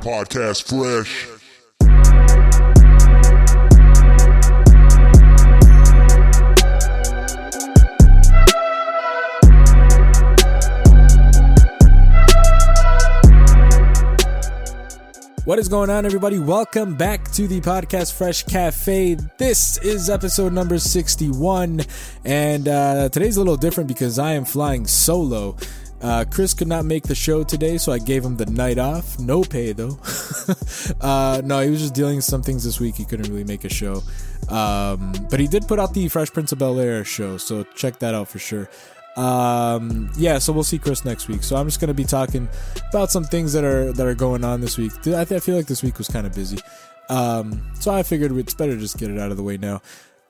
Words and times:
Podcast 0.00 0.68
Fresh. 0.68 1.26
What 15.44 15.58
is 15.58 15.68
going 15.68 15.88
on, 15.88 16.04
everybody? 16.04 16.38
Welcome 16.38 16.94
back 16.94 17.24
to 17.32 17.48
the 17.48 17.60
Podcast 17.62 18.12
Fresh 18.12 18.42
Cafe. 18.44 19.16
This 19.38 19.78
is 19.78 20.10
episode 20.10 20.52
number 20.52 20.78
61, 20.78 21.80
and 22.24 22.68
uh, 22.68 23.08
today's 23.08 23.36
a 23.36 23.40
little 23.40 23.56
different 23.56 23.88
because 23.88 24.18
I 24.18 24.34
am 24.34 24.44
flying 24.44 24.86
solo. 24.86 25.56
Uh, 26.00 26.24
Chris 26.30 26.54
could 26.54 26.68
not 26.68 26.84
make 26.84 27.02
the 27.04 27.14
show 27.14 27.42
today, 27.42 27.76
so 27.76 27.92
I 27.92 27.98
gave 27.98 28.24
him 28.24 28.36
the 28.36 28.46
night 28.46 28.78
off. 28.78 29.18
No 29.18 29.42
pay, 29.42 29.72
though. 29.72 29.98
uh, 31.00 31.42
no, 31.44 31.60
he 31.60 31.70
was 31.70 31.80
just 31.80 31.94
dealing 31.94 32.16
with 32.16 32.24
some 32.24 32.42
things 32.42 32.64
this 32.64 32.78
week. 32.78 32.94
He 32.94 33.04
couldn't 33.04 33.28
really 33.28 33.44
make 33.44 33.64
a 33.64 33.68
show. 33.68 34.02
Um, 34.48 35.12
but 35.30 35.40
he 35.40 35.46
did 35.46 35.66
put 35.66 35.78
out 35.78 35.94
the 35.94 36.08
Fresh 36.08 36.30
Prince 36.30 36.52
of 36.52 36.58
Bel 36.58 36.78
Air 36.78 37.04
show, 37.04 37.36
so 37.36 37.64
check 37.74 37.98
that 37.98 38.14
out 38.14 38.28
for 38.28 38.38
sure. 38.38 38.68
Um, 39.16 40.10
yeah, 40.16 40.38
so 40.38 40.52
we'll 40.52 40.62
see 40.62 40.78
Chris 40.78 41.04
next 41.04 41.26
week. 41.28 41.42
So 41.42 41.56
I'm 41.56 41.66
just 41.66 41.80
gonna 41.80 41.92
be 41.92 42.04
talking 42.04 42.48
about 42.90 43.10
some 43.10 43.24
things 43.24 43.52
that 43.52 43.64
are 43.64 43.92
that 43.92 44.06
are 44.06 44.14
going 44.14 44.44
on 44.44 44.60
this 44.60 44.78
week. 44.78 44.92
I, 45.08 45.22
I 45.22 45.24
feel 45.24 45.56
like 45.56 45.66
this 45.66 45.82
week 45.82 45.98
was 45.98 46.08
kind 46.08 46.24
of 46.26 46.34
busy, 46.34 46.58
um, 47.08 47.60
so 47.80 47.92
I 47.92 48.04
figured 48.04 48.30
it's 48.36 48.54
better 48.54 48.76
just 48.76 48.96
get 48.96 49.10
it 49.10 49.18
out 49.18 49.32
of 49.32 49.36
the 49.36 49.42
way 49.42 49.56
now. 49.56 49.82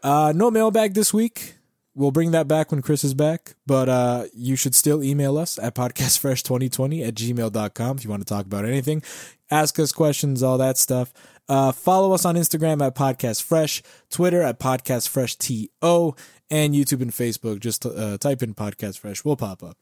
Uh, 0.02 0.32
no 0.34 0.50
mailbag 0.50 0.94
this 0.94 1.12
week. 1.12 1.57
We'll 1.98 2.12
bring 2.12 2.30
that 2.30 2.46
back 2.46 2.70
when 2.70 2.80
Chris 2.80 3.02
is 3.02 3.12
back, 3.12 3.56
but 3.66 3.88
uh, 3.88 4.26
you 4.32 4.54
should 4.54 4.76
still 4.76 5.02
email 5.02 5.36
us 5.36 5.58
at 5.58 5.74
podcastfresh2020 5.74 7.04
at 7.04 7.14
gmail.com 7.16 7.96
if 7.96 8.04
you 8.04 8.10
want 8.10 8.24
to 8.24 8.32
talk 8.32 8.46
about 8.46 8.64
anything. 8.64 9.02
Ask 9.50 9.80
us 9.80 9.90
questions, 9.90 10.40
all 10.40 10.58
that 10.58 10.78
stuff. 10.78 11.12
Uh, 11.48 11.72
follow 11.72 12.12
us 12.12 12.24
on 12.24 12.36
Instagram 12.36 12.86
at 12.86 12.94
Podcast 12.94 13.42
Fresh, 13.42 13.82
Twitter 14.10 14.40
at 14.42 14.60
Podcast 14.60 15.08
Fresh 15.08 15.38
TO, 15.38 16.14
and 16.48 16.72
YouTube 16.72 17.02
and 17.02 17.10
Facebook. 17.10 17.58
Just 17.58 17.84
uh, 17.84 18.16
type 18.16 18.44
in 18.44 18.54
Podcast 18.54 19.00
Fresh, 19.00 19.24
we'll 19.24 19.34
pop 19.34 19.64
up. 19.64 19.76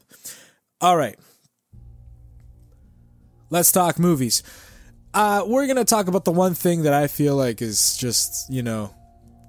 All 0.81 0.97
right. 0.97 1.19
Let's 3.50 3.70
talk 3.70 3.98
movies. 3.98 4.42
Uh, 5.12 5.44
we're 5.47 5.67
going 5.67 5.77
to 5.77 5.84
talk 5.84 6.09
about 6.09 6.25
the 6.25 6.33
one 6.33 6.55
thing 6.55 6.84
that 6.84 6.94
I 6.94 7.09
feel 7.09 7.37
like 7.37 7.61
is 7.61 7.94
just, 7.98 8.50
you 8.50 8.62
know, 8.62 8.94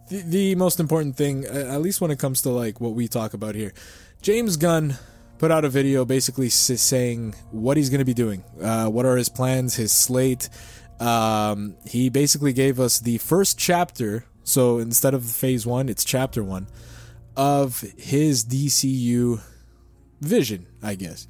the, 0.09 0.21
the 0.21 0.55
most 0.55 0.79
important 0.79 1.15
thing, 1.15 1.45
at 1.45 1.81
least 1.81 2.01
when 2.01 2.11
it 2.11 2.19
comes 2.19 2.41
to 2.43 2.49
like 2.49 2.79
what 2.79 2.93
we 2.93 3.07
talk 3.07 3.33
about 3.33 3.55
here. 3.55 3.73
James 4.21 4.57
Gunn 4.57 4.95
put 5.37 5.51
out 5.51 5.65
a 5.65 5.69
video 5.69 6.05
basically 6.05 6.49
saying 6.49 7.35
what 7.51 7.77
he's 7.77 7.89
going 7.89 7.99
to 7.99 8.05
be 8.05 8.13
doing, 8.13 8.43
uh, 8.61 8.87
what 8.87 9.05
are 9.05 9.17
his 9.17 9.29
plans, 9.29 9.75
his 9.75 9.91
slate. 9.91 10.49
Um, 10.99 11.75
he 11.85 12.09
basically 12.09 12.53
gave 12.53 12.79
us 12.79 12.99
the 12.99 13.19
first 13.19 13.57
chapter. 13.57 14.25
So 14.43 14.79
instead 14.79 15.13
of 15.13 15.25
phase 15.25 15.65
one, 15.67 15.89
it's 15.89 16.03
chapter 16.03 16.43
one 16.43 16.67
of 17.35 17.81
his 17.97 18.43
DCU 18.45 19.41
vision, 20.21 20.65
I 20.81 20.95
guess. 20.95 21.27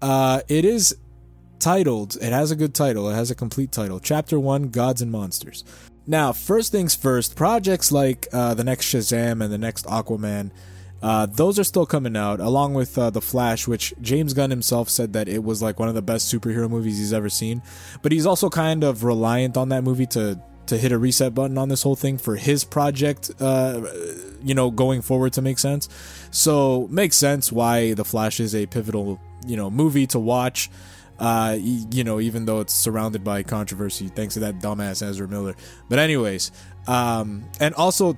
Uh, 0.00 0.42
it 0.48 0.64
is 0.64 0.96
titled, 1.58 2.16
it 2.16 2.32
has 2.32 2.50
a 2.50 2.56
good 2.56 2.74
title, 2.74 3.10
it 3.10 3.14
has 3.14 3.30
a 3.30 3.34
complete 3.34 3.72
title 3.72 4.00
Chapter 4.00 4.38
1 4.38 4.68
Gods 4.68 5.02
and 5.02 5.10
Monsters. 5.10 5.64
Now, 6.06 6.32
first 6.32 6.72
things 6.72 6.94
first, 6.94 7.36
projects 7.36 7.92
like 7.92 8.26
uh, 8.32 8.54
the 8.54 8.64
next 8.64 8.86
Shazam 8.86 9.42
and 9.42 9.52
the 9.52 9.58
next 9.58 9.86
Aquaman. 9.86 10.50
Uh, 11.02 11.26
those 11.26 11.58
are 11.58 11.64
still 11.64 11.86
coming 11.86 12.16
out, 12.16 12.40
along 12.40 12.74
with 12.74 12.98
uh, 12.98 13.08
The 13.10 13.22
Flash, 13.22 13.66
which 13.66 13.94
James 14.02 14.34
Gunn 14.34 14.50
himself 14.50 14.90
said 14.90 15.14
that 15.14 15.28
it 15.28 15.42
was 15.42 15.62
like 15.62 15.78
one 15.78 15.88
of 15.88 15.94
the 15.94 16.02
best 16.02 16.32
superhero 16.32 16.68
movies 16.68 16.98
he's 16.98 17.12
ever 17.12 17.30
seen. 17.30 17.62
But 18.02 18.12
he's 18.12 18.26
also 18.26 18.50
kind 18.50 18.84
of 18.84 19.02
reliant 19.02 19.56
on 19.56 19.70
that 19.70 19.82
movie 19.82 20.06
to 20.06 20.40
to 20.66 20.78
hit 20.78 20.92
a 20.92 20.98
reset 20.98 21.34
button 21.34 21.58
on 21.58 21.68
this 21.68 21.82
whole 21.82 21.96
thing 21.96 22.16
for 22.16 22.36
his 22.36 22.62
project, 22.62 23.30
uh, 23.40 23.82
you 24.40 24.54
know, 24.54 24.70
going 24.70 25.02
forward 25.02 25.32
to 25.32 25.42
make 25.42 25.58
sense. 25.58 25.88
So 26.30 26.86
makes 26.92 27.16
sense 27.16 27.50
why 27.50 27.94
The 27.94 28.04
Flash 28.04 28.38
is 28.38 28.54
a 28.54 28.66
pivotal, 28.66 29.20
you 29.44 29.56
know, 29.56 29.68
movie 29.68 30.06
to 30.08 30.20
watch. 30.20 30.70
Uh, 31.20 31.58
you 31.60 32.02
know, 32.02 32.18
even 32.18 32.46
though 32.46 32.60
it's 32.60 32.72
surrounded 32.72 33.22
by 33.22 33.42
controversy 33.42 34.08
thanks 34.08 34.34
to 34.34 34.40
that 34.40 34.58
dumbass 34.58 35.06
Ezra 35.06 35.28
Miller. 35.28 35.54
But 35.90 35.98
anyways, 35.98 36.50
um, 36.88 37.44
and 37.60 37.74
also 37.74 38.16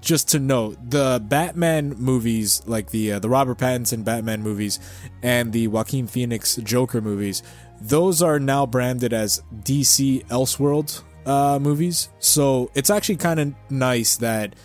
just 0.00 0.28
to 0.30 0.38
note, 0.38 0.76
the 0.90 1.22
Batman 1.24 1.90
movies, 1.90 2.62
like 2.66 2.90
the 2.90 3.12
uh, 3.12 3.18
the 3.18 3.28
Robert 3.28 3.58
Pattinson 3.58 4.04
Batman 4.04 4.42
movies 4.42 4.80
and 5.22 5.52
the 5.52 5.68
Joaquin 5.68 6.06
Phoenix 6.06 6.56
Joker 6.56 7.00
movies, 7.00 7.42
those 7.80 8.22
are 8.22 8.40
now 8.40 8.66
branded 8.66 9.12
as 9.12 9.42
DC 9.62 10.26
Elseworld 10.26 11.02
uh, 11.26 11.58
movies. 11.60 12.08
So 12.18 12.70
it's 12.74 12.90
actually 12.90 13.16
kind 13.16 13.40
of 13.40 13.54
nice 13.70 14.16
that 14.16 14.56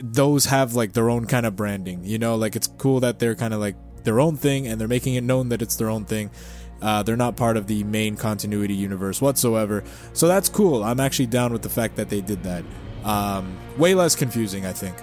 those 0.00 0.46
have 0.46 0.74
like 0.74 0.92
their 0.92 1.10
own 1.10 1.26
kind 1.26 1.46
of 1.46 1.54
branding. 1.54 2.04
You 2.04 2.18
know, 2.18 2.34
like 2.34 2.56
it's 2.56 2.68
cool 2.78 3.00
that 3.00 3.18
they're 3.18 3.36
kind 3.36 3.54
of 3.54 3.60
like 3.60 3.76
their 4.04 4.20
own 4.20 4.36
thing 4.36 4.66
and 4.66 4.80
they're 4.80 4.88
making 4.88 5.14
it 5.14 5.22
known 5.22 5.50
that 5.50 5.62
it's 5.62 5.76
their 5.76 5.90
own 5.90 6.04
thing. 6.04 6.30
Uh, 6.80 7.02
they're 7.02 7.16
not 7.16 7.36
part 7.36 7.56
of 7.56 7.66
the 7.66 7.84
main 7.84 8.16
continuity 8.16 8.74
universe 8.74 9.20
whatsoever. 9.20 9.82
So 10.12 10.28
that's 10.28 10.48
cool. 10.48 10.84
I'm 10.84 11.00
actually 11.00 11.26
down 11.26 11.52
with 11.52 11.62
the 11.62 11.68
fact 11.68 11.96
that 11.96 12.08
they 12.08 12.20
did 12.20 12.42
that. 12.44 12.64
Um, 13.04 13.58
way 13.76 13.94
less 13.94 14.14
confusing, 14.14 14.66
I 14.66 14.72
think. 14.72 14.96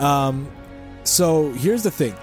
Um, 0.00 0.50
so 1.04 1.52
here's 1.52 1.82
the 1.82 1.90
thing. 1.90 2.14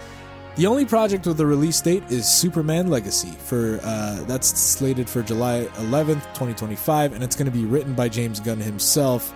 The 0.56 0.67
only 0.67 0.85
project 0.85 1.28
with 1.28 1.38
a 1.41 1.45
release 1.45 1.81
date 1.81 2.03
is 2.09 2.29
Superman 2.29 2.88
Legacy 2.88 3.31
for 3.31 3.81
uh, 3.83 4.23
that's 4.23 4.57
slated 4.57 5.09
for 5.09 5.22
July 5.22 5.67
11th, 5.75 6.23
2025, 6.33 7.12
and 7.12 7.22
it's 7.22 7.35
going 7.35 7.51
to 7.51 7.51
be 7.51 7.66
written 7.66 7.94
by 7.94 8.07
James 8.07 8.39
Gunn 8.39 8.59
himself. 8.59 9.33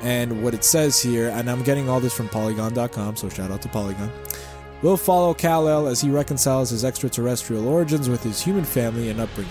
And 0.00 0.42
what 0.42 0.54
it 0.54 0.64
says 0.64 1.00
here, 1.00 1.28
and 1.28 1.50
I'm 1.50 1.62
getting 1.62 1.88
all 1.88 2.00
this 2.00 2.14
from 2.14 2.28
Polygon.com, 2.28 3.16
so 3.16 3.28
shout 3.28 3.50
out 3.50 3.60
to 3.62 3.68
Polygon. 3.68 4.10
We'll 4.84 4.98
follow 4.98 5.32
Kal-El 5.32 5.86
as 5.86 6.02
he 6.02 6.10
reconciles 6.10 6.68
his 6.68 6.84
extraterrestrial 6.84 7.66
origins 7.68 8.10
with 8.10 8.22
his 8.22 8.38
human 8.38 8.64
family 8.64 9.08
and 9.08 9.18
upbringing. 9.18 9.50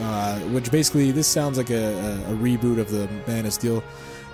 Uh, 0.00 0.38
which 0.48 0.70
basically, 0.70 1.10
this 1.10 1.28
sounds 1.28 1.58
like 1.58 1.68
a, 1.68 1.74
a, 1.74 2.32
a, 2.32 2.36
reboot 2.38 2.78
of 2.78 2.90
the 2.90 3.06
Man 3.26 3.44
of 3.44 3.52
Steel 3.52 3.84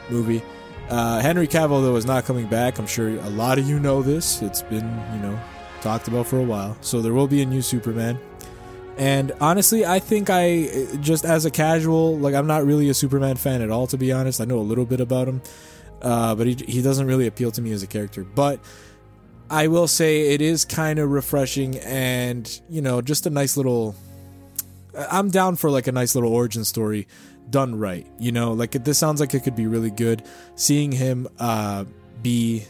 movie. 0.08 0.40
Uh, 0.88 1.18
Henry 1.18 1.48
Cavill, 1.48 1.82
though, 1.82 1.96
is 1.96 2.06
not 2.06 2.24
coming 2.24 2.46
back. 2.46 2.78
I'm 2.78 2.86
sure 2.86 3.08
a 3.08 3.30
lot 3.30 3.58
of 3.58 3.68
you 3.68 3.80
know 3.80 4.00
this. 4.00 4.40
It's 4.40 4.62
been, 4.62 4.86
you 5.12 5.18
know, 5.18 5.36
talked 5.80 6.06
about 6.06 6.28
for 6.28 6.38
a 6.38 6.44
while. 6.44 6.78
So 6.82 7.02
there 7.02 7.12
will 7.12 7.26
be 7.26 7.42
a 7.42 7.46
new 7.46 7.60
Superman. 7.60 8.16
And 8.96 9.32
honestly, 9.40 9.84
I 9.84 9.98
think 9.98 10.30
I 10.30 10.86
just 11.00 11.24
as 11.24 11.46
a 11.46 11.50
casual, 11.50 12.16
like 12.16 12.36
I'm 12.36 12.46
not 12.46 12.64
really 12.64 12.88
a 12.90 12.94
Superman 12.94 13.34
fan 13.34 13.60
at 13.60 13.70
all, 13.70 13.88
to 13.88 13.98
be 13.98 14.12
honest. 14.12 14.40
I 14.40 14.44
know 14.44 14.60
a 14.60 14.60
little 14.60 14.86
bit 14.86 15.00
about 15.00 15.26
him, 15.26 15.42
uh, 16.00 16.36
but 16.36 16.46
he 16.46 16.54
he 16.68 16.80
doesn't 16.80 17.08
really 17.08 17.26
appeal 17.26 17.50
to 17.50 17.60
me 17.60 17.72
as 17.72 17.82
a 17.82 17.88
character. 17.88 18.22
But 18.22 18.60
I 19.50 19.68
will 19.68 19.88
say 19.88 20.34
it 20.34 20.40
is 20.40 20.64
kind 20.64 20.98
of 20.98 21.10
refreshing 21.10 21.78
and 21.78 22.60
you 22.68 22.82
know 22.82 23.00
just 23.00 23.26
a 23.26 23.30
nice 23.30 23.56
little. 23.56 23.94
I'm 24.94 25.30
down 25.30 25.56
for 25.56 25.70
like 25.70 25.86
a 25.86 25.92
nice 25.92 26.14
little 26.14 26.32
origin 26.32 26.64
story 26.64 27.06
done 27.50 27.78
right. 27.78 28.06
You 28.18 28.32
know, 28.32 28.52
like 28.52 28.72
this 28.72 28.98
sounds 28.98 29.20
like 29.20 29.32
it 29.34 29.40
could 29.40 29.56
be 29.56 29.66
really 29.66 29.90
good. 29.90 30.24
Seeing 30.54 30.92
him 30.92 31.28
uh, 31.38 31.84
be 32.20 32.64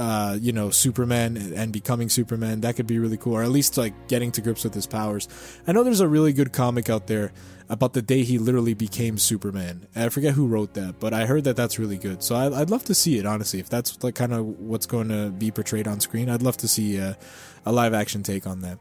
uh, 0.00 0.38
you 0.40 0.50
know, 0.50 0.70
Superman 0.70 1.36
and 1.54 1.72
becoming 1.74 2.08
Superman. 2.08 2.62
That 2.62 2.74
could 2.74 2.86
be 2.86 2.98
really 2.98 3.18
cool, 3.18 3.34
or 3.34 3.42
at 3.42 3.50
least 3.50 3.76
like 3.76 4.08
getting 4.08 4.32
to 4.32 4.40
grips 4.40 4.64
with 4.64 4.72
his 4.72 4.86
powers. 4.86 5.28
I 5.66 5.72
know 5.72 5.84
there's 5.84 6.00
a 6.00 6.08
really 6.08 6.32
good 6.32 6.54
comic 6.54 6.88
out 6.88 7.06
there 7.06 7.32
about 7.70 7.92
the 7.92 8.02
day 8.02 8.24
he 8.24 8.36
literally 8.36 8.74
became 8.74 9.16
Superman. 9.16 9.86
I 9.94 10.08
forget 10.08 10.34
who 10.34 10.48
wrote 10.48 10.74
that, 10.74 10.98
but 10.98 11.14
I 11.14 11.24
heard 11.24 11.44
that 11.44 11.54
that's 11.54 11.78
really 11.78 11.96
good. 11.96 12.22
So 12.22 12.34
I, 12.34 12.48
would 12.48 12.68
love 12.68 12.84
to 12.86 12.94
see 12.94 13.16
it, 13.18 13.24
honestly. 13.24 13.60
If 13.60 13.70
that's 13.70 14.02
like 14.02 14.16
kind 14.16 14.34
of 14.34 14.44
what's 14.44 14.86
going 14.86 15.08
to 15.08 15.30
be 15.30 15.52
portrayed 15.52 15.86
on 15.86 16.00
screen, 16.00 16.28
I'd 16.28 16.42
love 16.42 16.56
to 16.58 16.68
see 16.68 16.96
a, 16.96 17.16
a 17.64 17.72
live 17.72 17.94
action 17.94 18.24
take 18.24 18.46
on 18.46 18.62
that. 18.62 18.78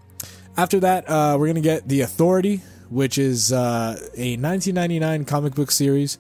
After 0.57 0.79
that, 0.81 1.09
uh, 1.09 1.37
we're 1.39 1.47
gonna 1.47 1.61
get 1.61 1.87
the 1.87 2.01
Authority, 2.01 2.57
which 2.89 3.17
is 3.17 3.53
uh, 3.53 3.95
a 4.17 4.35
1999 4.35 5.23
comic 5.23 5.55
book 5.55 5.71
series 5.71 6.17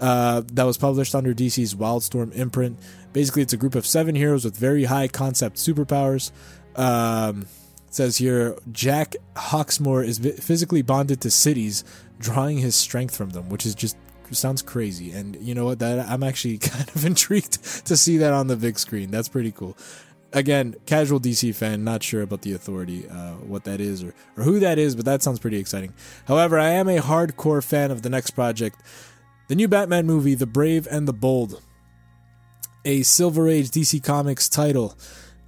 uh, 0.00 0.42
that 0.52 0.64
was 0.64 0.78
published 0.78 1.14
under 1.14 1.34
DC's 1.34 1.74
Wildstorm 1.74 2.34
imprint. 2.34 2.78
Basically, 3.12 3.42
it's 3.42 3.52
a 3.52 3.58
group 3.58 3.74
of 3.74 3.84
seven 3.84 4.14
heroes 4.14 4.44
with 4.44 4.56
very 4.56 4.84
high 4.84 5.08
concept 5.08 5.56
superpowers. 5.56 6.30
Um, 6.76 7.46
says 7.94 8.16
here 8.16 8.56
Jack 8.72 9.16
Hawksmoor 9.36 10.04
is 10.04 10.18
physically 10.18 10.82
bonded 10.82 11.20
to 11.20 11.30
cities, 11.30 11.84
drawing 12.24 12.58
his 12.58 12.74
strength 12.74 13.16
from 13.16 13.30
them, 13.30 13.48
which 13.48 13.66
is 13.66 13.74
just 13.74 13.96
sounds 14.30 14.62
crazy. 14.62 15.12
And 15.12 15.36
you 15.40 15.54
know 15.54 15.64
what? 15.64 15.78
That 15.78 16.08
I'm 16.08 16.22
actually 16.22 16.58
kind 16.72 16.88
of 16.88 17.04
intrigued 17.04 17.62
to 17.86 17.96
see 17.96 18.16
that 18.18 18.32
on 18.32 18.46
the 18.48 18.56
big 18.56 18.78
screen. 18.78 19.10
That's 19.10 19.28
pretty 19.28 19.52
cool. 19.52 19.76
Again, 20.32 20.74
casual 20.86 21.20
DC 21.20 21.54
fan, 21.54 21.84
not 21.84 22.02
sure 22.02 22.22
about 22.22 22.42
the 22.42 22.54
authority, 22.54 23.08
uh, 23.08 23.34
what 23.34 23.62
that 23.64 23.80
is 23.80 24.02
or, 24.02 24.12
or 24.36 24.42
who 24.42 24.58
that 24.58 24.80
is, 24.80 24.96
but 24.96 25.04
that 25.04 25.22
sounds 25.22 25.38
pretty 25.38 25.58
exciting. 25.58 25.94
However, 26.26 26.58
I 26.58 26.70
am 26.70 26.88
a 26.88 26.98
hardcore 26.98 27.62
fan 27.62 27.92
of 27.92 28.02
the 28.02 28.10
next 28.10 28.32
project, 28.32 28.82
the 29.46 29.54
new 29.54 29.68
Batman 29.68 30.06
movie, 30.06 30.34
The 30.34 30.46
Brave 30.46 30.88
and 30.90 31.06
the 31.06 31.12
Bold 31.12 31.62
a 32.84 33.02
Silver 33.02 33.48
Age 33.48 33.70
DC 33.70 34.02
Comics 34.02 34.48
title 34.48 34.96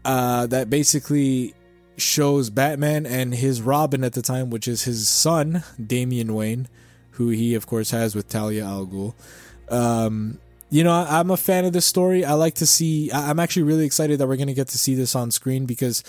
uh, 0.05 0.47
that 0.47 0.71
basically 0.71 1.55
shows 1.97 2.51
Batman 2.51 3.07
and 3.07 3.35
his 3.35 3.63
Robin 3.63 4.05
at 4.05 4.13
the 4.13 4.23
time, 4.23 4.51
which 4.51 4.69
is 4.69 4.85
his 4.85 5.09
son, 5.09 5.65
Damian 5.85 6.35
Wayne, 6.35 6.69
who 7.13 7.29
he 7.29 7.55
of 7.55 7.67
course 7.67 7.91
has 7.91 8.15
with 8.15 8.29
Talia 8.29 8.65
al 8.65 8.87
Ghul. 8.87 9.15
Um, 9.71 10.39
you 10.71 10.85
know, 10.85 10.93
I, 10.93 11.21
am 11.21 11.31
a 11.31 11.37
fan 11.37 11.65
of 11.65 11.73
this 11.73 11.87
story. 11.87 12.25
I 12.25 12.35
like 12.35 12.55
to 12.57 12.67
see. 12.67 13.11
I, 13.11 13.31
I'm 13.31 13.41
actually 13.41 13.63
really 13.63 13.87
excited 13.87 14.19
that 14.19 14.27
we're 14.27 14.37
going 14.37 14.49
to 14.49 14.55
get 14.55 14.69
to 14.69 14.79
see 14.79 14.95
this 14.95 15.15
on 15.15 15.31
screen 15.31 15.67
because, 15.67 16.03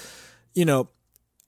you 0.53 0.65
know, 0.65 0.89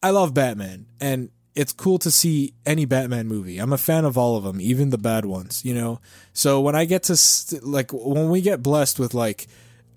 I 0.02 0.12
love 0.12 0.34
Batman 0.34 0.86
and 1.02 1.30
it's 1.56 1.74
cool 1.74 2.00
to 2.00 2.12
see 2.12 2.54
any 2.66 2.86
Batman 2.86 3.28
movie. 3.28 3.58
I'm 3.58 3.74
a 3.74 3.78
fan 3.78 4.06
of 4.06 4.18
all 4.18 4.38
of 4.38 4.44
them, 4.44 4.62
even 4.62 4.92
the 4.92 4.98
bad 4.98 5.26
ones, 5.26 5.66
you 5.66 5.74
know. 5.74 6.00
So 6.32 6.62
when 6.62 6.76
I 6.76 6.86
get 6.86 7.04
to 7.04 7.18
like 7.62 7.92
when 7.92 8.30
we 8.30 8.42
get 8.42 8.64
blessed 8.64 9.00
with 9.00 9.14
like 9.14 9.48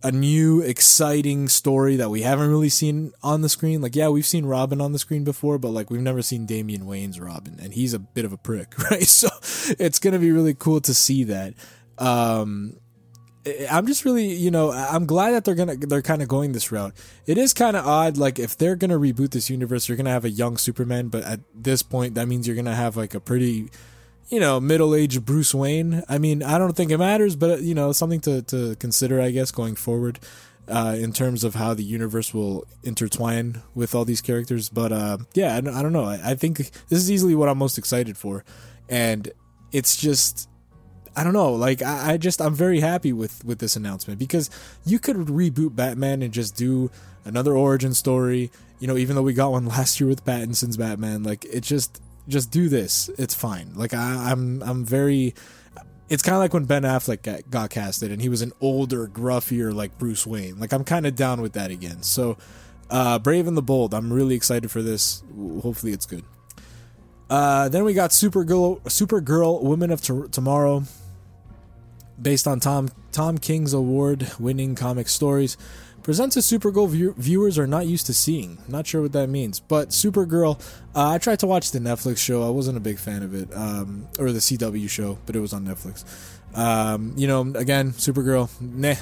a 0.02 0.10
new 0.10 0.60
exciting 0.60 1.49
story 1.49 1.96
that 1.96 2.10
we 2.10 2.22
haven't 2.22 2.50
really 2.50 2.69
seen 2.69 3.12
on 3.22 3.40
the 3.40 3.49
screen, 3.49 3.81
like 3.81 3.94
yeah, 3.94 4.08
we've 4.08 4.26
seen 4.26 4.46
Robin 4.46 4.81
on 4.81 4.93
the 4.93 4.99
screen 4.99 5.25
before, 5.25 5.58
but 5.58 5.70
like 5.70 5.90
we've 5.90 6.00
never 6.00 6.22
seen 6.22 6.46
Damian 6.46 6.87
Wayne's 6.87 7.20
Robin 7.20 7.58
and 7.60 7.72
he's 7.72 7.94
a 7.94 7.99
bit 7.99 8.25
of 8.25 8.32
a 8.32 8.37
prick, 8.37 8.78
right? 8.90 9.06
So 9.06 9.28
it's 9.78 9.99
to 9.99 10.19
be 10.19 10.32
really 10.32 10.54
cool 10.54 10.81
to 10.82 10.94
see 10.94 11.25
that. 11.25 11.54
Um 11.99 12.76
I'm 13.70 13.87
just 13.88 14.04
really, 14.04 14.32
you 14.32 14.52
know, 14.52 14.70
I'm 14.70 15.04
glad 15.04 15.32
that 15.32 15.44
they're 15.44 15.56
gonna 15.56 15.76
they're 15.76 16.02
kind 16.02 16.22
of 16.22 16.28
going 16.28 16.52
this 16.52 16.70
route. 16.70 16.94
It 17.26 17.38
is 17.38 17.52
kind 17.52 17.76
of 17.76 17.84
odd, 17.84 18.16
like 18.16 18.38
if 18.38 18.56
they're 18.56 18.76
gonna 18.76 18.99
reboot 18.99 19.31
this 19.31 19.50
universe, 19.50 19.88
you're 19.88 19.96
gonna 19.96 20.10
have 20.10 20.25
a 20.25 20.31
young 20.31 20.56
Superman, 20.56 21.08
but 21.08 21.25
at 21.25 21.40
this 21.52 21.82
point, 21.82 22.14
that 22.14 22.28
means 22.28 22.46
you're 22.46 22.56
gonna 22.56 22.75
have 22.75 22.96
like 22.96 23.14
a 23.14 23.20
pretty, 23.20 23.69
you 24.32 24.40
know, 24.40 24.58
middle 24.58 24.94
aged 24.94 25.26
Bruce 25.26 25.55
Wayne. 25.55 26.02
I 26.08 26.17
mean, 26.17 26.43
I 26.43 26.56
don't 26.56 26.75
think 26.75 26.90
it 26.90 26.96
matters, 26.96 27.37
but 27.37 27.61
you 27.61 27.75
know, 27.75 27.93
something 27.93 28.20
to 28.23 28.40
to 28.43 28.75
consider, 28.76 29.20
I 29.20 29.31
guess, 29.31 29.50
going 29.50 29.76
forward, 29.76 30.19
uh, 30.67 30.96
in 30.99 31.12
terms 31.12 31.44
of 31.44 31.55
how 31.55 31.75
the 31.75 31.84
universe 31.84 32.32
will 32.32 32.67
intertwine 32.82 33.61
with 33.75 33.94
all 33.94 34.06
these 34.06 34.23
characters. 34.23 34.70
But 34.70 34.90
uh, 34.90 35.19
yeah, 35.34 35.55
I, 35.55 35.58
I 35.58 35.82
don't 35.82 35.93
know. 35.93 36.05
I, 36.05 36.31
I 36.31 36.34
think 36.34 36.56
this 36.56 36.99
is 36.99 37.11
easily 37.11 37.34
what 37.34 37.50
I'm 37.50 37.58
most 37.58 37.76
excited 37.76 38.17
for, 38.17 38.43
and 38.88 39.31
it's 39.70 39.96
just 39.96 40.49
I 41.14 41.25
don't 41.25 41.35
know. 41.35 41.52
Like 41.52 41.82
I, 41.82 42.14
I, 42.14 42.17
just 42.17 42.40
I'm 42.40 42.55
very 42.55 42.81
happy 42.81 43.12
with 43.12 43.44
with 43.44 43.58
this 43.58 43.76
announcement 43.76 44.19
because 44.19 44.49
you 44.87 44.99
could 44.99 45.17
reboot 45.17 45.76
Batman 45.76 46.23
and 46.23 46.32
just 46.32 46.56
do 46.56 46.90
another 47.26 47.55
origin 47.55 47.93
story. 47.93 48.50
You 48.78 48.88
know, 48.88 48.96
even 48.96 49.14
though 49.14 49.23
we 49.23 49.35
got 49.35 49.52
one 49.52 49.67
last 49.76 50.00
year 50.00 50.08
with 50.08 50.25
Pattinson's 50.25 50.78
Batman, 50.78 51.23
like 51.23 51.44
it 51.44 51.61
just 51.61 52.00
just 52.29 52.51
do 52.51 52.69
this. 52.69 53.11
It's 53.19 53.35
fine. 53.35 53.73
Like 53.75 53.95
I, 53.95 54.31
I'm 54.31 54.63
I'm 54.63 54.85
very. 54.85 55.35
It's 56.09 56.23
kind 56.23 56.35
of 56.35 56.41
like 56.41 56.53
when 56.53 56.65
Ben 56.65 56.83
Affleck 56.83 57.23
got, 57.23 57.51
got 57.51 57.71
casted 57.71 58.13
and 58.13 58.21
he 58.21 58.29
was 58.29 58.43
an 58.43 58.53
older, 58.61 59.07
gruffier 59.09 59.75
like 59.75 59.97
Bruce 59.97 60.27
Wayne. 60.27 60.59
Like 60.59 60.73
I'm 60.73 60.85
kind 60.85 61.07
of 61.07 61.17
down 61.17 61.41
with 61.41 61.55
that 61.55 61.71
again. 61.71 62.03
So, 62.03 62.37
uh, 62.91 63.19
Brave 63.19 63.47
and 63.47 63.57
the 63.57 63.63
Bold. 63.63 63.95
I'm 63.95 64.13
really 64.13 64.35
excited 64.35 64.71
for 64.71 64.83
this. 64.83 65.23
Hopefully, 65.63 65.93
it's 65.93 66.05
good. 66.05 66.25
Uh, 67.31 67.71
then 67.71 67.85
we 67.85 67.95
got 67.95 68.11
Supergirl, 68.11 68.83
Supergirl, 68.83 69.63
Women 69.63 69.91
of 69.91 70.03
T- 70.03 70.29
Tomorrow 70.31 70.83
based 72.21 72.47
on 72.47 72.61
Tom 72.61 72.91
Tom 73.11 73.39
King's 73.39 73.73
award-winning 73.73 74.75
comic 74.75 75.09
stories, 75.09 75.57
presents 76.02 76.37
a 76.37 76.40
Supergirl 76.40 76.88
view- 76.88 77.14
viewers 77.16 77.58
are 77.58 77.66
not 77.66 77.87
used 77.87 78.06
to 78.06 78.14
seeing. 78.14 78.58
Not 78.69 78.87
sure 78.87 79.02
what 79.02 79.12
that 79.12 79.28
means, 79.28 79.60
but 79.60 79.90
Supergirl. 79.90 80.60
Uh, 80.94 81.10
I 81.10 81.19
tried 81.19 81.38
to 81.40 81.46
watch 81.46 81.70
the 81.70 81.78
Netflix 81.78 82.19
show. 82.19 82.46
I 82.46 82.50
wasn't 82.50 82.76
a 82.76 82.81
big 82.81 82.99
fan 82.99 83.22
of 83.22 83.34
it, 83.34 83.49
um, 83.54 84.08
or 84.19 84.32
the 84.32 84.40
CW 84.40 84.88
show, 84.88 85.19
but 85.26 85.37
it 85.37 85.40
was 85.40 85.52
on 85.52 85.64
Netflix. 85.66 86.04
Um, 86.54 87.14
you 87.16 87.26
know, 87.26 87.40
again, 87.54 87.93
Supergirl. 87.93 88.50
Nah, 88.60 88.94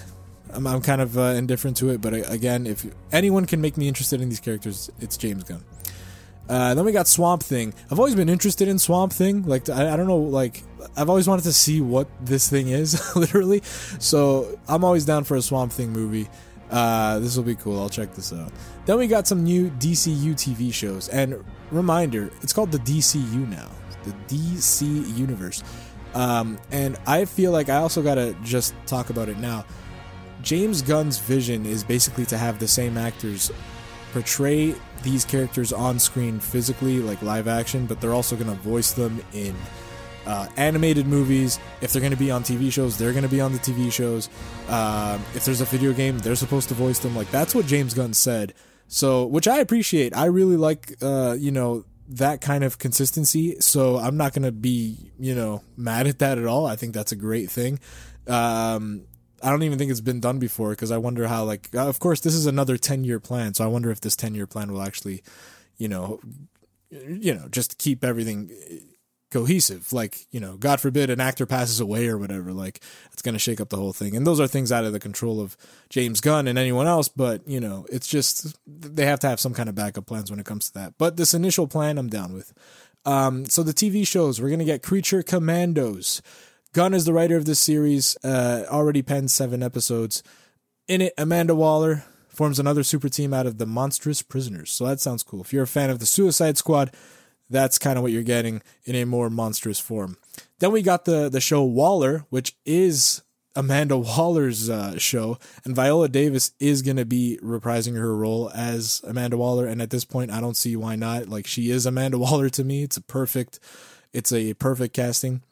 I'm, 0.52 0.66
I'm 0.66 0.80
kind 0.80 1.00
of 1.00 1.18
uh, 1.18 1.22
indifferent 1.36 1.76
to 1.78 1.90
it. 1.90 2.00
But 2.00 2.14
uh, 2.14 2.22
again, 2.28 2.66
if 2.66 2.86
anyone 3.12 3.46
can 3.46 3.60
make 3.60 3.76
me 3.76 3.88
interested 3.88 4.20
in 4.20 4.28
these 4.28 4.40
characters, 4.40 4.90
it's 5.00 5.16
James 5.16 5.44
Gunn. 5.44 5.64
Uh, 6.48 6.74
then 6.74 6.84
we 6.84 6.90
got 6.90 7.06
Swamp 7.06 7.44
Thing. 7.44 7.72
I've 7.90 7.98
always 8.00 8.16
been 8.16 8.28
interested 8.28 8.66
in 8.66 8.78
Swamp 8.78 9.12
Thing. 9.12 9.44
Like 9.44 9.68
I, 9.68 9.92
I 9.92 9.96
don't 9.96 10.08
know, 10.08 10.18
like 10.18 10.62
I've 10.96 11.08
always 11.08 11.28
wanted 11.28 11.42
to 11.42 11.52
see 11.52 11.80
what 11.80 12.08
this 12.20 12.50
thing 12.50 12.68
is, 12.68 13.14
literally. 13.16 13.62
So 14.00 14.58
I'm 14.68 14.82
always 14.84 15.04
down 15.04 15.24
for 15.24 15.36
a 15.36 15.42
Swamp 15.42 15.72
Thing 15.72 15.90
movie. 15.92 16.28
Uh, 16.70 17.18
this 17.18 17.36
will 17.36 17.44
be 17.44 17.56
cool. 17.56 17.80
I'll 17.80 17.88
check 17.88 18.14
this 18.14 18.32
out. 18.32 18.52
Then 18.86 18.98
we 18.98 19.06
got 19.06 19.26
some 19.26 19.42
new 19.42 19.70
DCU 19.70 20.34
TV 20.34 20.72
shows. 20.72 21.08
And 21.08 21.44
reminder, 21.70 22.30
it's 22.42 22.52
called 22.52 22.72
the 22.72 22.78
DCU 22.78 23.48
now, 23.48 23.68
the 24.04 24.12
DC 24.28 25.16
Universe. 25.16 25.62
Um, 26.14 26.58
and 26.70 26.96
I 27.06 27.24
feel 27.24 27.52
like 27.52 27.68
I 27.68 27.76
also 27.76 28.02
gotta 28.02 28.36
just 28.42 28.74
talk 28.86 29.10
about 29.10 29.28
it 29.28 29.38
now. 29.38 29.64
James 30.42 30.82
Gunn's 30.82 31.18
vision 31.18 31.66
is 31.66 31.84
basically 31.84 32.24
to 32.26 32.38
have 32.38 32.58
the 32.58 32.68
same 32.68 32.96
actors 32.96 33.50
portray 34.12 34.74
these 35.02 35.24
characters 35.24 35.72
on 35.72 35.98
screen 35.98 36.40
physically, 36.40 37.00
like 37.00 37.22
live 37.22 37.48
action, 37.48 37.86
but 37.86 38.00
they're 38.00 38.14
also 38.14 38.36
going 38.36 38.48
to 38.48 38.62
voice 38.62 38.92
them 38.92 39.22
in 39.32 39.54
uh, 40.26 40.48
animated 40.56 41.06
movies. 41.06 41.58
If 41.80 41.92
they're 41.92 42.00
going 42.00 42.12
to 42.12 42.18
be 42.18 42.30
on 42.30 42.42
TV 42.42 42.72
shows, 42.72 42.96
they're 42.96 43.12
going 43.12 43.24
to 43.24 43.28
be 43.28 43.40
on 43.40 43.52
the 43.52 43.58
TV 43.58 43.92
shows. 43.92 44.28
Um, 44.68 45.22
if 45.34 45.44
there's 45.44 45.60
a 45.60 45.64
video 45.64 45.92
game, 45.92 46.18
they're 46.18 46.36
supposed 46.36 46.68
to 46.68 46.74
voice 46.74 46.98
them. 46.98 47.16
Like 47.16 47.30
that's 47.30 47.54
what 47.54 47.66
James 47.66 47.94
Gunn 47.94 48.14
said. 48.14 48.54
So, 48.88 49.24
which 49.26 49.46
I 49.46 49.58
appreciate. 49.58 50.16
I 50.16 50.26
really 50.26 50.56
like, 50.56 50.94
uh, 51.00 51.36
you 51.38 51.52
know, 51.52 51.84
that 52.08 52.40
kind 52.40 52.64
of 52.64 52.78
consistency. 52.78 53.60
So 53.60 53.98
I'm 53.98 54.16
not 54.16 54.32
going 54.32 54.42
to 54.42 54.52
be, 54.52 55.12
you 55.18 55.34
know, 55.34 55.62
mad 55.76 56.08
at 56.08 56.18
that 56.18 56.38
at 56.38 56.44
all. 56.44 56.66
I 56.66 56.74
think 56.74 56.92
that's 56.92 57.12
a 57.12 57.16
great 57.16 57.50
thing. 57.50 57.78
Um, 58.26 59.04
I 59.42 59.50
don't 59.50 59.62
even 59.62 59.78
think 59.78 59.90
it's 59.90 60.00
been 60.00 60.20
done 60.20 60.38
before 60.38 60.70
because 60.70 60.90
I 60.90 60.98
wonder 60.98 61.26
how 61.26 61.44
like 61.44 61.70
uh, 61.74 61.88
of 61.88 61.98
course 61.98 62.20
this 62.20 62.34
is 62.34 62.46
another 62.46 62.76
10 62.76 63.04
year 63.04 63.18
plan 63.18 63.54
so 63.54 63.64
I 63.64 63.68
wonder 63.68 63.90
if 63.90 64.00
this 64.00 64.16
10 64.16 64.34
year 64.34 64.46
plan 64.46 64.70
will 64.70 64.82
actually 64.82 65.22
you 65.78 65.88
know 65.88 66.20
you 66.90 67.34
know 67.34 67.48
just 67.50 67.78
keep 67.78 68.04
everything 68.04 68.50
uh, 68.70 68.74
cohesive 69.30 69.92
like 69.92 70.26
you 70.30 70.40
know 70.40 70.56
god 70.56 70.80
forbid 70.80 71.08
an 71.08 71.20
actor 71.20 71.46
passes 71.46 71.78
away 71.80 72.08
or 72.08 72.18
whatever 72.18 72.52
like 72.52 72.80
it's 73.12 73.22
going 73.22 73.34
to 73.34 73.38
shake 73.38 73.60
up 73.60 73.68
the 73.68 73.76
whole 73.76 73.92
thing 73.92 74.16
and 74.16 74.26
those 74.26 74.40
are 74.40 74.48
things 74.48 74.72
out 74.72 74.84
of 74.84 74.92
the 74.92 74.98
control 74.98 75.40
of 75.40 75.56
James 75.88 76.20
Gunn 76.20 76.48
and 76.48 76.58
anyone 76.58 76.86
else 76.86 77.08
but 77.08 77.46
you 77.46 77.60
know 77.60 77.86
it's 77.90 78.08
just 78.08 78.58
they 78.66 79.06
have 79.06 79.20
to 79.20 79.28
have 79.28 79.40
some 79.40 79.54
kind 79.54 79.68
of 79.68 79.74
backup 79.74 80.06
plans 80.06 80.30
when 80.30 80.40
it 80.40 80.46
comes 80.46 80.66
to 80.68 80.74
that 80.74 80.94
but 80.98 81.16
this 81.16 81.32
initial 81.34 81.66
plan 81.66 81.96
I'm 81.96 82.08
down 82.08 82.32
with 82.32 82.52
um 83.04 83.46
so 83.46 83.62
the 83.62 83.72
TV 83.72 84.06
shows 84.06 84.40
we're 84.40 84.48
going 84.48 84.58
to 84.58 84.64
get 84.64 84.82
Creature 84.82 85.22
Commandos 85.22 86.20
Gunn 86.72 86.94
is 86.94 87.04
the 87.04 87.12
writer 87.12 87.36
of 87.36 87.46
this 87.46 87.58
series, 87.58 88.16
uh, 88.22 88.64
already 88.70 89.02
penned 89.02 89.32
seven 89.32 89.60
episodes. 89.60 90.22
In 90.86 91.00
it, 91.00 91.14
Amanda 91.18 91.52
Waller 91.52 92.04
forms 92.28 92.60
another 92.60 92.84
super 92.84 93.08
team 93.08 93.34
out 93.34 93.46
of 93.46 93.58
the 93.58 93.66
Monstrous 93.66 94.22
Prisoners. 94.22 94.70
So 94.70 94.86
that 94.86 95.00
sounds 95.00 95.24
cool. 95.24 95.40
If 95.40 95.52
you're 95.52 95.64
a 95.64 95.68
fan 95.68 95.90
of 95.90 95.98
the 95.98 96.06
Suicide 96.06 96.56
Squad, 96.56 96.94
that's 97.50 97.78
kind 97.78 97.98
of 97.98 98.02
what 98.02 98.12
you're 98.12 98.22
getting 98.22 98.62
in 98.84 98.94
a 98.94 99.04
more 99.04 99.28
monstrous 99.28 99.80
form. 99.80 100.16
Then 100.60 100.72
we 100.72 100.82
got 100.82 101.04
the 101.04 101.28
the 101.28 101.40
show 101.40 101.62
Waller, 101.64 102.24
which 102.30 102.54
is 102.64 103.22
Amanda 103.56 103.98
Waller's 103.98 104.70
uh, 104.70 104.98
show, 104.98 105.38
and 105.64 105.74
Viola 105.74 106.08
Davis 106.08 106.52
is 106.60 106.82
going 106.82 106.96
to 106.96 107.04
be 107.04 107.38
reprising 107.42 107.96
her 107.96 108.16
role 108.16 108.50
as 108.54 109.02
Amanda 109.06 109.36
Waller. 109.36 109.66
And 109.66 109.82
at 109.82 109.90
this 109.90 110.04
point, 110.04 110.30
I 110.30 110.40
don't 110.40 110.56
see 110.56 110.76
why 110.76 110.96
not. 110.96 111.28
Like 111.28 111.46
she 111.46 111.70
is 111.70 111.86
Amanda 111.86 112.18
Waller 112.26 112.48
to 112.50 112.64
me. 112.64 112.82
It's 112.82 112.96
a 112.96 113.02
perfect, 113.02 113.58
it's 114.12 114.32
a 114.32 114.54
perfect 114.54 114.94
casting. 114.94 115.42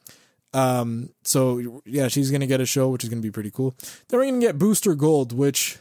Um, 0.54 1.10
so 1.24 1.82
yeah, 1.84 2.08
she's 2.08 2.30
gonna 2.30 2.46
get 2.46 2.60
a 2.60 2.66
show, 2.66 2.88
which 2.88 3.04
is 3.04 3.10
gonna 3.10 3.22
be 3.22 3.30
pretty 3.30 3.50
cool. 3.50 3.74
Then 4.08 4.18
we're 4.18 4.26
gonna 4.26 4.40
get 4.40 4.58
Booster 4.58 4.94
Gold, 4.94 5.32
which 5.32 5.78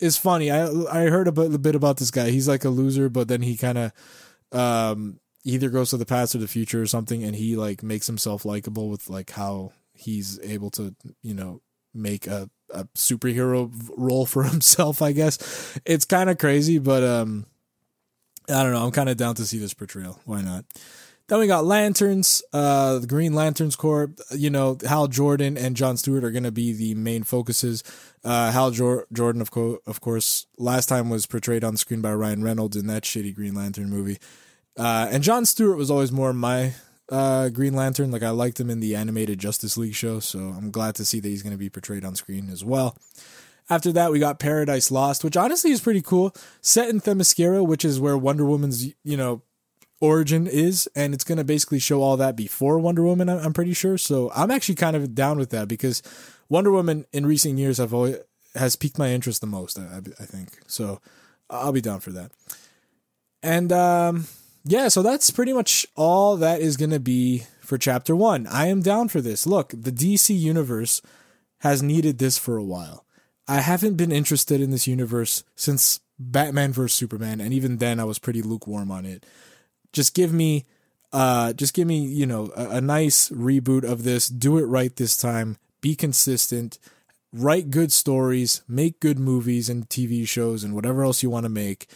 is 0.00 0.16
funny. 0.16 0.50
I 0.50 0.66
I 0.90 1.04
heard 1.04 1.28
a 1.28 1.32
bit, 1.32 1.54
a 1.54 1.58
bit 1.58 1.74
about 1.76 1.98
this 1.98 2.10
guy. 2.10 2.30
He's 2.30 2.48
like 2.48 2.64
a 2.64 2.70
loser, 2.70 3.08
but 3.08 3.28
then 3.28 3.42
he 3.42 3.56
kind 3.56 3.78
of 3.78 3.92
um 4.52 5.20
either 5.44 5.70
goes 5.70 5.90
to 5.90 5.96
the 5.96 6.06
past 6.06 6.34
or 6.34 6.38
the 6.38 6.48
future 6.48 6.82
or 6.82 6.86
something, 6.86 7.22
and 7.22 7.36
he 7.36 7.56
like 7.56 7.82
makes 7.82 8.06
himself 8.06 8.44
likable 8.44 8.88
with 8.88 9.08
like 9.08 9.30
how 9.30 9.72
he's 9.92 10.38
able 10.40 10.70
to 10.70 10.94
you 11.22 11.34
know 11.34 11.60
make 11.94 12.26
a 12.26 12.48
a 12.72 12.84
superhero 12.96 13.70
role 13.96 14.26
for 14.26 14.42
himself. 14.54 15.02
I 15.02 15.12
guess 15.12 15.78
it's 15.84 16.04
kind 16.04 16.30
of 16.30 16.38
crazy, 16.38 16.78
but 16.78 17.02
um, 17.02 17.46
I 18.48 18.62
don't 18.62 18.72
know. 18.72 18.84
I'm 18.84 18.92
kind 18.92 19.08
of 19.08 19.16
down 19.16 19.34
to 19.36 19.46
see 19.46 19.58
this 19.58 19.74
portrayal. 19.74 20.20
Why 20.24 20.42
not? 20.42 20.64
Then 21.28 21.38
we 21.38 21.46
got 21.46 21.64
Lanterns, 21.64 22.42
uh, 22.52 22.98
the 22.98 23.06
Green 23.06 23.34
Lanterns 23.34 23.76
Corps. 23.76 24.12
You 24.32 24.50
know, 24.50 24.76
Hal 24.84 25.06
Jordan 25.06 25.56
and 25.56 25.76
John 25.76 25.96
Stewart 25.96 26.24
are 26.24 26.32
going 26.32 26.42
to 26.42 26.50
be 26.50 26.72
the 26.72 26.96
main 26.96 27.22
focuses. 27.22 27.84
Uh, 28.24 28.50
Hal 28.50 28.72
Jor- 28.72 29.06
Jordan, 29.12 29.40
of, 29.40 29.52
co- 29.52 29.78
of 29.86 30.00
course, 30.00 30.48
last 30.58 30.86
time 30.86 31.08
was 31.08 31.26
portrayed 31.26 31.62
on 31.62 31.76
screen 31.76 32.00
by 32.00 32.12
Ryan 32.14 32.42
Reynolds 32.42 32.76
in 32.76 32.88
that 32.88 33.04
shitty 33.04 33.32
Green 33.32 33.54
Lantern 33.54 33.88
movie. 33.90 34.18
Uh, 34.80 35.08
and 35.10 35.22
John 35.22 35.44
Stewart 35.44 35.76
was 35.76 35.90
always 35.90 36.10
more 36.10 36.32
my 36.32 36.72
uh, 37.10 37.50
Green 37.50 37.74
Lantern. 37.74 38.10
Like 38.10 38.22
I 38.22 38.30
liked 38.30 38.58
him 38.58 38.70
in 38.70 38.80
the 38.80 38.96
animated 38.96 39.38
Justice 39.38 39.76
League 39.76 39.94
show, 39.94 40.20
so 40.20 40.38
I'm 40.38 40.70
glad 40.70 40.94
to 40.94 41.04
see 41.04 41.20
that 41.20 41.28
he's 41.28 41.42
going 41.42 41.52
to 41.52 41.58
be 41.58 41.68
portrayed 41.68 42.02
on 42.02 42.14
screen 42.14 42.48
as 42.50 42.64
well. 42.64 42.96
After 43.68 43.92
that, 43.92 44.10
we 44.10 44.18
got 44.18 44.38
Paradise 44.38 44.90
Lost, 44.90 45.22
which 45.22 45.36
honestly 45.36 45.70
is 45.70 45.82
pretty 45.82 46.00
cool. 46.00 46.34
Set 46.62 46.88
in 46.88 46.98
Themyscira, 46.98 47.64
which 47.64 47.84
is 47.84 48.00
where 48.00 48.16
Wonder 48.16 48.46
Woman's, 48.46 48.86
you 49.04 49.18
know, 49.18 49.42
origin 50.00 50.46
is, 50.46 50.88
and 50.96 51.12
it's 51.12 51.24
going 51.24 51.36
to 51.36 51.44
basically 51.44 51.78
show 51.78 52.02
all 52.02 52.16
that 52.16 52.34
before 52.34 52.78
Wonder 52.78 53.02
Woman. 53.02 53.28
I'm 53.28 53.52
pretty 53.52 53.74
sure. 53.74 53.98
So 53.98 54.32
I'm 54.34 54.50
actually 54.50 54.76
kind 54.76 54.96
of 54.96 55.14
down 55.14 55.38
with 55.38 55.50
that 55.50 55.68
because 55.68 56.02
Wonder 56.48 56.70
Woman 56.70 57.04
in 57.12 57.26
recent 57.26 57.58
years 57.58 57.76
have 57.76 57.92
always 57.92 58.16
has 58.54 58.76
piqued 58.76 58.98
my 58.98 59.10
interest 59.10 59.42
the 59.42 59.46
most. 59.46 59.78
I, 59.78 59.98
I 59.98 60.24
think 60.24 60.48
so. 60.66 61.02
I'll 61.50 61.70
be 61.70 61.82
down 61.82 62.00
for 62.00 62.12
that. 62.12 62.32
And 63.42 63.72
um, 63.72 64.26
yeah, 64.70 64.86
so 64.86 65.02
that's 65.02 65.32
pretty 65.32 65.52
much 65.52 65.84
all 65.96 66.36
that 66.36 66.60
is 66.60 66.76
going 66.76 66.90
to 66.90 67.00
be 67.00 67.42
for 67.60 67.76
chapter 67.76 68.14
one. 68.14 68.46
I 68.46 68.66
am 68.66 68.82
down 68.82 69.08
for 69.08 69.20
this. 69.20 69.44
Look, 69.44 69.70
the 69.70 69.90
DC 69.90 70.38
universe 70.38 71.02
has 71.58 71.82
needed 71.82 72.18
this 72.18 72.38
for 72.38 72.56
a 72.56 72.62
while. 72.62 73.04
I 73.48 73.62
haven't 73.62 73.96
been 73.96 74.12
interested 74.12 74.60
in 74.60 74.70
this 74.70 74.86
universe 74.86 75.42
since 75.56 75.98
Batman 76.20 76.72
vs 76.72 76.96
Superman, 76.96 77.40
and 77.40 77.52
even 77.52 77.78
then 77.78 77.98
I 77.98 78.04
was 78.04 78.20
pretty 78.20 78.42
lukewarm 78.42 78.92
on 78.92 79.04
it. 79.04 79.26
Just 79.92 80.14
give 80.14 80.32
me 80.32 80.66
uh 81.12 81.52
just 81.54 81.74
give 81.74 81.88
me, 81.88 81.98
you 81.98 82.24
know, 82.26 82.52
a, 82.56 82.76
a 82.76 82.80
nice 82.80 83.28
reboot 83.30 83.82
of 83.82 84.04
this. 84.04 84.28
Do 84.28 84.56
it 84.56 84.66
right 84.66 84.94
this 84.94 85.16
time. 85.16 85.56
Be 85.80 85.96
consistent. 85.96 86.78
Write 87.32 87.70
good 87.70 87.90
stories, 87.90 88.62
make 88.68 89.00
good 89.00 89.18
movies 89.18 89.68
and 89.68 89.88
TV 89.88 90.28
shows 90.28 90.62
and 90.62 90.76
whatever 90.76 91.02
else 91.02 91.24
you 91.24 91.30
want 91.30 91.44
to 91.44 91.50
make 91.50 91.88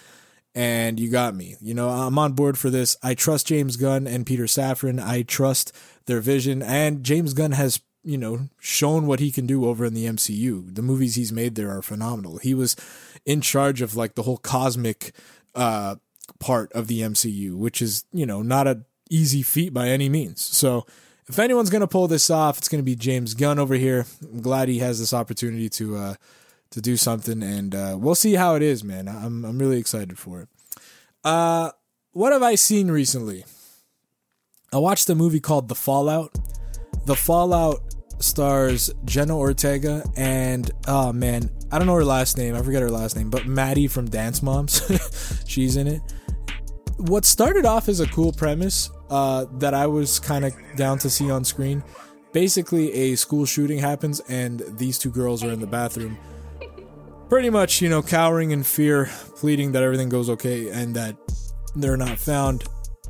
and 0.54 1.00
you 1.00 1.11
got 1.11 1.34
me. 1.34 1.56
You 1.61 1.75
know, 1.75 1.88
I'm 1.88 2.18
on 2.18 2.32
board 2.32 2.56
for 2.56 2.70
this. 2.70 2.96
I 3.02 3.14
trust 3.14 3.49
James 3.49 3.76
Gunn 3.76 4.06
and 4.06 4.25
Peter 4.26 4.44
Safran. 4.44 5.04
I 5.04 5.23
trust 5.23 5.75
their 6.06 6.20
vision, 6.20 6.62
and 6.62 7.02
James 7.02 7.34
Gunn 7.34 7.52
has 7.52 7.80
you 8.04 8.18
know 8.18 8.49
shown 8.61 9.06
what 9.06 9.20
he 9.20 9.32
can 9.32 9.46
do 9.46 9.66
over 9.66 9.84
in 9.84 9.94
the 9.94 10.06
MCU. 10.06 10.75
The 10.75 10.82
movies 10.82 11.16
he's 11.16 11.32
made 11.32 11.54
there 11.54 11.70
are 11.70 11.82
phenomenal. 11.82 12.38
He 12.38 12.54
was 12.54 12.76
in 13.25 13.40
charge 13.40 13.82
of 13.82 13.96
like 13.96 14.14
the 14.14 14.23
whole 14.23 14.37
cosmic 14.38 15.12
uh, 15.54 15.96
part 16.38 16.73
of 16.73 16.87
the 16.87 17.00
MCU, 17.00 17.56
which 17.56 17.82
is 17.82 18.04
you 18.12 18.26
know 18.26 18.42
not 18.42 18.66
a 18.66 18.82
easy 19.11 19.42
feat 19.42 19.73
by 19.73 19.88
any 19.88 20.08
means. 20.08 20.42
So. 20.42 20.87
If 21.26 21.38
anyone's 21.38 21.70
gonna 21.70 21.87
pull 21.87 22.06
this 22.06 22.28
off, 22.28 22.58
it's 22.58 22.68
gonna 22.68 22.82
be 22.82 22.96
James 22.96 23.32
Gunn 23.32 23.58
over 23.58 23.76
here. 23.76 24.04
I'm 24.23 24.42
glad 24.42 24.68
he 24.68 24.80
has 24.80 24.99
this 25.00 25.14
opportunity 25.14 25.70
to 25.70 25.96
uh, 25.96 26.14
to 26.75 26.81
do 26.81 26.97
something, 26.97 27.40
and 27.43 27.73
uh, 27.73 27.97
we'll 27.99 28.16
see 28.16 28.35
how 28.35 28.57
it 28.57 28.62
is, 28.62 28.83
man. 28.83 29.09
I'm 29.09 29.45
I'm 29.45 29.59
really 29.59 29.78
excited 29.78 30.19
for 30.19 30.40
it. 30.43 30.49
Uh, 31.23 31.71
what 32.11 32.33
have 32.33 32.43
I 32.43 32.57
seen 32.57 32.90
recently? 32.90 33.45
I 34.73 34.78
watched 34.78 35.09
a 35.09 35.14
movie 35.14 35.38
called 35.38 35.69
The 35.69 35.76
Fallout. 35.76 36.37
The 37.07 37.14
Fallout 37.14 37.81
stars 38.19 38.90
Jenna 39.04 39.37
Ortega 39.37 40.04
and 40.16 40.71
oh 40.88 41.12
man, 41.12 41.49
I 41.71 41.78
don't 41.78 41.87
know 41.87 41.95
her 41.95 42.04
last 42.04 42.37
name. 42.37 42.57
I 42.57 42.62
forget 42.62 42.83
her 42.83 42.90
last 42.90 43.16
name, 43.16 43.31
but 43.31 43.47
Maddie 43.47 43.87
from 43.87 44.11
Dance 44.11 44.43
Moms. 44.43 44.83
She's 45.47 45.76
in 45.76 45.87
it. 45.87 46.02
What 46.97 47.25
started 47.25 47.66
off 47.66 47.88
as 47.88 48.00
a 48.00 48.07
cool 48.09 48.33
premise 48.33 48.90
uh, 49.11 49.47
that 49.59 49.75
I 49.75 49.87
was 49.87 50.19
kind 50.19 50.45
of 50.45 50.54
down 50.75 50.99
to 50.99 51.11
see 51.11 51.31
on 51.31 51.45
screen. 51.45 51.85
Basically, 52.33 52.93
a 52.93 53.14
school 53.14 53.47
shooting 53.47 53.78
happens, 53.78 54.19
and 54.28 54.61
these 54.76 54.99
two 54.99 55.11
girls 55.11 55.45
are 55.45 55.52
in 55.52 55.61
the 55.61 55.69
bathroom 55.69 56.19
pretty 57.35 57.50
much, 57.50 57.83
you 57.83 57.88
know, 57.88 58.00
cowering 58.00 58.53
in 58.53 58.62
fear, 58.62 59.11
pleading 59.35 59.73
that 59.73 59.83
everything 59.83 60.09
goes 60.09 60.31
okay 60.31 60.69
and 60.69 60.95
that 60.95 61.17
they're 61.75 61.97
not 61.97 62.17
found. 62.17 62.62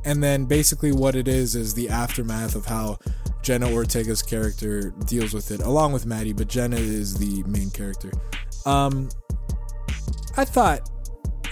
And 0.03 0.23
then 0.23 0.45
basically 0.45 0.91
what 0.91 1.15
it 1.15 1.27
is 1.27 1.55
is 1.55 1.75
the 1.75 1.89
aftermath 1.89 2.55
of 2.55 2.65
how 2.65 2.97
Jenna 3.43 3.69
Ortega's 3.69 4.23
character 4.23 4.89
deals 5.05 5.31
with 5.31 5.51
it, 5.51 5.61
along 5.61 5.93
with 5.93 6.07
Maddie, 6.07 6.33
but 6.33 6.47
Jenna 6.47 6.75
is 6.75 7.15
the 7.15 7.43
main 7.43 7.69
character. 7.69 8.09
Um, 8.65 9.09
I 10.37 10.43
thought, 10.43 10.89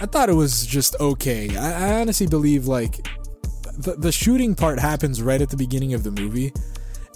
I 0.00 0.06
thought 0.06 0.28
it 0.28 0.34
was 0.34 0.66
just 0.66 0.96
okay. 0.98 1.56
I, 1.56 1.90
I 1.90 2.00
honestly 2.00 2.26
believe 2.26 2.66
like 2.66 3.06
the 3.78 3.94
the 3.94 4.10
shooting 4.10 4.56
part 4.56 4.80
happens 4.80 5.22
right 5.22 5.40
at 5.40 5.48
the 5.48 5.56
beginning 5.56 5.94
of 5.94 6.02
the 6.02 6.10
movie, 6.10 6.52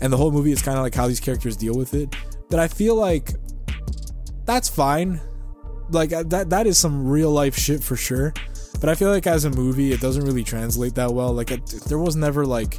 and 0.00 0.12
the 0.12 0.18
whole 0.18 0.30
movie 0.30 0.52
is 0.52 0.62
kind 0.62 0.78
of 0.78 0.84
like 0.84 0.94
how 0.94 1.08
these 1.08 1.18
characters 1.18 1.56
deal 1.56 1.74
with 1.74 1.94
it. 1.94 2.14
But 2.48 2.60
I 2.60 2.68
feel 2.68 2.94
like 2.94 3.32
that's 4.44 4.68
fine 4.68 5.20
like 5.90 6.10
that 6.10 6.50
that 6.50 6.66
is 6.66 6.78
some 6.78 7.08
real 7.08 7.30
life 7.30 7.56
shit 7.56 7.82
for 7.82 7.96
sure. 7.96 8.32
But 8.80 8.88
I 8.88 8.94
feel 8.94 9.10
like 9.10 9.26
as 9.26 9.44
a 9.44 9.50
movie, 9.50 9.92
it 9.92 10.00
doesn't 10.00 10.24
really 10.24 10.44
translate 10.44 10.94
that 10.94 11.12
well. 11.12 11.32
Like 11.32 11.50
it, 11.50 11.66
there 11.88 11.98
was 11.98 12.14
never 12.14 12.46
like 12.46 12.78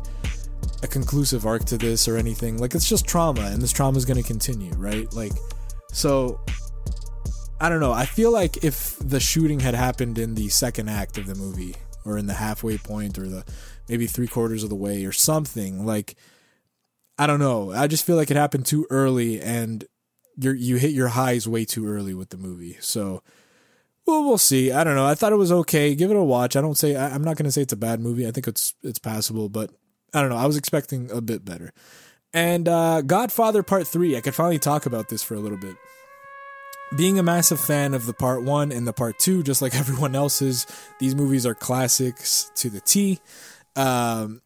a 0.82 0.88
conclusive 0.88 1.46
arc 1.46 1.66
to 1.66 1.78
this 1.78 2.08
or 2.08 2.18
anything. 2.18 2.58
Like 2.58 2.76
it's 2.76 2.88
just 2.88 3.06
trauma, 3.06 3.42
and 3.42 3.62
this 3.62 3.74
trauma 3.74 3.98
is 3.98 4.06
going 4.06 4.22
to 4.22 4.28
continue, 4.28 4.72
right? 4.74 5.12
Like 5.14 5.34
so. 5.92 6.40
I 7.62 7.68
don't 7.68 7.82
know. 7.82 7.92
I 7.92 8.06
feel 8.06 8.32
like 8.32 8.64
if 8.64 8.98
the 9.00 9.20
shooting 9.20 9.60
had 9.60 9.76
happened 9.76 10.18
in 10.18 10.36
the 10.36 10.48
second 10.48 10.90
act 10.90 11.18
of 11.18 11.26
the 11.26 11.36
movie, 11.36 11.76
or 12.06 12.18
in 12.18 12.26
the 12.26 12.36
halfway 12.36 12.78
point, 12.78 13.20
or 13.20 13.28
the 13.28 13.44
maybe 13.90 14.08
three 14.08 14.28
quarters 14.28 14.64
of 14.64 14.70
the 14.70 14.76
way, 14.76 15.06
or 15.06 15.12
something 15.12 15.86
like. 15.86 16.16
I 17.18 17.28
don't 17.28 17.40
know. 17.40 17.74
I 17.74 17.88
just 17.88 18.06
feel 18.06 18.16
like 18.16 18.32
it 18.32 18.38
happened 18.38 18.66
too 18.66 18.88
early, 18.90 19.42
and 19.42 19.84
you 20.40 20.52
you 20.52 20.76
hit 20.78 20.92
your 20.92 21.10
highs 21.10 21.48
way 21.48 21.66
too 21.66 21.88
early 21.88 22.14
with 22.14 22.30
the 22.30 22.38
movie. 22.38 22.78
So, 22.80 23.22
well, 24.06 24.24
we'll 24.24 24.38
see. 24.38 24.72
I 24.72 24.84
don't 24.84 24.96
know. 24.96 25.06
I 25.06 25.16
thought 25.16 25.34
it 25.34 25.38
was 25.38 25.52
okay. 25.52 25.96
Give 25.96 26.12
it 26.12 26.18
a 26.18 26.24
watch. 26.24 26.56
I 26.56 26.62
don't 26.62 26.78
say 26.78 26.96
I, 26.96 27.14
am 27.14 27.24
not 27.24 27.38
going 27.38 27.46
to 27.46 27.52
say 27.52 27.62
it's 27.62 27.74
a 27.74 27.78
bad 27.78 28.00
movie. 28.00 28.28
I 28.28 28.32
think 28.32 28.48
it's 28.48 28.74
it's 28.84 29.00
passable, 29.00 29.50
but 29.50 29.72
I 30.14 30.22
don't 30.22 30.30
know. 30.30 30.38
I 30.38 30.46
was 30.46 30.58
expecting 30.58 31.12
a 31.12 31.22
bit 31.22 31.46
better. 31.46 31.72
And 32.34 32.68
uh, 32.68 33.02
Godfather 33.02 33.64
Part 33.64 33.88
Three. 33.88 34.16
I 34.16 34.22
could 34.22 34.36
finally 34.36 34.60
talk 34.60 34.86
about 34.86 35.10
this 35.10 35.24
for 35.24 35.36
a 35.36 35.40
little 35.40 35.58
bit. 35.58 35.76
Being 36.98 37.20
a 37.20 37.24
massive 37.24 37.60
fan 37.60 37.94
of 37.94 38.08
the 38.08 38.14
Part 38.14 38.44
One 38.44 38.72
and 38.72 38.88
the 38.88 38.94
Part 38.94 39.20
Two, 39.20 39.44
just 39.44 39.62
like 39.62 39.76
everyone 39.80 40.16
else 40.16 40.42
is, 40.42 40.66
these 41.00 41.16
movies 41.16 41.46
are 41.46 41.56
classics 41.56 42.52
to 42.56 42.70
the 42.70 42.82
T. 42.82 43.20
Um, 43.76 44.42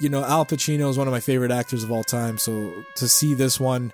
you 0.00 0.08
know, 0.08 0.24
Al 0.24 0.46
Pacino 0.46 0.88
is 0.88 0.96
one 0.96 1.06
of 1.06 1.12
my 1.12 1.20
favorite 1.20 1.50
actors 1.50 1.84
of 1.84 1.92
all 1.92 2.02
time. 2.02 2.38
So 2.38 2.72
to 2.96 3.08
see 3.08 3.34
this 3.34 3.60
one 3.60 3.92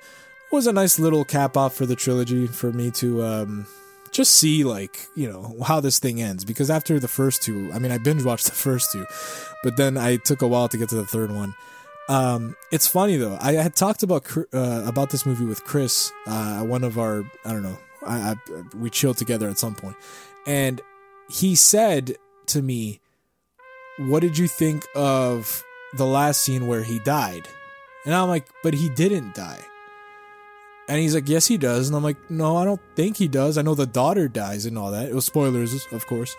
was 0.52 0.66
a 0.66 0.72
nice 0.72 0.98
little 0.98 1.24
cap 1.24 1.56
off 1.56 1.74
for 1.74 1.86
the 1.86 1.96
trilogy 1.96 2.46
for 2.46 2.72
me 2.72 2.90
to 2.92 3.22
um, 3.24 3.66
just 4.12 4.34
see 4.34 4.64
like 4.64 5.06
you 5.14 5.30
know 5.30 5.56
how 5.64 5.80
this 5.80 5.98
thing 5.98 6.22
ends. 6.22 6.44
Because 6.44 6.70
after 6.70 6.98
the 6.98 7.08
first 7.08 7.42
two 7.42 7.70
i 7.72 7.78
mean 7.78 7.92
i 7.92 7.98
binge 7.98 8.24
watched 8.24 8.46
the 8.52 8.52
first 8.52 8.92
two 8.92 9.06
but 9.62 9.76
then 9.76 9.96
i 9.96 10.16
took 10.16 10.42
a 10.42 10.48
while 10.48 10.68
to 10.68 10.78
get 10.78 10.88
to 10.90 10.96
the 10.96 11.06
third 11.06 11.30
one. 11.30 11.54
Um, 12.08 12.54
it's 12.70 12.86
funny 12.86 13.16
though. 13.16 13.36
I 13.40 13.54
had 13.54 13.74
talked 13.74 14.04
about 14.04 14.24
uh, 14.36 14.84
about 14.86 15.10
this 15.10 15.26
movie 15.26 15.44
with 15.44 15.64
chris 15.64 16.12
uh, 16.26 16.62
one 16.62 16.84
of 16.84 16.98
our 16.98 17.24
i 17.44 17.52
don't 17.52 17.62
know 17.62 17.78
I, 18.06 18.30
I, 18.30 18.36
we 18.76 18.90
chilled 18.90 19.16
together 19.16 19.48
at 19.48 19.58
some 19.58 19.74
point. 19.74 19.96
And 20.46 20.80
he 21.28 21.56
said 21.56 22.16
to 22.46 22.62
me 22.62 23.00
what 23.98 24.20
did 24.20 24.38
you 24.38 24.46
think 24.46 24.86
of 24.94 25.64
the 25.94 26.06
last 26.06 26.42
scene 26.42 26.66
where 26.66 26.82
he 26.82 26.98
died? 27.00 27.48
And 28.04 28.14
i'm 28.14 28.28
like 28.28 28.46
but 28.62 28.74
he 28.74 28.88
didn't 28.88 29.34
die 29.34 29.64
and 30.88 30.98
he's 30.98 31.14
like, 31.14 31.28
yes, 31.28 31.46
he 31.46 31.56
does. 31.56 31.88
And 31.88 31.96
I'm 31.96 32.02
like, 32.02 32.30
no, 32.30 32.56
I 32.56 32.64
don't 32.64 32.80
think 32.94 33.16
he 33.16 33.28
does. 33.28 33.58
I 33.58 33.62
know 33.62 33.74
the 33.74 33.86
daughter 33.86 34.28
dies 34.28 34.66
and 34.66 34.78
all 34.78 34.92
that. 34.92 35.08
It 35.08 35.14
was 35.14 35.24
spoilers, 35.24 35.86
of 35.92 36.06
course. 36.06 36.36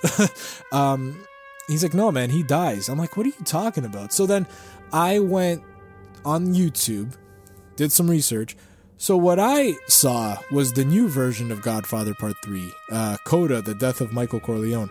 um, 0.71 1.21
he's 1.67 1.83
like, 1.83 1.93
no, 1.93 2.11
man, 2.11 2.29
he 2.29 2.43
dies. 2.43 2.87
I'm 2.87 2.97
like, 2.97 3.17
what 3.17 3.25
are 3.25 3.29
you 3.29 3.45
talking 3.45 3.83
about? 3.83 4.13
So 4.13 4.25
then 4.25 4.47
I 4.93 5.19
went 5.19 5.63
on 6.23 6.53
YouTube, 6.53 7.13
did 7.75 7.91
some 7.91 8.09
research. 8.09 8.55
So 8.97 9.15
what 9.17 9.37
I 9.37 9.75
saw 9.87 10.37
was 10.49 10.73
the 10.73 10.85
new 10.85 11.07
version 11.09 11.51
of 11.51 11.61
Godfather 11.61 12.15
Part 12.15 12.35
3, 12.43 12.73
uh, 12.91 13.17
Coda, 13.25 13.61
The 13.61 13.75
Death 13.75 14.01
of 14.01 14.11
Michael 14.11 14.39
Corleone. 14.39 14.89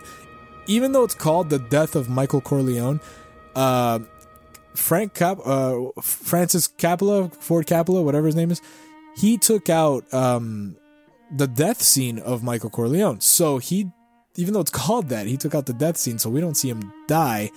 Even 0.67 0.91
though 0.91 1.03
it's 1.03 1.15
called 1.15 1.49
The 1.49 1.59
Death 1.59 1.95
of 1.95 2.09
Michael 2.09 2.41
Corleone, 2.41 3.01
uh, 3.55 3.99
Frank 4.75 5.13
Cap- 5.13 5.45
uh, 5.45 5.89
Francis 6.01 6.67
Coppola, 6.67 7.33
Ford 7.35 7.65
Coppola, 7.65 8.03
whatever 8.03 8.27
his 8.27 8.35
name 8.35 8.51
is, 8.51 8.61
he 9.17 9.37
took 9.37 9.69
out 9.69 10.11
um, 10.13 10.77
the 11.31 11.47
death 11.47 11.81
scene 11.81 12.19
of 12.19 12.43
Michael 12.43 12.69
Corleone. 12.69 13.19
So 13.19 13.57
he, 13.57 13.91
even 14.35 14.53
though 14.53 14.59
it's 14.59 14.71
called 14.71 15.09
that, 15.09 15.25
he 15.25 15.37
took 15.37 15.55
out 15.55 15.65
the 15.65 15.73
death 15.73 15.97
scene, 15.97 16.19
so 16.19 16.29
we 16.29 16.39
don't 16.39 16.55
see 16.55 16.69
him 16.69 16.93
die. 17.07 17.51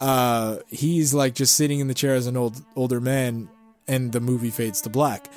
Uh, 0.00 0.58
he's 0.68 1.14
like 1.14 1.34
just 1.34 1.54
sitting 1.54 1.80
in 1.80 1.88
the 1.88 1.94
chair 1.94 2.14
as 2.14 2.26
an 2.26 2.36
old 2.36 2.62
older 2.76 3.00
man, 3.00 3.48
and 3.88 4.12
the 4.12 4.20
movie 4.20 4.50
fades 4.50 4.82
to 4.82 4.90
black. 4.90 5.30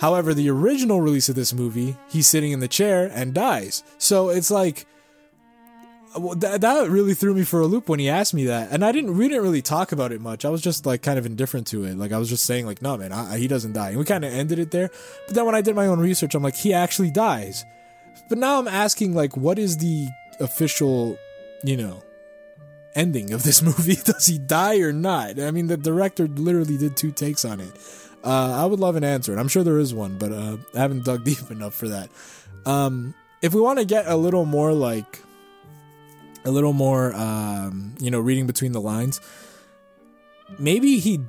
However, 0.00 0.32
the 0.32 0.48
original 0.48 1.00
release 1.00 1.28
of 1.28 1.34
this 1.34 1.52
movie, 1.52 1.96
he's 2.08 2.28
sitting 2.28 2.52
in 2.52 2.60
the 2.60 2.68
chair 2.68 3.10
and 3.12 3.34
dies. 3.34 3.82
So 3.98 4.28
it's 4.28 4.50
like 4.50 4.86
that, 6.18 6.60
that 6.60 6.90
really 6.90 7.14
threw 7.14 7.34
me 7.34 7.44
for 7.44 7.60
a 7.60 7.66
loop 7.66 7.88
when 7.88 7.98
he 7.98 8.08
asked 8.08 8.34
me 8.34 8.44
that, 8.46 8.70
and 8.70 8.84
I 8.84 8.92
didn't. 8.92 9.16
We 9.16 9.28
didn't 9.28 9.42
really 9.42 9.62
talk 9.62 9.92
about 9.92 10.12
it 10.12 10.20
much. 10.20 10.44
I 10.44 10.50
was 10.50 10.62
just 10.62 10.86
like 10.86 11.02
kind 11.02 11.18
of 11.18 11.26
indifferent 11.26 11.66
to 11.68 11.84
it. 11.84 11.96
Like 11.96 12.12
I 12.12 12.18
was 12.18 12.28
just 12.28 12.44
saying, 12.44 12.66
like, 12.66 12.82
no, 12.82 12.96
man, 12.96 13.12
I, 13.12 13.38
he 13.38 13.48
doesn't 13.48 13.72
die. 13.72 13.90
And 13.90 13.98
we 13.98 14.04
kind 14.04 14.24
of 14.24 14.32
ended 14.32 14.58
it 14.58 14.70
there. 14.70 14.90
But 15.26 15.34
then 15.34 15.46
when 15.46 15.54
I 15.54 15.60
did 15.60 15.74
my 15.74 15.86
own 15.86 16.00
research, 16.00 16.34
I'm 16.34 16.42
like, 16.42 16.56
he 16.56 16.72
actually 16.72 17.10
dies. 17.10 17.64
But 18.28 18.38
now 18.38 18.58
I'm 18.58 18.68
asking, 18.68 19.14
like, 19.14 19.36
what 19.36 19.58
is 19.58 19.78
the 19.78 20.08
official, 20.40 21.18
you 21.64 21.76
know, 21.76 22.02
ending 22.94 23.32
of 23.32 23.42
this 23.42 23.62
movie? 23.62 23.96
Does 24.04 24.26
he 24.26 24.38
die 24.38 24.78
or 24.80 24.92
not? 24.92 25.40
I 25.40 25.50
mean, 25.50 25.66
the 25.66 25.76
director 25.76 26.26
literally 26.26 26.76
did 26.76 26.96
two 26.96 27.12
takes 27.12 27.44
on 27.44 27.60
it. 27.60 27.72
Uh, 28.24 28.62
I 28.62 28.66
would 28.66 28.80
love 28.80 28.96
an 28.96 29.04
answer, 29.04 29.32
and 29.32 29.40
I'm 29.40 29.48
sure 29.48 29.62
there 29.62 29.78
is 29.78 29.94
one, 29.94 30.18
but 30.18 30.32
uh, 30.32 30.56
I 30.74 30.78
haven't 30.78 31.04
dug 31.04 31.24
deep 31.24 31.50
enough 31.50 31.74
for 31.74 31.88
that. 31.88 32.10
Um, 32.66 33.14
if 33.40 33.54
we 33.54 33.60
want 33.60 33.78
to 33.78 33.84
get 33.84 34.06
a 34.06 34.16
little 34.16 34.44
more 34.44 34.72
like 34.72 35.20
a 36.48 36.50
little 36.50 36.72
more, 36.72 37.14
um, 37.14 37.94
you 38.00 38.10
know, 38.10 38.20
reading 38.20 38.46
between 38.46 38.72
the 38.72 38.80
lines. 38.80 39.20
Maybe 40.58 40.98
he 40.98 41.20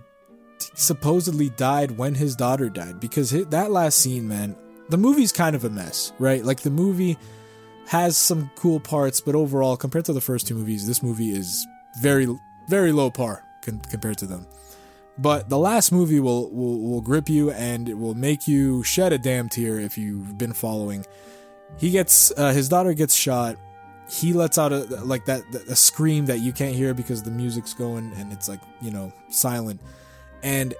supposedly 0.76 1.50
died 1.52 1.98
when 1.98 2.16
his 2.16 2.36
daughter 2.36 2.70
died 2.70 3.00
because 3.00 3.32
that 3.32 3.72
last 3.72 4.00
scene, 4.00 4.28
man, 4.28 4.56
the 4.90 4.98
movie's 4.98 5.32
kind 5.32 5.56
of 5.56 5.64
a 5.66 5.70
mess, 5.70 6.14
right? 6.20 6.44
Like 6.44 6.62
the 6.62 6.70
movie 6.72 7.18
has 7.88 8.18
some 8.18 8.50
cool 8.56 8.80
parts, 8.80 9.22
but 9.22 9.36
overall, 9.36 9.76
compared 9.78 10.06
to 10.06 10.14
the 10.14 10.22
first 10.22 10.48
two 10.48 10.56
movies, 10.56 10.88
this 10.88 11.04
movie 11.04 11.32
is 11.32 11.66
very, 12.02 12.28
very 12.70 12.92
low 12.92 13.10
par 13.12 13.44
con- 13.64 13.82
compared 13.92 14.18
to 14.20 14.26
them. 14.28 14.48
but 15.18 15.50
the 15.50 15.58
last 15.58 15.92
movie 15.92 16.20
will, 16.22 16.50
will 16.52 16.80
will 16.80 17.02
grip 17.02 17.28
you 17.30 17.52
and 17.52 17.90
it 17.90 17.98
will 17.98 18.16
make 18.16 18.48
you 18.48 18.84
shed 18.84 19.12
a 19.12 19.18
damn 19.18 19.50
tear 19.50 19.80
if 19.80 19.98
you've 19.98 20.38
been 20.38 20.54
following. 20.54 21.06
He 21.78 21.92
gets 21.92 22.32
uh, 22.38 22.54
his 22.54 22.70
daughter 22.70 22.94
gets 22.94 23.16
shot. 23.16 23.58
He 24.10 24.34
lets 24.34 24.58
out 24.58 24.72
a 24.72 24.80
like 25.04 25.26
that 25.26 25.44
a 25.54 25.76
scream 25.76 26.26
that 26.28 26.40
you 26.40 26.52
can't 26.52 26.76
hear 26.76 26.94
because 26.94 27.24
the 27.24 27.32
music's 27.32 27.74
going 27.74 28.12
and 28.16 28.34
it's 28.34 28.50
like 28.50 28.62
you 28.82 28.92
know 28.92 29.14
silent. 29.30 29.82
And 30.42 30.74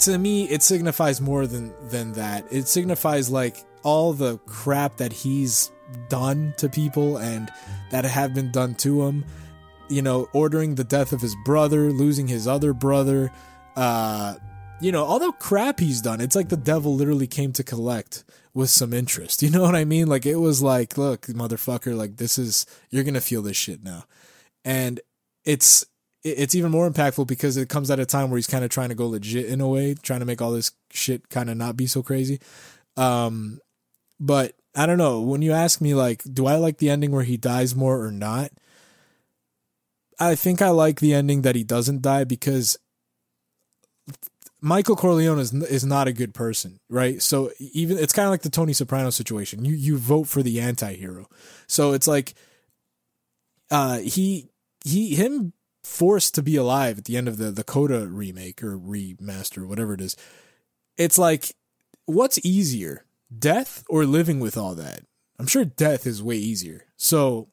to 0.00 0.18
me, 0.18 0.44
it 0.44 0.62
signifies 0.62 1.20
more 1.20 1.46
than 1.46 1.72
than 1.88 2.12
that. 2.12 2.44
It 2.50 2.68
signifies 2.68 3.30
like 3.30 3.64
all 3.82 4.12
the 4.12 4.38
crap 4.38 4.98
that 4.98 5.12
he's 5.12 5.70
done 6.08 6.54
to 6.58 6.68
people 6.68 7.16
and 7.16 7.50
that 7.90 8.04
have 8.04 8.34
been 8.34 8.52
done 8.52 8.74
to 8.76 9.02
him 9.06 9.24
you 9.90 10.00
know, 10.00 10.28
ordering 10.32 10.76
the 10.76 10.84
death 10.84 11.12
of 11.12 11.20
his 11.20 11.34
brother, 11.44 11.90
losing 11.90 12.28
his 12.28 12.46
other 12.46 12.72
brother, 12.72 13.30
uh, 13.76 14.36
you 14.80 14.92
know, 14.92 15.04
all 15.04 15.18
the 15.18 15.32
crap 15.32 15.80
he's 15.80 16.00
done. 16.00 16.20
It's 16.20 16.36
like 16.36 16.48
the 16.48 16.56
devil 16.56 16.94
literally 16.94 17.26
came 17.26 17.52
to 17.52 17.62
collect 17.62 18.24
with 18.54 18.70
some 18.70 18.92
interest. 18.92 19.42
You 19.50 19.50
know 19.50 19.62
what 19.62 19.74
I 19.74 19.84
mean? 19.84 20.06
Like 20.06 20.26
it 20.26 20.36
was 20.36 20.62
like, 20.62 20.96
look, 20.96 21.26
motherfucker, 21.26 21.96
like 21.96 22.16
this 22.16 22.38
is 22.38 22.66
you're 22.90 23.04
gonna 23.04 23.20
feel 23.20 23.42
this 23.42 23.56
shit 23.56 23.82
now, 23.82 24.04
and 24.64 25.00
it's 25.44 25.84
it's 26.22 26.54
even 26.54 26.70
more 26.70 26.88
impactful 26.90 27.26
because 27.26 27.56
it 27.56 27.68
comes 27.68 27.90
at 27.90 27.98
a 27.98 28.06
time 28.06 28.30
where 28.30 28.36
he's 28.36 28.46
kind 28.46 28.64
of 28.64 28.70
trying 28.70 28.90
to 28.90 28.94
go 28.94 29.06
legit 29.06 29.46
in 29.46 29.60
a 29.60 29.68
way, 29.68 29.94
trying 29.94 30.20
to 30.20 30.26
make 30.26 30.42
all 30.42 30.52
this 30.52 30.72
shit 30.90 31.30
kind 31.30 31.48
of 31.48 31.56
not 31.56 31.76
be 31.76 31.86
so 31.86 32.02
crazy. 32.02 32.40
Um, 32.96 33.58
but 34.18 34.54
I 34.74 34.84
don't 34.86 34.98
know. 34.98 35.22
When 35.22 35.40
you 35.40 35.52
ask 35.52 35.80
me, 35.80 35.94
like, 35.94 36.22
do 36.30 36.46
I 36.46 36.56
like 36.56 36.76
the 36.76 36.90
ending 36.90 37.10
where 37.10 37.24
he 37.24 37.38
dies 37.38 37.74
more 37.74 38.04
or 38.04 38.12
not? 38.12 38.50
I 40.18 40.34
think 40.34 40.60
I 40.60 40.68
like 40.68 41.00
the 41.00 41.14
ending 41.14 41.42
that 41.42 41.56
he 41.56 41.64
doesn't 41.64 42.02
die 42.02 42.24
because 42.24 42.76
Michael 44.60 44.96
Corleone 44.96 45.38
is 45.38 45.52
is 45.52 45.84
not 45.84 46.08
a 46.08 46.12
good 46.12 46.34
person, 46.34 46.80
right? 46.88 47.22
So 47.22 47.50
even 47.58 47.98
it's 47.98 48.12
kind 48.12 48.26
of 48.26 48.30
like 48.30 48.42
the 48.42 48.50
Tony 48.50 48.72
Soprano 48.72 49.10
situation. 49.10 49.64
You 49.64 49.74
you 49.74 49.96
vote 49.96 50.28
for 50.28 50.42
the 50.42 50.60
anti-hero. 50.60 51.26
So 51.66 51.92
it's 51.92 52.08
like 52.08 52.34
uh 53.70 53.98
he 53.98 54.48
he 54.84 55.14
him 55.14 55.52
forced 55.82 56.34
to 56.34 56.42
be 56.42 56.56
alive 56.56 56.98
at 56.98 57.04
the 57.04 57.16
end 57.16 57.28
of 57.28 57.38
the 57.38 57.50
the 57.50 57.64
Coda 57.64 58.06
remake 58.06 58.62
or 58.62 58.78
remaster 58.78 59.66
whatever 59.66 59.94
it 59.94 60.00
is. 60.00 60.16
It's 60.96 61.18
like 61.18 61.54
what's 62.06 62.44
easier? 62.44 63.04
Death 63.36 63.84
or 63.88 64.04
living 64.04 64.40
with 64.40 64.56
all 64.56 64.74
that? 64.74 65.02
I'm 65.38 65.46
sure 65.46 65.64
death 65.64 66.06
is 66.06 66.22
way 66.22 66.36
easier. 66.36 66.86
So 66.96 67.48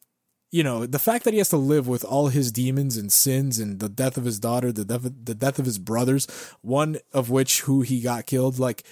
you 0.51 0.63
know, 0.63 0.85
the 0.85 0.99
fact 0.99 1.25
that 1.25 1.33
he 1.33 1.39
has 1.39 1.49
to 1.49 1.57
live 1.57 1.87
with 1.87 2.05
all 2.05 2.27
his 2.27 2.51
demons 2.51 2.95
and 2.95 3.11
sins 3.11 3.59
and 3.59 3.79
the 3.79 3.89
death 3.89 4.17
of 4.17 4.25
his 4.25 4.39
daughter, 4.39 4.71
the 4.71 4.85
death, 4.85 5.03
the 5.03 5.35
death 5.35 5.59
of 5.59 5.65
his 5.65 5.77
brothers, 5.77 6.25
one 6.61 6.97
of 7.13 7.29
which 7.29 7.61
who 7.61 7.81
he 7.81 8.01
got 8.01 8.25
killed, 8.25 8.57
like, 8.57 8.83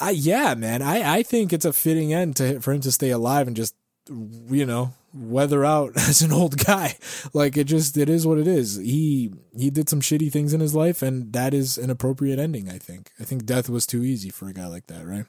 I, 0.00 0.10
yeah, 0.10 0.54
man, 0.54 0.80
I, 0.80 1.18
I 1.18 1.22
think 1.22 1.52
it's 1.52 1.66
a 1.66 1.72
fitting 1.72 2.12
end 2.12 2.36
to 2.36 2.60
for 2.60 2.72
him 2.72 2.80
to 2.80 2.92
stay 2.92 3.10
alive 3.10 3.46
and 3.46 3.54
just, 3.54 3.74
you 4.08 4.64
know, 4.64 4.94
weather 5.12 5.64
out 5.64 5.92
as 5.96 6.22
an 6.22 6.32
old 6.32 6.64
guy. 6.64 6.96
Like 7.34 7.56
it 7.58 7.64
just, 7.64 7.96
it 7.98 8.08
is 8.08 8.26
what 8.26 8.38
it 8.38 8.48
is. 8.48 8.76
He, 8.76 9.30
he 9.54 9.68
did 9.68 9.90
some 9.90 10.00
shitty 10.00 10.32
things 10.32 10.54
in 10.54 10.60
his 10.60 10.74
life 10.74 11.02
and 11.02 11.32
that 11.34 11.52
is 11.52 11.76
an 11.76 11.90
appropriate 11.90 12.38
ending. 12.38 12.70
I 12.70 12.78
think, 12.78 13.12
I 13.20 13.24
think 13.24 13.44
death 13.44 13.68
was 13.68 13.86
too 13.86 14.02
easy 14.02 14.30
for 14.30 14.48
a 14.48 14.54
guy 14.54 14.66
like 14.66 14.86
that, 14.86 15.06
right? 15.06 15.26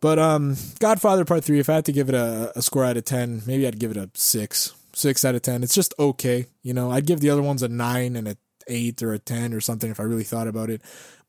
But 0.00 0.18
um, 0.18 0.56
Godfather 0.78 1.24
Part 1.24 1.44
Three. 1.44 1.60
If 1.60 1.68
I 1.68 1.74
had 1.74 1.84
to 1.86 1.92
give 1.92 2.08
it 2.08 2.14
a, 2.14 2.52
a 2.56 2.62
score 2.62 2.84
out 2.84 2.96
of 2.96 3.04
ten, 3.04 3.42
maybe 3.46 3.66
I'd 3.66 3.78
give 3.78 3.90
it 3.90 3.96
a 3.96 4.10
six, 4.14 4.74
six 4.94 5.24
out 5.24 5.34
of 5.34 5.42
ten. 5.42 5.62
It's 5.62 5.74
just 5.74 5.94
okay. 5.98 6.46
You 6.62 6.72
know, 6.72 6.90
I'd 6.90 7.06
give 7.06 7.20
the 7.20 7.30
other 7.30 7.42
ones 7.42 7.62
a 7.62 7.68
nine 7.68 8.16
and 8.16 8.26
a 8.26 8.36
eight 8.66 9.02
or 9.02 9.12
a 9.12 9.18
ten 9.18 9.52
or 9.52 9.60
something 9.60 9.90
if 9.90 10.00
I 10.00 10.04
really 10.04 10.24
thought 10.24 10.48
about 10.48 10.70
it. 10.70 10.80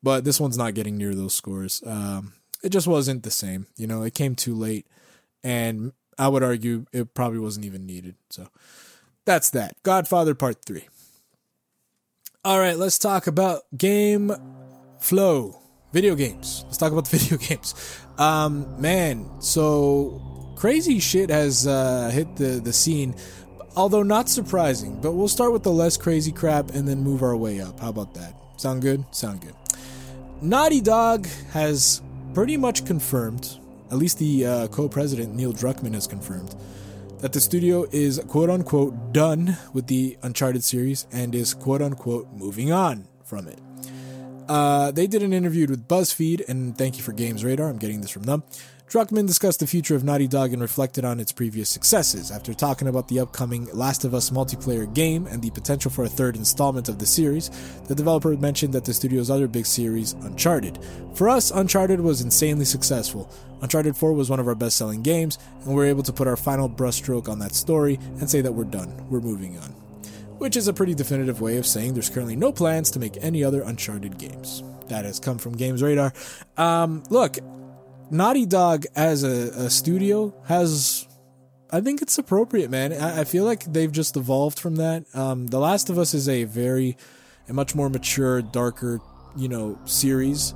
But 0.02 0.24
this 0.24 0.40
one's 0.40 0.58
not 0.58 0.74
getting 0.74 0.96
near 0.96 1.14
those 1.14 1.34
scores. 1.34 1.82
Um, 1.86 2.32
it 2.62 2.70
just 2.70 2.86
wasn't 2.86 3.22
the 3.22 3.30
same. 3.30 3.66
You 3.76 3.86
know, 3.86 4.02
it 4.02 4.14
came 4.14 4.34
too 4.34 4.54
late, 4.54 4.86
and 5.44 5.92
I 6.18 6.28
would 6.28 6.42
argue 6.42 6.86
it 6.92 7.14
probably 7.14 7.40
wasn't 7.40 7.66
even 7.66 7.86
needed. 7.86 8.14
So 8.30 8.48
that's 9.26 9.50
that. 9.50 9.76
Godfather 9.82 10.34
Part 10.34 10.64
Three. 10.64 10.88
All 12.44 12.58
right, 12.58 12.76
let's 12.76 12.98
talk 12.98 13.26
about 13.26 13.62
game 13.76 14.32
flow. 14.98 15.58
Video 15.92 16.14
games. 16.14 16.62
Let's 16.64 16.78
talk 16.78 16.90
about 16.90 17.04
the 17.04 17.16
video 17.18 17.38
games. 17.38 17.74
Um, 18.18 18.80
man, 18.80 19.28
so 19.40 20.20
crazy 20.56 20.98
shit 20.98 21.30
has 21.30 21.66
uh, 21.66 22.10
hit 22.12 22.36
the 22.36 22.60
the 22.62 22.72
scene, 22.72 23.14
although 23.74 24.02
not 24.02 24.28
surprising. 24.28 25.00
But 25.00 25.12
we'll 25.12 25.28
start 25.28 25.52
with 25.52 25.62
the 25.62 25.72
less 25.72 25.96
crazy 25.96 26.32
crap 26.32 26.70
and 26.70 26.86
then 26.86 27.02
move 27.02 27.22
our 27.22 27.36
way 27.36 27.60
up. 27.60 27.80
How 27.80 27.88
about 27.88 28.14
that? 28.14 28.34
Sound 28.56 28.82
good? 28.82 29.04
Sound 29.10 29.40
good. 29.40 29.54
Naughty 30.40 30.80
Dog 30.80 31.26
has 31.52 32.02
pretty 32.34 32.56
much 32.56 32.84
confirmed, 32.84 33.58
at 33.90 33.96
least 33.98 34.18
the 34.18 34.46
uh, 34.46 34.68
co-president 34.68 35.34
Neil 35.34 35.52
Druckmann 35.52 35.94
has 35.94 36.06
confirmed, 36.06 36.54
that 37.20 37.32
the 37.32 37.40
studio 37.40 37.86
is 37.92 38.20
quote 38.28 38.50
unquote 38.50 39.12
done 39.12 39.56
with 39.72 39.86
the 39.86 40.18
Uncharted 40.22 40.64
series 40.64 41.06
and 41.12 41.34
is 41.34 41.54
quote 41.54 41.80
unquote 41.82 42.28
moving 42.32 42.72
on 42.72 43.06
from 43.24 43.46
it. 43.48 43.58
Uh, 44.48 44.90
they 44.90 45.06
did 45.06 45.22
an 45.22 45.32
interview 45.32 45.66
with 45.66 45.88
BuzzFeed, 45.88 46.48
and 46.48 46.76
thank 46.76 46.96
you 46.96 47.02
for 47.02 47.12
Games 47.12 47.44
Radar. 47.44 47.68
I'm 47.68 47.78
getting 47.78 48.00
this 48.00 48.10
from 48.10 48.24
them. 48.24 48.42
Druckmann 48.92 49.26
discussed 49.26 49.60
the 49.60 49.66
future 49.66 49.94
of 49.94 50.04
Naughty 50.04 50.28
Dog 50.28 50.52
and 50.52 50.60
reflected 50.60 51.02
on 51.02 51.18
its 51.18 51.32
previous 51.32 51.70
successes. 51.70 52.30
After 52.30 52.52
talking 52.52 52.88
about 52.88 53.08
the 53.08 53.20
upcoming 53.20 53.64
Last 53.72 54.04
of 54.04 54.12
Us 54.12 54.28
multiplayer 54.28 54.92
game 54.92 55.26
and 55.28 55.40
the 55.40 55.50
potential 55.50 55.90
for 55.90 56.04
a 56.04 56.10
third 56.10 56.36
installment 56.36 56.90
of 56.90 56.98
the 56.98 57.06
series, 57.06 57.50
the 57.88 57.94
developer 57.94 58.36
mentioned 58.36 58.74
that 58.74 58.84
the 58.84 58.92
studio's 58.92 59.30
other 59.30 59.48
big 59.48 59.64
series, 59.64 60.12
Uncharted. 60.24 60.78
For 61.14 61.30
us, 61.30 61.50
Uncharted 61.50 62.02
was 62.02 62.20
insanely 62.20 62.66
successful. 62.66 63.30
Uncharted 63.62 63.96
4 63.96 64.12
was 64.12 64.28
one 64.28 64.40
of 64.40 64.48
our 64.48 64.54
best 64.54 64.76
selling 64.76 65.00
games, 65.00 65.38
and 65.64 65.74
we 65.74 65.84
are 65.84 65.86
able 65.86 66.02
to 66.02 66.12
put 66.12 66.28
our 66.28 66.36
final 66.36 66.68
brushstroke 66.68 67.30
on 67.30 67.38
that 67.38 67.54
story 67.54 67.98
and 68.20 68.28
say 68.28 68.42
that 68.42 68.52
we're 68.52 68.64
done. 68.64 68.92
We're 69.08 69.20
moving 69.20 69.56
on 69.58 69.74
which 70.42 70.56
is 70.56 70.66
a 70.66 70.72
pretty 70.72 70.92
definitive 70.92 71.40
way 71.40 71.56
of 71.56 71.64
saying 71.64 71.94
there's 71.94 72.10
currently 72.10 72.34
no 72.34 72.50
plans 72.50 72.90
to 72.90 72.98
make 72.98 73.16
any 73.20 73.44
other 73.44 73.62
Uncharted 73.62 74.18
games. 74.18 74.64
That 74.88 75.04
has 75.04 75.20
come 75.20 75.38
from 75.38 75.52
Games 75.52 75.84
Radar. 75.84 76.12
Um, 76.56 77.04
look, 77.10 77.38
Naughty 78.10 78.44
Dog 78.44 78.84
as 78.96 79.22
a, 79.22 79.66
a, 79.66 79.70
studio 79.70 80.34
has. 80.48 81.06
I 81.70 81.80
think 81.80 82.02
it's 82.02 82.18
appropriate, 82.18 82.70
man. 82.70 82.92
I, 82.92 83.20
I, 83.20 83.24
feel 83.24 83.44
like 83.44 83.72
they've 83.72 83.92
just 83.92 84.16
evolved 84.16 84.58
from 84.58 84.76
that. 84.76 85.04
Um, 85.14 85.46
the 85.46 85.60
Last 85.60 85.88
of 85.90 85.96
Us 85.96 86.12
is 86.12 86.28
a 86.28 86.42
very, 86.42 86.96
a 87.48 87.52
much 87.52 87.76
more 87.76 87.88
mature, 87.88 88.42
darker, 88.42 89.00
you 89.36 89.48
know, 89.48 89.78
series. 89.84 90.54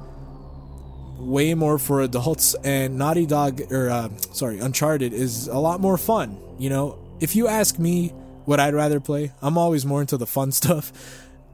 Way 1.16 1.55
more 1.55 1.79
for 1.79 2.03
adults, 2.03 2.57
and 2.64 2.99
Naughty 2.99 3.25
Dog, 3.25 3.62
or 3.72 3.88
uh, 3.88 4.09
sorry, 4.33 4.59
Uncharted 4.59 5.12
is 5.12 5.46
a 5.46 5.59
lot 5.59 5.81
more 5.81 5.96
fun. 5.96 6.37
You 6.59 6.70
know, 6.70 6.99
if 7.20 7.37
you 7.37 7.46
ask 7.46 7.79
me, 7.79 8.12
what 8.47 8.61
I'd 8.61 8.75
rather 8.75 9.01
play. 9.01 9.33
I'm 9.43 9.59
always 9.59 9.85
more 9.85 10.01
into 10.01 10.17
the 10.17 10.27
fun 10.27 10.53
stuff. 10.61 10.93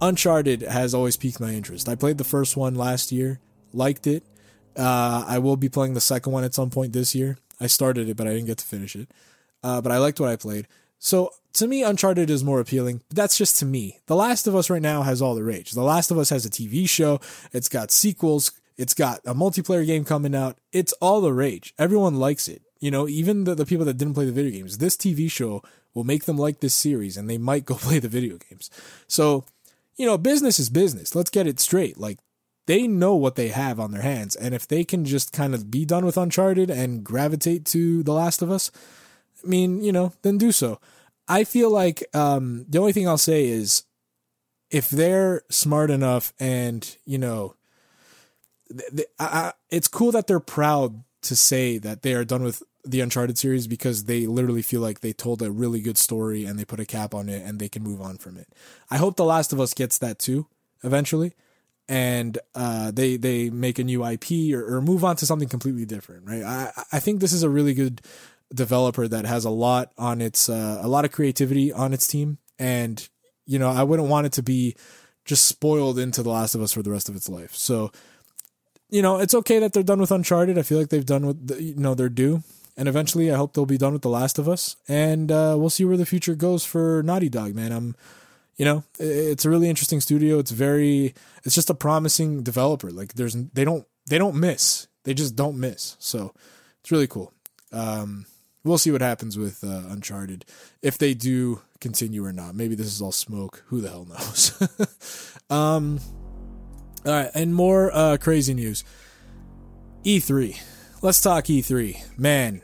Uncharted 0.01 0.63
has 0.63 0.95
always 0.95 1.17
piqued 1.17 1.41
my 1.41 1.53
interest. 1.53 1.89
I 1.89 1.95
played 1.95 2.19
the 2.19 2.25
first 2.25 2.57
one 2.57 2.75
last 2.75 3.13
year, 3.13 3.41
liked 3.73 4.07
it. 4.07 4.25
Uh, 4.77 5.25
I 5.27 5.39
will 5.39 5.57
be 5.57 5.69
playing 5.69 5.95
the 5.95 6.01
second 6.01 6.33
one 6.33 6.45
at 6.45 6.55
some 6.55 6.71
point 6.71 6.93
this 6.93 7.15
year. 7.15 7.39
I 7.61 7.67
started 7.67 8.09
it, 8.09 8.17
but 8.17 8.27
I 8.27 8.31
didn't 8.31 8.47
get 8.47 8.59
to 8.59 8.65
finish 8.65 8.97
it. 8.97 9.11
Uh, 9.63 9.81
but 9.81 9.93
I 9.93 9.99
liked 9.99 10.19
what 10.19 10.29
I 10.29 10.37
played. 10.37 10.67
So 10.99 11.31
to 11.55 11.67
me, 11.67 11.83
Uncharted 11.83 12.31
is 12.31 12.43
more 12.43 12.61
appealing. 12.61 13.03
But 13.09 13.17
that's 13.17 13.37
just 13.37 13.59
to 13.59 13.65
me. 13.65 14.01
The 14.07 14.17
Last 14.17 14.47
of 14.47 14.57
Us 14.57 14.71
right 14.71 14.83
now 14.83 15.03
has 15.03 15.23
all 15.23 15.35
the 15.35 15.45
rage. 15.45 15.73
The 15.73 15.83
Last 15.83 16.11
of 16.11 16.19
Us 16.19 16.31
has 16.31 16.47
a 16.47 16.51
TV 16.51 16.89
show. 16.89 17.21
It's 17.53 17.69
got 17.69 17.91
sequels. 17.91 18.53
It's 18.77 18.95
got 18.95 19.21
a 19.25 19.35
multiplayer 19.35 19.87
game 19.87 20.05
coming 20.05 20.35
out. 20.35 20.59
It's 20.73 20.93
all 20.95 21.21
the 21.21 21.33
rage. 21.33 21.75
Everyone 21.79 22.17
likes 22.17 22.49
it. 22.49 22.63
You 22.81 22.91
know, 22.91 23.07
even 23.07 23.45
the, 23.45 23.55
the 23.55 23.67
people 23.67 23.85
that 23.87 23.97
didn't 23.97 24.15
play 24.15 24.25
the 24.25 24.33
video 24.33 24.51
games. 24.51 24.79
This 24.79 24.97
TV 24.97 25.31
show 25.31 25.63
will 25.95 26.05
make 26.05 26.25
them 26.25 26.37
like 26.37 26.61
this 26.61 26.75
series 26.75 27.17
and 27.17 27.29
they 27.29 27.39
might 27.39 27.65
go 27.65 27.75
play 27.81 27.99
the 27.99 28.09
video 28.09 28.39
games. 28.39 28.71
So, 29.07 29.45
you 29.97 30.07
know, 30.07 30.19
business 30.19 30.59
is 30.59 30.71
business. 30.71 31.15
Let's 31.15 31.31
get 31.31 31.47
it 31.47 31.61
straight. 31.61 31.99
Like, 31.99 32.19
they 32.67 32.87
know 32.87 33.15
what 33.15 33.35
they 33.35 33.49
have 33.49 33.81
on 33.81 33.91
their 33.91 34.03
hands. 34.03 34.37
And 34.37 34.55
if 34.55 34.69
they 34.69 34.85
can 34.85 35.05
just 35.05 35.33
kind 35.33 35.55
of 35.55 35.71
be 35.71 35.85
done 35.85 36.07
with 36.07 36.17
Uncharted 36.17 36.71
and 36.71 37.03
gravitate 37.03 37.65
to 37.67 38.03
The 38.03 38.13
Last 38.13 38.41
of 38.41 38.51
Us, 38.51 38.71
I 39.45 39.49
mean, 39.49 39.83
you 39.83 39.93
know, 39.93 40.13
then 40.23 40.39
do 40.39 40.53
so. 40.53 40.81
I 41.29 41.45
feel 41.45 41.71
like 41.71 42.05
um, 42.15 42.65
the 42.69 42.79
only 42.79 42.93
thing 42.93 43.09
I'll 43.09 43.19
say 43.19 43.47
is 43.47 43.85
if 44.71 44.91
they're 44.91 45.43
smart 45.51 45.91
enough 45.91 46.33
and, 46.39 46.97
you 47.05 47.19
know, 47.19 47.55
they, 48.71 49.05
I, 49.19 49.25
I, 49.25 49.53
it's 49.71 49.89
cool 49.89 50.13
that 50.13 50.27
they're 50.27 50.41
proud 50.41 51.03
to 51.23 51.37
say 51.37 51.79
that 51.79 52.03
they 52.03 52.15
are 52.15 52.25
done 52.25 52.43
with 52.43 52.63
the 52.85 53.01
Uncharted 53.01 53.39
series 53.39 53.67
because 53.67 54.05
they 54.05 54.27
literally 54.27 54.63
feel 54.63 54.81
like 54.81 55.01
they 55.01 55.13
told 55.13 55.41
a 55.43 55.51
really 55.51 55.81
good 55.81 55.99
story 55.99 56.45
and 56.45 56.59
they 56.59 56.65
put 56.65 56.81
a 56.81 56.87
cap 56.87 57.15
on 57.15 57.29
it 57.29 57.43
and 57.45 57.59
they 57.59 57.69
can 57.69 57.83
move 57.83 58.01
on 58.01 58.17
from 58.17 58.37
it. 58.37 58.49
I 58.91 58.97
hope 58.97 59.17
The 59.17 59.25
Last 59.25 59.53
of 59.53 59.61
Us 59.61 59.75
gets 59.75 59.99
that 59.99 60.19
too 60.19 60.47
eventually, 60.83 61.35
and 61.89 62.39
uh, 62.55 62.91
they 62.91 63.17
they 63.17 63.51
make 63.51 63.79
a 63.79 63.85
new 63.85 64.05
IP 64.05 64.55
or, 64.55 64.77
or 64.77 64.83
move 64.83 65.05
on 65.05 65.17
to 65.17 65.27
something 65.27 65.49
completely 65.49 65.85
different. 65.85 66.27
Right? 66.27 66.43
I 66.43 66.73
I 66.93 67.01
think 67.01 67.21
this 67.21 67.33
is 67.33 67.43
a 67.43 67.51
really 67.51 67.75
good 67.75 68.03
developer 68.55 69.09
that 69.09 69.25
has 69.25 69.45
a 69.45 69.51
lot 69.51 69.93
on 69.97 70.21
its 70.21 70.49
uh, 70.49 70.81
a 70.83 70.89
lot 70.89 71.05
of 71.05 71.13
creativity 71.13 71.73
on 71.73 71.93
its 71.93 72.07
team, 72.07 72.39
and 72.59 73.09
you 73.47 73.59
know 73.59 73.71
I 73.71 73.83
wouldn't 73.83 74.09
want 74.09 74.27
it 74.27 74.33
to 74.35 74.43
be 74.43 74.77
just 75.25 75.47
spoiled 75.47 75.99
into 75.99 76.23
The 76.23 76.31
Last 76.31 76.55
of 76.55 76.63
Us 76.63 76.73
for 76.73 76.83
the 76.83 76.91
rest 76.91 77.09
of 77.09 77.15
its 77.15 77.29
life. 77.29 77.55
So, 77.55 77.93
you 78.91 79.03
know, 79.03 79.19
it's 79.19 79.35
okay 79.35 79.61
that 79.61 79.73
they're 79.73 79.83
done 79.83 80.01
with 80.01 80.11
Uncharted. 80.11 80.59
I 80.59 80.63
feel 80.63 80.79
like 80.79 80.89
they've 80.89 81.07
done 81.07 81.27
what 81.27 81.47
the, 81.47 81.63
you 81.63 81.77
know 81.77 81.95
they're 81.95 82.09
due, 82.09 82.43
and 82.77 82.89
eventually, 82.89 83.31
I 83.31 83.37
hope 83.37 83.55
they'll 83.55 83.67
be 83.67 83.79
done 83.79 83.93
with 83.93 84.03
The 84.03 84.09
Last 84.09 84.39
of 84.39 84.49
Us, 84.49 84.77
and 84.89 85.31
uh, 85.31 85.57
we'll 85.59 85.71
see 85.71 85.85
where 85.85 85.97
the 85.97 86.07
future 86.07 86.35
goes 86.35 86.65
for 86.65 87.03
Naughty 87.03 87.29
Dog. 87.29 87.55
Man, 87.55 87.73
I'm, 87.73 87.95
you 88.57 88.65
know, 88.65 88.85
it's 88.99 89.45
a 89.45 89.51
really 89.51 89.69
interesting 89.69 90.01
studio. 90.01 90.39
It's 90.39 90.51
very, 90.51 91.15
it's 91.45 91.55
just 91.55 91.71
a 91.71 91.75
promising 91.75 92.43
developer. 92.43 92.91
Like, 92.91 93.15
there's 93.15 93.35
they 93.35 93.65
don't 93.65 93.87
they 94.09 94.19
don't 94.19 94.37
miss. 94.37 94.87
They 95.05 95.15
just 95.15 95.37
don't 95.37 95.59
miss. 95.59 95.97
So, 95.99 96.33
it's 96.81 96.91
really 96.91 97.07
cool. 97.07 97.33
Um, 97.73 98.27
we'll 98.65 98.79
see 98.79 98.91
what 98.91 99.01
happens 99.01 99.37
with 99.37 99.63
uh, 99.65 99.83
Uncharted 99.89 100.45
if 100.83 100.99
they 100.99 101.15
do 101.15 101.61
continue 101.81 102.25
or 102.25 102.33
not. 102.33 102.55
Maybe 102.55 102.75
this 102.75 102.87
is 102.87 103.03
all 103.03 103.13
smoke. 103.13 103.65
Who 103.67 103.81
the 103.81 103.89
hell 103.91 104.07
knows? 104.07 104.53
um, 105.51 106.01
all 107.05 107.13
right, 107.13 107.31
and 107.35 107.55
more 107.55 107.91
uh, 107.93 108.17
crazy 108.19 108.55
news. 108.55 108.85
E3. 110.05 110.61
Let's 111.05 111.21
talk 111.21 111.47
E3. 111.47 112.17
Man, 112.17 112.63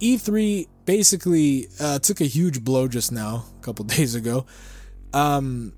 E3 0.00 0.68
basically 0.84 1.68
uh, 1.80 1.98
took 1.98 2.20
a 2.20 2.26
huge 2.26 2.62
blow 2.62 2.88
just 2.88 3.10
now, 3.10 3.46
a 3.56 3.60
couple 3.62 3.84
days 3.86 4.14
ago. 4.14 4.44
Um, 5.14 5.72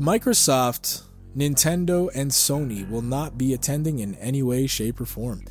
Microsoft, 0.00 1.04
Nintendo, 1.36 2.10
and 2.12 2.32
Sony 2.32 2.90
will 2.90 3.02
not 3.02 3.38
be 3.38 3.54
attending 3.54 4.00
in 4.00 4.16
any 4.16 4.42
way, 4.42 4.66
shape, 4.66 5.00
or 5.00 5.04
form. 5.04 5.44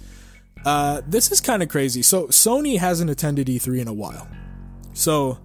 Uh, 0.66 1.02
this 1.08 1.32
is 1.32 1.40
kind 1.40 1.64
of 1.64 1.70
crazy. 1.70 2.02
So 2.02 2.28
Sony 2.28 2.78
hasn't 2.78 3.10
attended 3.10 3.48
E3 3.48 3.80
in 3.80 3.88
a 3.88 3.94
while, 3.94 4.28
so 4.92 5.40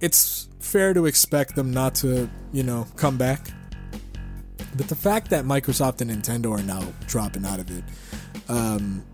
it's 0.00 0.48
fair 0.60 0.94
to 0.94 1.06
expect 1.06 1.56
them 1.56 1.72
not 1.72 1.96
to, 1.96 2.30
you 2.52 2.62
know, 2.62 2.86
come 2.94 3.18
back. 3.18 3.48
But 4.76 4.86
the 4.86 4.94
fact 4.94 5.30
that 5.30 5.44
Microsoft 5.44 6.00
and 6.00 6.12
Nintendo 6.12 6.56
are 6.56 6.62
now 6.62 6.86
dropping 7.08 7.44
out 7.44 7.58
of 7.58 7.76
it 7.76 7.82
um, 8.48 9.04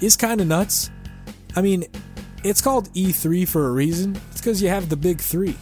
is 0.00 0.16
kind 0.16 0.40
of 0.40 0.46
nuts. 0.46 0.90
I 1.54 1.62
mean, 1.62 1.84
it's 2.44 2.60
called 2.60 2.92
E3 2.92 3.48
for 3.48 3.68
a 3.68 3.72
reason. 3.72 4.16
It's 4.30 4.40
because 4.40 4.62
you 4.62 4.68
have 4.68 4.88
the 4.88 4.96
big 4.96 5.20
three. 5.20 5.56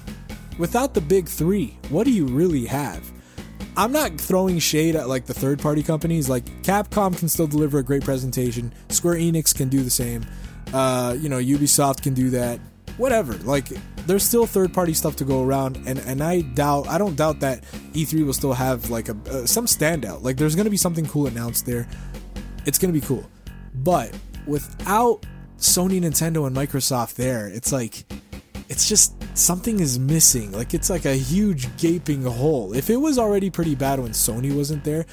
Without 0.58 0.94
the 0.94 1.00
big 1.00 1.28
three, 1.28 1.76
what 1.88 2.04
do 2.04 2.12
you 2.12 2.26
really 2.26 2.66
have? 2.66 3.10
I'm 3.76 3.90
not 3.90 4.20
throwing 4.20 4.58
shade 4.60 4.94
at 4.94 5.08
like 5.08 5.26
the 5.26 5.34
third 5.34 5.58
party 5.58 5.82
companies. 5.82 6.28
Like 6.28 6.44
Capcom 6.62 7.16
can 7.18 7.28
still 7.28 7.46
deliver 7.46 7.78
a 7.78 7.82
great 7.82 8.04
presentation. 8.04 8.72
Square 8.88 9.16
Enix 9.16 9.54
can 9.54 9.68
do 9.68 9.82
the 9.82 9.90
same. 9.90 10.24
Uh, 10.72 11.16
you 11.18 11.28
know, 11.28 11.38
Ubisoft 11.38 12.02
can 12.02 12.14
do 12.14 12.30
that. 12.30 12.60
Whatever. 12.98 13.34
Like 13.38 13.68
there's 14.06 14.22
still 14.22 14.46
third 14.46 14.72
party 14.72 14.94
stuff 14.94 15.16
to 15.16 15.24
go 15.24 15.42
around, 15.42 15.76
and 15.86 15.98
and 15.98 16.22
I 16.22 16.42
doubt 16.42 16.86
I 16.86 16.98
don't 16.98 17.16
doubt 17.16 17.40
that 17.40 17.64
E3 17.94 18.24
will 18.24 18.32
still 18.32 18.52
have 18.52 18.90
like 18.90 19.08
a 19.08 19.16
uh, 19.28 19.46
some 19.46 19.66
standout. 19.66 20.22
Like 20.22 20.36
there's 20.36 20.54
gonna 20.54 20.70
be 20.70 20.76
something 20.76 21.06
cool 21.06 21.26
announced 21.26 21.66
there. 21.66 21.88
It's 22.66 22.78
gonna 22.78 22.92
be 22.92 23.00
cool, 23.00 23.28
but 23.74 24.16
without 24.46 25.26
Sony, 25.58 26.00
Nintendo, 26.00 26.46
and 26.46 26.56
Microsoft 26.56 27.14
there, 27.14 27.48
it's 27.48 27.72
like 27.72 28.04
it's 28.68 28.88
just 28.88 29.14
something 29.36 29.80
is 29.80 29.98
missing. 29.98 30.52
Like 30.52 30.74
it's 30.74 30.90
like 30.90 31.04
a 31.04 31.14
huge 31.14 31.74
gaping 31.76 32.22
hole. 32.22 32.74
If 32.74 32.90
it 32.90 32.96
was 32.96 33.18
already 33.18 33.50
pretty 33.50 33.74
bad 33.74 34.00
when 34.00 34.12
Sony 34.12 34.54
wasn't 34.54 34.84
there, 34.84 35.06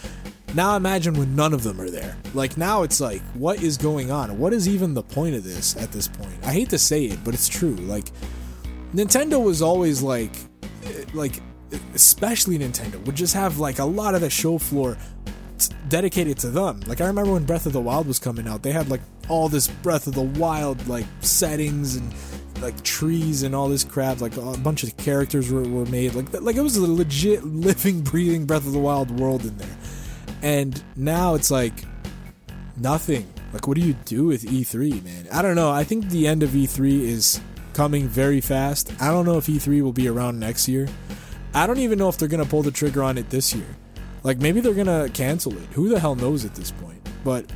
now 0.54 0.76
imagine 0.76 1.14
when 1.14 1.36
none 1.36 1.54
of 1.54 1.64
them 1.64 1.80
are 1.80 1.90
there. 1.90 2.18
Like 2.34 2.58
now 2.58 2.84
it's 2.84 3.00
like 3.02 3.22
what 3.34 3.62
is 3.62 3.78
going 3.78 4.12
on? 4.12 4.38
What 4.38 4.54
is 4.54 4.68
even 4.68 4.94
the 4.94 5.04
point 5.04 5.36
of 5.36 5.44
this 5.44 5.76
at 5.78 5.92
this 5.92 6.08
point? 6.08 6.34
I 6.44 6.52
hate 6.52 6.70
to 6.70 6.80
say 6.80 7.06
it, 7.06 7.24
but 7.24 7.34
it's 7.34 7.48
true. 7.48 7.76
Like 7.76 8.06
Nintendo 8.94 9.44
was 9.44 9.62
always 9.62 10.02
like 10.02 10.36
eh, 10.84 11.06
like 11.14 11.40
especially 11.94 12.60
Nintendo 12.60 13.04
would 13.06 13.16
just 13.16 13.34
have 13.34 13.60
like 13.60 13.80
a 13.80 13.86
lot 13.86 14.16
of 14.16 14.22
the 14.22 14.30
show 14.30 14.58
floor 14.58 14.98
dedicated 15.90 16.38
to 16.40 16.50
them. 16.50 16.82
Like 16.88 17.02
I 17.02 17.08
remember 17.08 17.34
when 17.34 17.46
Breath 17.46 17.66
of 17.66 17.74
the 17.74 17.82
Wild 17.82 18.08
was 18.08 18.20
coming 18.20 18.48
out, 18.48 18.64
they 18.64 18.72
had 18.72 18.90
like 18.90 19.02
all 19.30 19.50
this 19.50 19.68
Breath 19.68 20.08
of 20.08 20.14
the 20.14 20.22
Wild 20.22 20.88
like 20.88 21.06
settings 21.22 21.96
and 21.96 22.14
like 22.62 22.82
trees 22.84 23.44
and 23.44 23.56
all 23.56 23.70
this 23.70 23.84
crap. 23.84 24.22
Like 24.22 24.38
a 24.38 24.58
bunch 24.58 24.84
of 24.84 24.96
characters 24.98 25.52
were, 25.52 25.64
were 25.64 25.86
made. 25.86 26.14
Like 26.14 26.34
like 26.42 26.56
it 26.56 26.62
was 26.62 26.78
a 26.78 26.82
legit 26.82 27.44
living, 27.46 28.02
breathing 28.02 28.46
Breath 28.46 28.66
of 28.66 28.74
the 28.74 28.80
Wild 28.80 29.12
world 29.20 29.46
in 29.46 29.58
there. 29.58 29.78
And 30.42 30.82
now 30.96 31.36
it's 31.36 31.52
like 31.52 31.74
nothing. 32.78 33.32
Like 33.54 33.68
what 33.68 33.76
do 33.76 33.82
you 33.82 33.94
do 34.06 34.26
with 34.26 34.44
E3, 34.44 35.04
man? 35.04 35.28
I 35.32 35.42
don't 35.42 35.56
know. 35.56 35.72
I 35.72 35.84
think 35.84 36.10
the 36.10 36.28
end 36.28 36.44
of 36.44 36.52
E3 36.52 37.02
is 37.02 37.42
coming 37.74 38.08
very 38.08 38.42
fast. 38.42 38.92
I 39.02 39.08
don't 39.08 39.26
know 39.26 39.38
if 39.38 39.48
E3 39.48 39.82
will 39.82 39.94
be 39.94 40.08
around 40.08 40.40
next 40.40 40.68
year. 40.68 40.88
I 41.54 41.68
don't 41.68 41.80
even 41.80 42.00
know 42.00 42.08
if 42.08 42.18
they're 42.18 42.30
gonna 42.30 42.46
pull 42.46 42.64
the 42.64 42.72
trigger 42.72 43.04
on 43.04 43.18
it 43.18 43.30
this 43.30 43.54
year. 43.54 43.76
Like 44.24 44.40
maybe 44.40 44.60
they're 44.60 44.74
gonna 44.74 45.10
cancel 45.10 45.58
it. 45.58 45.66
Who 45.74 45.90
the 45.90 46.00
hell 46.00 46.16
knows 46.16 46.46
at 46.46 46.56
this 46.56 46.72
point? 46.72 47.02
But 47.24 47.52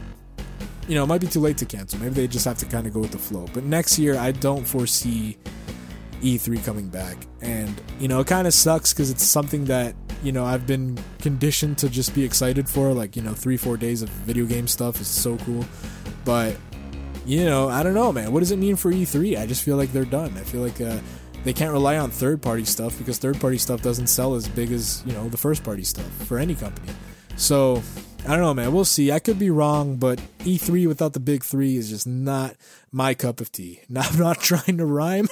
you 0.88 0.95
know, 0.95 1.04
it 1.04 1.08
might 1.08 1.21
be 1.21 1.28
too 1.28 1.39
late 1.39 1.58
to 1.58 1.65
cancel. 1.65 1.99
Maybe 1.99 2.13
they 2.13 2.28
just 2.28 2.45
have 2.45 2.58
to 2.60 2.65
kind 2.65 2.86
of 2.86 2.93
go 2.93 2.99
with 2.99 3.12
the 3.12 3.17
flow. 3.17 3.47
But 3.54 3.63
next 3.63 3.97
year, 3.97 4.17
I 4.17 4.32
don't 4.32 4.65
foresee 4.65 5.38
E3 6.21 6.63
coming 6.63 6.89
back. 6.89 7.17
And, 7.41 7.80
you 7.99 8.08
know, 8.08 8.19
it 8.19 8.28
kind 8.28 8.47
of 8.47 8.54
sucks 8.54 8.93
because 8.93 9.10
it's 9.10 9.23
something 9.23 9.65
that, 9.65 9.95
you 10.23 10.32
know, 10.32 10.45
I've 10.45 10.67
been 10.67 10.97
conditioned 11.19 11.78
to 11.80 11.89
just 11.89 12.13
be 12.13 12.23
excited 12.23 12.69
for. 12.69 12.93
Like, 12.93 13.15
you 13.15 13.21
know, 13.21 13.34
three, 13.34 13.58
four 13.58 13.78
days 13.78 14.01
of 14.01 14.10
video 14.10 14.45
game 14.45 14.67
stuff 14.67 15.01
is 15.01 15.08
so 15.08 15.38
cool. 15.38 15.65
But, 16.23 16.56
you 17.25 17.45
know, 17.45 17.69
I 17.69 17.82
don't 17.82 17.95
know, 17.95 18.12
man. 18.12 18.32
What 18.32 18.41
does 18.41 18.51
it 18.51 18.58
mean 18.58 18.75
for 18.75 18.91
E3? 18.91 19.39
I 19.39 19.45
just 19.45 19.63
feel 19.63 19.78
like 19.78 19.91
they're 19.91 20.06
done. 20.06 20.34
I 20.38 20.41
feel 20.41 20.62
like 20.62 20.80
uh, 20.82 20.99
they 21.45 21.53
can't 21.53 21.71
rely 21.71 21.97
on 21.97 22.10
third 22.10 22.41
party 22.41 22.65
stuff 22.65 22.97
because 22.97 23.19
third 23.19 23.39
party 23.39 23.60
stuff 23.60 23.81
doesn't 23.81 24.08
sell 24.08 24.34
as 24.34 24.47
big 24.47 24.71
as, 24.71 25.03
you 25.05 25.13
know, 25.13 25.29
the 25.29 25.38
first 25.38 25.63
party 25.63 25.84
stuff 25.84 26.12
for 26.25 26.39
any 26.39 26.55
company. 26.55 26.91
So, 27.38 27.84
I 28.25 28.29
don't 28.29 28.41
know, 28.41 28.53
man. 28.55 28.73
We'll 28.73 28.84
see. 28.84 29.12
I 29.12 29.19
could 29.19 29.38
be 29.38 29.51
wrong, 29.51 29.97
but 29.97 30.19
E3 30.39 30.88
without 30.88 31.13
the 31.13 31.19
big 31.19 31.43
three 31.43 31.77
is 31.77 31.89
just 31.91 32.08
not 32.08 32.55
my 32.91 33.13
cup 33.13 33.39
of 33.39 33.51
tea. 33.51 33.81
Now, 33.88 34.01
I'm 34.10 34.17
not 34.17 34.39
trying 34.39 34.79
to 34.79 34.86
rhyme, 34.86 35.27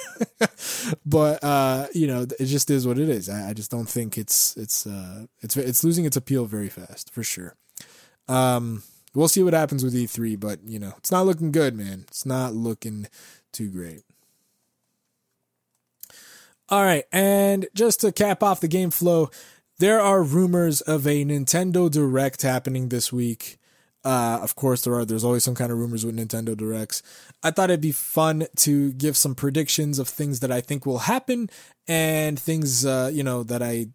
but 1.06 1.42
uh, 1.42 1.88
you 1.92 2.06
know, 2.06 2.22
it 2.22 2.44
just 2.44 2.70
is 2.70 2.86
what 2.86 2.98
it 2.98 3.08
is. 3.08 3.28
I, 3.28 3.50
I 3.50 3.52
just 3.52 3.72
don't 3.72 3.88
think 3.88 4.16
it's 4.16 4.56
it's 4.56 4.86
uh, 4.86 5.26
it's 5.40 5.56
it's 5.56 5.82
losing 5.82 6.04
its 6.04 6.16
appeal 6.16 6.44
very 6.44 6.68
fast 6.68 7.12
for 7.12 7.24
sure. 7.24 7.56
Um, 8.28 8.84
we'll 9.14 9.28
see 9.28 9.42
what 9.42 9.54
happens 9.54 9.82
with 9.82 9.94
E3, 9.94 10.38
but 10.38 10.60
you 10.64 10.78
know, 10.78 10.94
it's 10.98 11.10
not 11.10 11.26
looking 11.26 11.50
good, 11.50 11.74
man. 11.74 12.04
It's 12.06 12.24
not 12.24 12.54
looking 12.54 13.08
too 13.52 13.70
great. 13.70 14.02
All 16.68 16.82
right, 16.82 17.04
and 17.12 17.66
just 17.74 18.00
to 18.00 18.12
cap 18.12 18.42
off 18.42 18.60
the 18.60 18.68
game 18.68 18.90
flow, 18.90 19.30
there 19.78 20.00
are 20.00 20.22
rumors 20.22 20.80
of 20.80 21.06
a 21.06 21.24
Nintendo 21.24 21.90
Direct 21.90 22.42
happening 22.42 22.88
this 22.88 23.12
week. 23.12 23.58
Uh, 24.04 24.38
of 24.42 24.54
course, 24.54 24.84
there 24.84 24.94
are. 24.94 25.04
There's 25.04 25.24
always 25.24 25.44
some 25.44 25.54
kind 25.54 25.72
of 25.72 25.78
rumors 25.78 26.04
with 26.04 26.16
Nintendo 26.16 26.56
Directs. 26.56 27.02
I 27.42 27.50
thought 27.50 27.70
it'd 27.70 27.80
be 27.80 27.92
fun 27.92 28.46
to 28.56 28.92
give 28.92 29.16
some 29.16 29.34
predictions 29.34 29.98
of 29.98 30.08
things 30.08 30.40
that 30.40 30.50
I 30.50 30.60
think 30.60 30.84
will 30.84 30.98
happen 30.98 31.48
and 31.88 32.38
things, 32.38 32.84
uh, 32.84 33.10
you 33.12 33.22
know, 33.22 33.42
that 33.42 33.62
I 33.62 33.88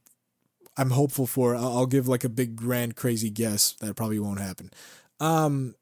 I'm 0.78 0.92
hopeful 0.92 1.28
for. 1.28 1.56
I'll 1.56 1.86
give 1.86 2.08
like 2.08 2.24
a 2.24 2.30
big, 2.30 2.56
grand, 2.56 2.96
crazy 2.96 3.30
guess 3.30 3.74
that 3.82 3.96
probably 3.96 4.20
won't 4.20 4.40
happen. 4.40 4.72
Um, 5.20 5.76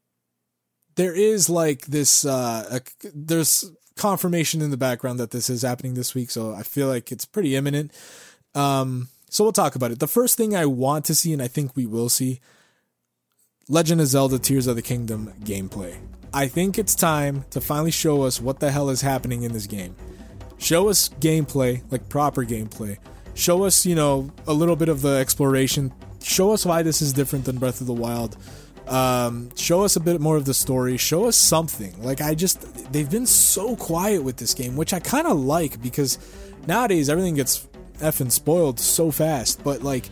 there 0.96 1.14
is 1.14 1.50
like 1.50 1.86
this. 1.86 2.26
Uh, 2.26 2.80
a, 2.80 3.10
there's 3.14 3.70
confirmation 3.98 4.62
in 4.62 4.72
the 4.72 4.78
background 4.78 5.20
that 5.20 5.32
this 5.32 5.50
is 5.50 5.62
happening 5.64 5.94
this 5.96 6.16
week, 6.16 6.32
so 6.32 6.54
I 6.54 6.64
feel 6.64 6.88
like 6.88 7.12
it's 7.12 7.26
pretty 7.26 7.56
imminent. 7.56 7.92
Um, 8.56 9.10
so 9.30 9.44
we'll 9.44 9.54
talk 9.54 9.76
about 9.76 9.92
it. 9.92 10.00
The 10.00 10.08
first 10.08 10.38
thing 10.38 10.56
I 10.56 10.66
want 10.66 11.06
to 11.06 11.16
see, 11.16 11.34
and 11.34 11.42
I 11.42 11.48
think 11.48 11.76
we 11.76 11.86
will 11.86 12.10
see, 12.10 12.40
Legend 13.70 14.00
of 14.00 14.08
Zelda 14.08 14.40
Tears 14.40 14.68
of 14.68 14.78
the 14.78 14.82
Kingdom 14.82 15.34
gameplay. 15.42 15.98
I 16.34 16.48
think 16.48 16.78
it's 16.78 16.96
time 16.96 17.46
to 17.50 17.60
finally 17.60 17.92
show 17.92 18.24
us 18.24 18.40
what 18.40 18.60
the 18.60 18.72
hell 18.72 18.90
is 18.90 19.02
happening 19.02 19.44
in 19.44 19.52
this 19.52 19.68
game. 19.68 19.96
Show 20.58 20.90
us 20.90 21.10
gameplay, 21.20 21.84
like 21.92 22.08
proper 22.10 22.46
gameplay. 22.46 22.98
Show 23.34 23.64
us, 23.64 23.86
you 23.86 23.96
know, 23.96 24.32
a 24.48 24.54
little 24.54 24.76
bit 24.76 24.90
of 24.90 25.02
the 25.02 25.18
exploration. 25.18 25.94
Show 26.24 26.52
us 26.52 26.66
why 26.66 26.82
this 26.82 27.02
is 27.02 27.14
different 27.14 27.46
than 27.46 27.58
Breath 27.58 27.82
of 27.82 27.88
the 27.88 27.94
Wild. 27.94 28.38
Um, 28.88 29.56
show 29.56 29.84
us 29.84 29.96
a 29.96 30.00
bit 30.00 30.22
more 30.22 30.38
of 30.38 30.46
the 30.46 30.54
story. 30.54 30.98
Show 30.98 31.26
us 31.26 31.36
something. 31.36 32.02
Like, 32.02 32.22
I 32.22 32.36
just, 32.36 32.92
they've 32.92 33.10
been 33.10 33.26
so 33.26 33.76
quiet 33.76 34.24
with 34.24 34.38
this 34.38 34.54
game, 34.54 34.76
which 34.76 34.94
I 34.94 35.00
kind 35.00 35.28
of 35.28 35.38
like 35.38 35.82
because 35.82 36.18
nowadays 36.68 37.10
everything 37.10 37.36
gets 37.36 37.68
effing 38.00 38.32
spoiled 38.32 38.80
so 38.80 39.12
fast. 39.12 39.64
But 39.64 39.82
like 39.82 40.10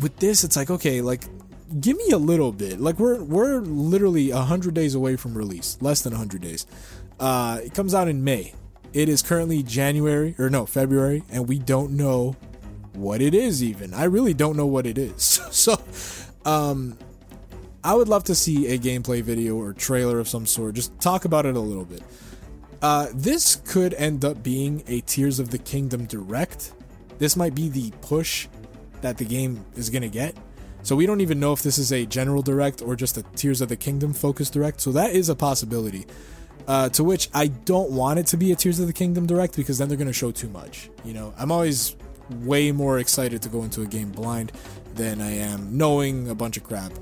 with 0.00 0.16
this, 0.16 0.44
it's 0.44 0.56
like 0.56 0.70
okay, 0.70 1.00
like 1.00 1.24
give 1.80 1.96
me 1.96 2.10
a 2.10 2.18
little 2.18 2.52
bit. 2.52 2.80
Like 2.80 2.98
we're 2.98 3.22
we're 3.22 3.60
literally 3.60 4.30
hundred 4.30 4.74
days 4.74 4.94
away 4.94 5.16
from 5.16 5.34
release, 5.34 5.76
less 5.80 6.02
than 6.02 6.12
hundred 6.12 6.42
days. 6.42 6.66
Uh, 7.20 7.60
it 7.62 7.74
comes 7.74 7.94
out 7.94 8.08
in 8.08 8.24
May. 8.24 8.54
It 8.92 9.08
is 9.08 9.22
currently 9.22 9.62
January 9.62 10.34
or 10.38 10.50
no 10.50 10.66
February, 10.66 11.24
and 11.30 11.48
we 11.48 11.58
don't 11.58 11.92
know 11.92 12.36
what 12.94 13.20
it 13.20 13.34
is. 13.34 13.62
Even 13.62 13.94
I 13.94 14.04
really 14.04 14.34
don't 14.34 14.56
know 14.56 14.66
what 14.66 14.86
it 14.86 14.98
is. 14.98 15.22
so, 15.50 15.80
um, 16.44 16.98
I 17.84 17.94
would 17.94 18.08
love 18.08 18.24
to 18.24 18.34
see 18.34 18.68
a 18.68 18.78
gameplay 18.78 19.22
video 19.22 19.56
or 19.56 19.72
trailer 19.72 20.18
of 20.18 20.28
some 20.28 20.46
sort. 20.46 20.74
Just 20.74 20.98
talk 21.00 21.24
about 21.24 21.46
it 21.46 21.56
a 21.56 21.60
little 21.60 21.84
bit. 21.84 22.02
Uh, 22.80 23.08
this 23.14 23.56
could 23.56 23.94
end 23.94 24.24
up 24.24 24.42
being 24.42 24.82
a 24.86 25.00
Tears 25.02 25.38
of 25.38 25.50
the 25.50 25.58
Kingdom 25.58 26.06
direct 26.06 26.72
this 27.22 27.36
might 27.36 27.54
be 27.54 27.68
the 27.68 27.92
push 28.00 28.48
that 29.00 29.16
the 29.16 29.24
game 29.24 29.64
is 29.76 29.90
gonna 29.90 30.08
get. 30.08 30.36
So 30.82 30.96
we 30.96 31.06
don't 31.06 31.20
even 31.20 31.38
know 31.38 31.52
if 31.52 31.62
this 31.62 31.78
is 31.78 31.92
a 31.92 32.04
general 32.04 32.42
direct 32.42 32.82
or 32.82 32.96
just 32.96 33.16
a 33.16 33.22
Tears 33.36 33.60
of 33.60 33.68
the 33.68 33.76
Kingdom 33.76 34.12
focused 34.12 34.54
direct. 34.54 34.80
So 34.80 34.90
that 34.90 35.12
is 35.12 35.28
a 35.28 35.36
possibility. 35.36 36.04
Uh, 36.66 36.88
to 36.88 37.04
which 37.04 37.28
I 37.32 37.46
don't 37.46 37.92
want 37.92 38.18
it 38.18 38.26
to 38.26 38.36
be 38.36 38.50
a 38.50 38.56
Tears 38.56 38.80
of 38.80 38.88
the 38.88 38.92
Kingdom 38.92 39.28
direct 39.28 39.54
because 39.54 39.78
then 39.78 39.86
they're 39.86 39.96
going 39.96 40.08
to 40.08 40.12
show 40.12 40.32
too 40.32 40.48
much. 40.48 40.90
You 41.04 41.14
know, 41.14 41.32
I'm 41.38 41.52
always 41.52 41.94
way 42.40 42.72
more 42.72 42.98
excited 42.98 43.40
to 43.42 43.48
go 43.48 43.62
into 43.62 43.82
a 43.82 43.86
game 43.86 44.10
blind 44.10 44.50
than 44.96 45.20
I 45.20 45.30
am 45.30 45.76
knowing 45.76 46.28
a 46.28 46.34
bunch 46.34 46.56
of 46.56 46.64
crap. 46.64 46.92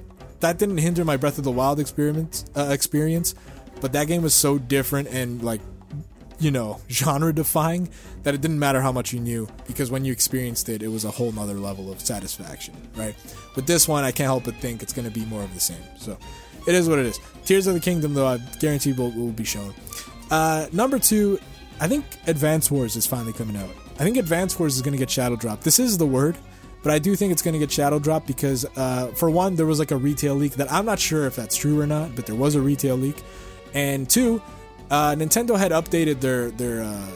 That 0.40 0.58
didn't 0.58 0.78
hinder 0.78 1.04
my 1.04 1.16
Breath 1.16 1.38
of 1.38 1.44
the 1.44 1.50
Wild 1.50 1.80
experience, 1.80 2.44
uh, 2.56 2.68
experience, 2.70 3.34
but 3.80 3.92
that 3.92 4.06
game 4.06 4.22
was 4.22 4.34
so 4.34 4.58
different 4.58 5.08
and 5.08 5.42
like 5.42 5.60
you 6.40 6.50
know, 6.50 6.80
genre 6.90 7.32
defying 7.32 7.88
that 8.22 8.34
it 8.34 8.40
didn't 8.40 8.58
matter 8.58 8.80
how 8.80 8.90
much 8.90 9.12
you 9.12 9.20
knew 9.20 9.46
because 9.66 9.90
when 9.90 10.04
you 10.04 10.12
experienced 10.12 10.68
it, 10.68 10.82
it 10.82 10.88
was 10.88 11.04
a 11.04 11.10
whole 11.10 11.30
nother 11.32 11.54
level 11.54 11.92
of 11.92 12.00
satisfaction, 12.00 12.74
right? 12.96 13.14
With 13.54 13.66
this 13.66 13.86
one, 13.86 14.04
I 14.04 14.10
can't 14.10 14.26
help 14.26 14.44
but 14.44 14.56
think 14.56 14.82
it's 14.82 14.92
going 14.92 15.06
to 15.06 15.14
be 15.14 15.24
more 15.26 15.42
of 15.42 15.54
the 15.54 15.60
same. 15.60 15.82
So 15.96 16.18
it 16.66 16.74
is 16.74 16.88
what 16.88 16.98
it 16.98 17.06
is. 17.06 17.20
Tears 17.44 17.66
of 17.66 17.74
the 17.74 17.80
Kingdom, 17.80 18.14
though, 18.14 18.26
I 18.26 18.38
guarantee 18.58 18.92
will, 18.92 19.10
will 19.12 19.32
be 19.32 19.44
shown. 19.44 19.74
Uh, 20.30 20.66
number 20.72 20.98
two, 20.98 21.38
I 21.80 21.88
think 21.88 22.04
Advance 22.26 22.70
Wars 22.70 22.96
is 22.96 23.06
finally 23.06 23.32
coming 23.32 23.56
out. 23.56 23.70
I 23.98 24.04
think 24.04 24.16
Advance 24.16 24.58
Wars 24.58 24.76
is 24.76 24.82
going 24.82 24.92
to 24.92 24.98
get 24.98 25.10
shadow 25.10 25.36
dropped. 25.36 25.62
This 25.62 25.78
is 25.78 25.98
the 25.98 26.06
word, 26.06 26.36
but 26.82 26.92
I 26.92 26.98
do 26.98 27.14
think 27.14 27.32
it's 27.32 27.42
going 27.42 27.52
to 27.52 27.58
get 27.58 27.70
shadow 27.70 27.98
dropped 27.98 28.26
because, 28.26 28.64
uh, 28.76 29.08
for 29.08 29.30
one, 29.30 29.54
there 29.54 29.66
was 29.66 29.78
like 29.78 29.90
a 29.90 29.96
retail 29.96 30.34
leak 30.34 30.52
that 30.54 30.72
I'm 30.72 30.86
not 30.86 30.98
sure 30.98 31.26
if 31.26 31.36
that's 31.36 31.56
true 31.56 31.80
or 31.80 31.86
not, 31.86 32.16
but 32.16 32.26
there 32.26 32.34
was 32.34 32.54
a 32.54 32.60
retail 32.60 32.96
leak. 32.96 33.16
And 33.74 34.08
two, 34.08 34.42
uh, 34.90 35.14
Nintendo 35.14 35.58
had 35.58 35.72
updated 35.72 36.20
their 36.20 36.50
their 36.50 36.82
uh, 36.82 37.10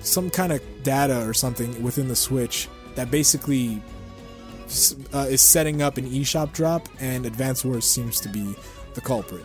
some 0.00 0.30
kind 0.30 0.52
of 0.52 0.60
data 0.82 1.26
or 1.26 1.34
something 1.34 1.82
within 1.82 2.08
the 2.08 2.16
Switch 2.16 2.68
that 2.94 3.10
basically 3.10 3.82
uh, 5.12 5.26
is 5.28 5.40
setting 5.40 5.82
up 5.82 5.96
an 5.96 6.08
eShop 6.08 6.52
drop, 6.52 6.88
and 7.00 7.26
Advance 7.26 7.64
Wars 7.64 7.84
seems 7.84 8.20
to 8.20 8.28
be 8.28 8.54
the 8.94 9.00
culprit. 9.00 9.44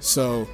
So 0.00 0.48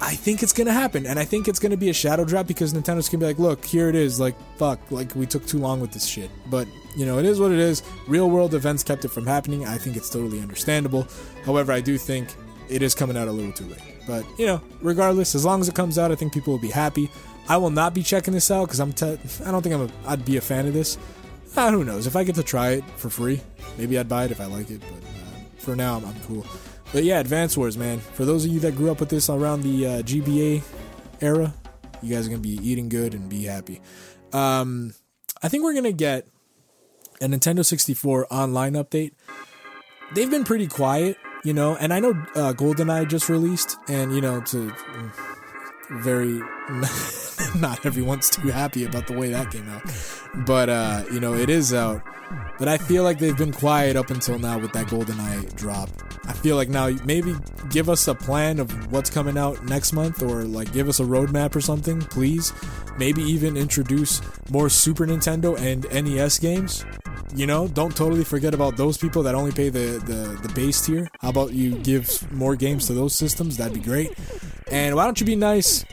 I 0.00 0.14
think 0.14 0.42
it's 0.42 0.52
gonna 0.52 0.72
happen, 0.72 1.06
and 1.06 1.18
I 1.18 1.24
think 1.24 1.48
it's 1.48 1.58
gonna 1.58 1.76
be 1.76 1.88
a 1.88 1.94
shadow 1.94 2.24
drop 2.24 2.46
because 2.46 2.74
Nintendo's 2.74 3.08
gonna 3.08 3.20
be 3.20 3.26
like, 3.26 3.38
"Look, 3.38 3.64
here 3.64 3.88
it 3.88 3.94
is. 3.94 4.18
Like, 4.20 4.34
fuck, 4.56 4.80
like 4.90 5.14
we 5.14 5.26
took 5.26 5.46
too 5.46 5.58
long 5.58 5.80
with 5.80 5.92
this 5.92 6.04
shit." 6.04 6.30
But 6.50 6.66
you 6.96 7.06
know, 7.06 7.18
it 7.18 7.24
is 7.24 7.40
what 7.40 7.52
it 7.52 7.58
is. 7.58 7.82
Real 8.06 8.28
world 8.28 8.54
events 8.54 8.82
kept 8.82 9.04
it 9.04 9.08
from 9.08 9.26
happening. 9.26 9.64
I 9.64 9.78
think 9.78 9.96
it's 9.96 10.10
totally 10.10 10.40
understandable. 10.40 11.06
However, 11.44 11.72
I 11.72 11.80
do 11.80 11.96
think 11.96 12.28
it 12.68 12.82
is 12.82 12.94
coming 12.94 13.16
out 13.16 13.28
a 13.28 13.32
little 13.32 13.52
too 13.52 13.66
late. 13.66 13.80
But 14.06 14.24
you 14.38 14.46
know, 14.46 14.60
regardless, 14.82 15.34
as 15.34 15.44
long 15.44 15.60
as 15.60 15.68
it 15.68 15.74
comes 15.74 15.98
out, 15.98 16.12
I 16.12 16.16
think 16.16 16.32
people 16.32 16.52
will 16.52 16.60
be 16.60 16.70
happy. 16.70 17.10
I 17.48 17.56
will 17.56 17.70
not 17.70 17.94
be 17.94 18.02
checking 18.02 18.34
this 18.34 18.50
out 18.50 18.66
because 18.66 18.80
I'm. 18.80 18.92
Te- 18.92 19.18
I 19.44 19.50
don't 19.50 19.62
think 19.62 19.74
I'm. 19.74 19.82
A, 19.82 19.90
I'd 20.06 20.24
be 20.24 20.36
a 20.36 20.40
fan 20.40 20.66
of 20.66 20.74
this. 20.74 20.98
Uh, 21.56 21.70
who 21.70 21.84
knows? 21.84 22.06
If 22.06 22.16
I 22.16 22.24
get 22.24 22.34
to 22.34 22.42
try 22.42 22.70
it 22.70 22.84
for 22.96 23.10
free, 23.10 23.40
maybe 23.78 23.98
I'd 23.98 24.08
buy 24.08 24.24
it 24.24 24.30
if 24.30 24.40
I 24.40 24.46
like 24.46 24.70
it. 24.70 24.80
But 24.80 24.88
uh, 24.90 25.44
for 25.58 25.76
now, 25.76 25.96
I'm, 25.96 26.04
I'm, 26.04 26.14
cool. 26.26 26.44
But 26.94 27.04
yeah, 27.04 27.20
Advance 27.20 27.58
Wars, 27.58 27.76
man. 27.76 27.98
For 27.98 28.24
those 28.24 28.46
of 28.46 28.50
you 28.50 28.60
that 28.60 28.76
grew 28.76 28.90
up 28.90 29.00
with 29.00 29.10
this 29.10 29.28
around 29.28 29.62
the 29.64 29.86
uh, 29.86 30.02
GBA 30.02 30.62
era, 31.20 31.52
you 32.00 32.14
guys 32.14 32.26
are 32.26 32.30
gonna 32.30 32.40
be 32.40 32.58
eating 32.62 32.88
good 32.88 33.12
and 33.12 33.28
be 33.28 33.44
happy. 33.44 33.82
Um, 34.32 34.94
I 35.42 35.48
think 35.48 35.64
we're 35.64 35.74
gonna 35.74 35.92
get 35.92 36.26
a 37.20 37.26
Nintendo 37.26 37.62
64 37.62 38.32
online 38.32 38.72
update. 38.72 39.12
They've 40.14 40.30
been 40.30 40.44
pretty 40.44 40.68
quiet 40.68 41.18
you 41.44 41.52
know, 41.52 41.76
and 41.76 41.92
I 41.92 42.00
know 42.00 42.10
uh, 42.34 42.54
GoldenEye 42.54 43.06
just 43.08 43.28
released, 43.28 43.76
and 43.86 44.14
you 44.14 44.22
know, 44.22 44.40
to 44.40 44.72
very 45.90 46.40
not 47.60 47.84
everyone's 47.84 48.30
too 48.30 48.48
happy 48.48 48.84
about 48.84 49.06
the 49.06 49.12
way 49.12 49.30
that 49.30 49.50
came 49.50 49.68
out, 49.68 49.82
but 50.46 50.68
uh, 50.68 51.04
you 51.12 51.20
know, 51.20 51.34
it 51.34 51.50
is 51.50 51.74
out. 51.74 52.02
But 52.58 52.68
I 52.68 52.78
feel 52.78 53.02
like 53.02 53.18
they've 53.18 53.36
been 53.36 53.52
quiet 53.52 53.96
up 53.96 54.10
until 54.10 54.38
now 54.38 54.58
with 54.58 54.72
that 54.72 54.88
Golden 54.88 55.20
Eye 55.20 55.44
drop. 55.54 55.90
I 56.26 56.32
feel 56.32 56.56
like 56.56 56.70
now 56.70 56.88
maybe 57.04 57.34
give 57.70 57.90
us 57.90 58.08
a 58.08 58.14
plan 58.14 58.58
of 58.58 58.90
what's 58.90 59.10
coming 59.10 59.36
out 59.36 59.62
next 59.64 59.92
month, 59.92 60.22
or 60.22 60.44
like 60.44 60.72
give 60.72 60.88
us 60.88 61.00
a 61.00 61.04
roadmap 61.04 61.54
or 61.54 61.60
something, 61.60 62.00
please. 62.00 62.52
Maybe 62.98 63.22
even 63.22 63.56
introduce 63.56 64.22
more 64.50 64.70
Super 64.70 65.06
Nintendo 65.06 65.58
and 65.58 65.84
NES 65.92 66.38
games 66.38 66.84
you 67.34 67.46
know, 67.48 67.66
don't 67.66 67.96
totally 67.96 68.22
forget 68.22 68.54
about 68.54 68.76
those 68.76 68.96
people 68.96 69.22
that 69.24 69.34
only 69.34 69.50
pay 69.50 69.68
the, 69.68 69.98
the, 70.06 70.38
the 70.46 70.52
base 70.54 70.86
tier. 70.86 71.10
How 71.20 71.30
about 71.30 71.52
you 71.52 71.76
give 71.78 72.30
more 72.32 72.54
games 72.54 72.86
to 72.86 72.94
those 72.94 73.14
systems? 73.14 73.56
That'd 73.56 73.74
be 73.74 73.80
great. 73.80 74.12
And 74.70 74.94
why 74.94 75.04
don't 75.04 75.18
you 75.18 75.26
be 75.26 75.34
nice 75.34 75.84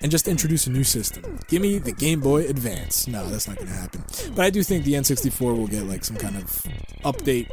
and 0.00 0.10
just 0.10 0.28
introduce 0.28 0.66
a 0.66 0.70
new 0.70 0.84
system? 0.84 1.38
Give 1.48 1.62
me 1.62 1.78
the 1.78 1.92
Game 1.92 2.20
Boy 2.20 2.46
Advance. 2.46 3.06
No, 3.06 3.26
that's 3.26 3.48
not 3.48 3.56
going 3.56 3.68
to 3.68 3.74
happen. 3.74 4.04
But 4.34 4.44
I 4.44 4.50
do 4.50 4.62
think 4.62 4.84
the 4.84 4.94
N64 4.94 5.56
will 5.56 5.66
get 5.66 5.84
like 5.84 6.04
some 6.04 6.16
kind 6.16 6.36
of 6.36 6.44
update, 7.04 7.48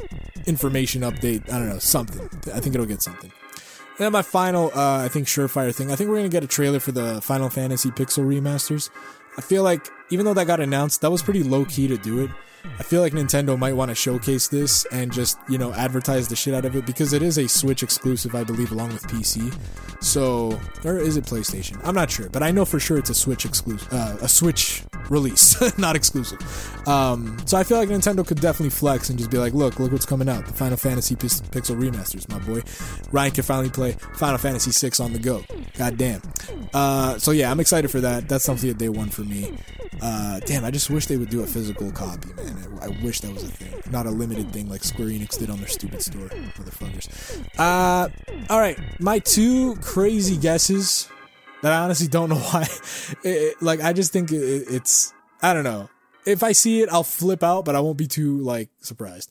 information 0.46 1.02
update. 1.02 1.50
I 1.52 1.58
don't 1.58 1.68
know, 1.68 1.78
something. 1.78 2.22
I 2.52 2.60
think 2.60 2.74
it'll 2.74 2.86
get 2.86 3.02
something. 3.02 3.32
And 3.96 4.06
then 4.06 4.12
my 4.12 4.22
final, 4.22 4.72
uh, 4.74 5.04
I 5.04 5.08
think, 5.08 5.28
surefire 5.28 5.72
thing. 5.72 5.92
I 5.92 5.96
think 5.96 6.10
we're 6.10 6.16
gonna 6.16 6.28
get 6.28 6.42
a 6.42 6.48
trailer 6.48 6.80
for 6.80 6.90
the 6.90 7.20
Final 7.20 7.48
Fantasy 7.48 7.90
Pixel 7.90 8.24
remasters. 8.26 8.90
I 9.38 9.40
feel 9.40 9.62
like 9.62 9.88
even 10.10 10.24
though 10.24 10.34
that 10.34 10.46
got 10.46 10.60
announced, 10.60 11.00
that 11.02 11.10
was 11.10 11.22
pretty 11.22 11.44
low 11.44 11.64
key 11.64 11.86
to 11.88 11.96
do 11.96 12.24
it. 12.24 12.30
I 12.78 12.82
feel 12.82 13.00
like 13.00 13.12
Nintendo 13.12 13.58
might 13.58 13.74
want 13.74 13.90
to 13.90 13.94
showcase 13.94 14.48
this 14.48 14.84
and 14.86 15.12
just, 15.12 15.38
you 15.48 15.58
know, 15.58 15.72
advertise 15.74 16.28
the 16.28 16.36
shit 16.36 16.54
out 16.54 16.64
of 16.64 16.74
it 16.74 16.86
because 16.86 17.12
it 17.12 17.22
is 17.22 17.38
a 17.38 17.48
Switch 17.48 17.82
exclusive, 17.82 18.34
I 18.34 18.42
believe, 18.42 18.72
along 18.72 18.88
with 18.88 19.02
PC. 19.04 19.54
So, 20.02 20.60
or 20.84 20.98
is 20.98 21.16
it 21.16 21.24
PlayStation? 21.24 21.80
I'm 21.84 21.94
not 21.94 22.10
sure, 22.10 22.28
but 22.28 22.42
I 22.42 22.50
know 22.50 22.64
for 22.64 22.80
sure 22.80 22.98
it's 22.98 23.10
a 23.10 23.14
Switch 23.14 23.44
exclusive, 23.44 23.88
uh, 23.92 24.16
a 24.20 24.28
Switch 24.28 24.82
release, 25.08 25.78
not 25.78 25.96
exclusive. 25.96 26.38
Um, 26.88 27.36
so 27.46 27.56
I 27.56 27.64
feel 27.64 27.78
like 27.78 27.88
Nintendo 27.88 28.26
could 28.26 28.40
definitely 28.40 28.70
flex 28.70 29.08
and 29.08 29.18
just 29.18 29.30
be 29.30 29.38
like, 29.38 29.54
look, 29.54 29.78
look 29.78 29.92
what's 29.92 30.06
coming 30.06 30.28
out. 30.28 30.46
The 30.46 30.52
Final 30.52 30.76
Fantasy 30.76 31.16
P- 31.16 31.28
Pixel 31.28 31.76
remasters, 31.76 32.28
my 32.28 32.38
boy. 32.38 32.62
Ryan 33.12 33.32
can 33.32 33.44
finally 33.44 33.70
play 33.70 33.92
Final 34.14 34.38
Fantasy 34.38 34.88
VI 34.88 35.04
on 35.04 35.12
the 35.12 35.18
go. 35.18 35.44
God 35.78 35.96
damn. 35.96 36.20
Uh, 36.72 37.18
so 37.18 37.30
yeah, 37.30 37.50
I'm 37.50 37.60
excited 37.60 37.90
for 37.90 38.00
that. 38.00 38.28
That's 38.28 38.44
something 38.44 38.68
that 38.68 38.78
day 38.78 38.88
one 38.88 39.08
for 39.08 39.22
me. 39.22 39.52
Uh, 40.00 40.40
damn, 40.40 40.64
I 40.64 40.70
just 40.70 40.90
wish 40.90 41.06
they 41.06 41.16
would 41.16 41.30
do 41.30 41.42
a 41.42 41.46
physical 41.46 41.90
copy, 41.92 42.32
man. 42.34 42.78
I, 42.80 42.86
I, 42.86 42.88
wish 43.02 43.20
that 43.20 43.32
was 43.32 43.44
a 43.44 43.48
thing, 43.48 43.92
not 43.92 44.06
a 44.06 44.10
limited 44.10 44.52
thing 44.52 44.68
like 44.68 44.84
Square 44.84 45.08
Enix 45.08 45.38
did 45.38 45.50
on 45.50 45.58
their 45.58 45.68
stupid 45.68 46.02
store, 46.02 46.28
motherfuckers. 46.28 47.08
Uh, 47.58 48.08
all 48.50 48.60
right, 48.60 48.78
my 49.00 49.18
two 49.18 49.76
crazy 49.76 50.36
guesses 50.36 51.08
that 51.62 51.72
I 51.72 51.78
honestly 51.78 52.08
don't 52.08 52.28
know 52.28 52.36
why. 52.52 52.66
It, 53.22 53.60
like, 53.62 53.80
I 53.80 53.92
just 53.92 54.12
think 54.12 54.32
it, 54.32 54.36
it's, 54.36 55.14
I 55.42 55.54
don't 55.54 55.64
know. 55.64 55.88
If 56.26 56.42
I 56.42 56.52
see 56.52 56.82
it, 56.82 56.88
I'll 56.90 57.04
flip 57.04 57.42
out, 57.42 57.64
but 57.64 57.74
I 57.74 57.80
won't 57.80 57.98
be 57.98 58.06
too 58.06 58.38
like 58.38 58.70
surprised. 58.80 59.30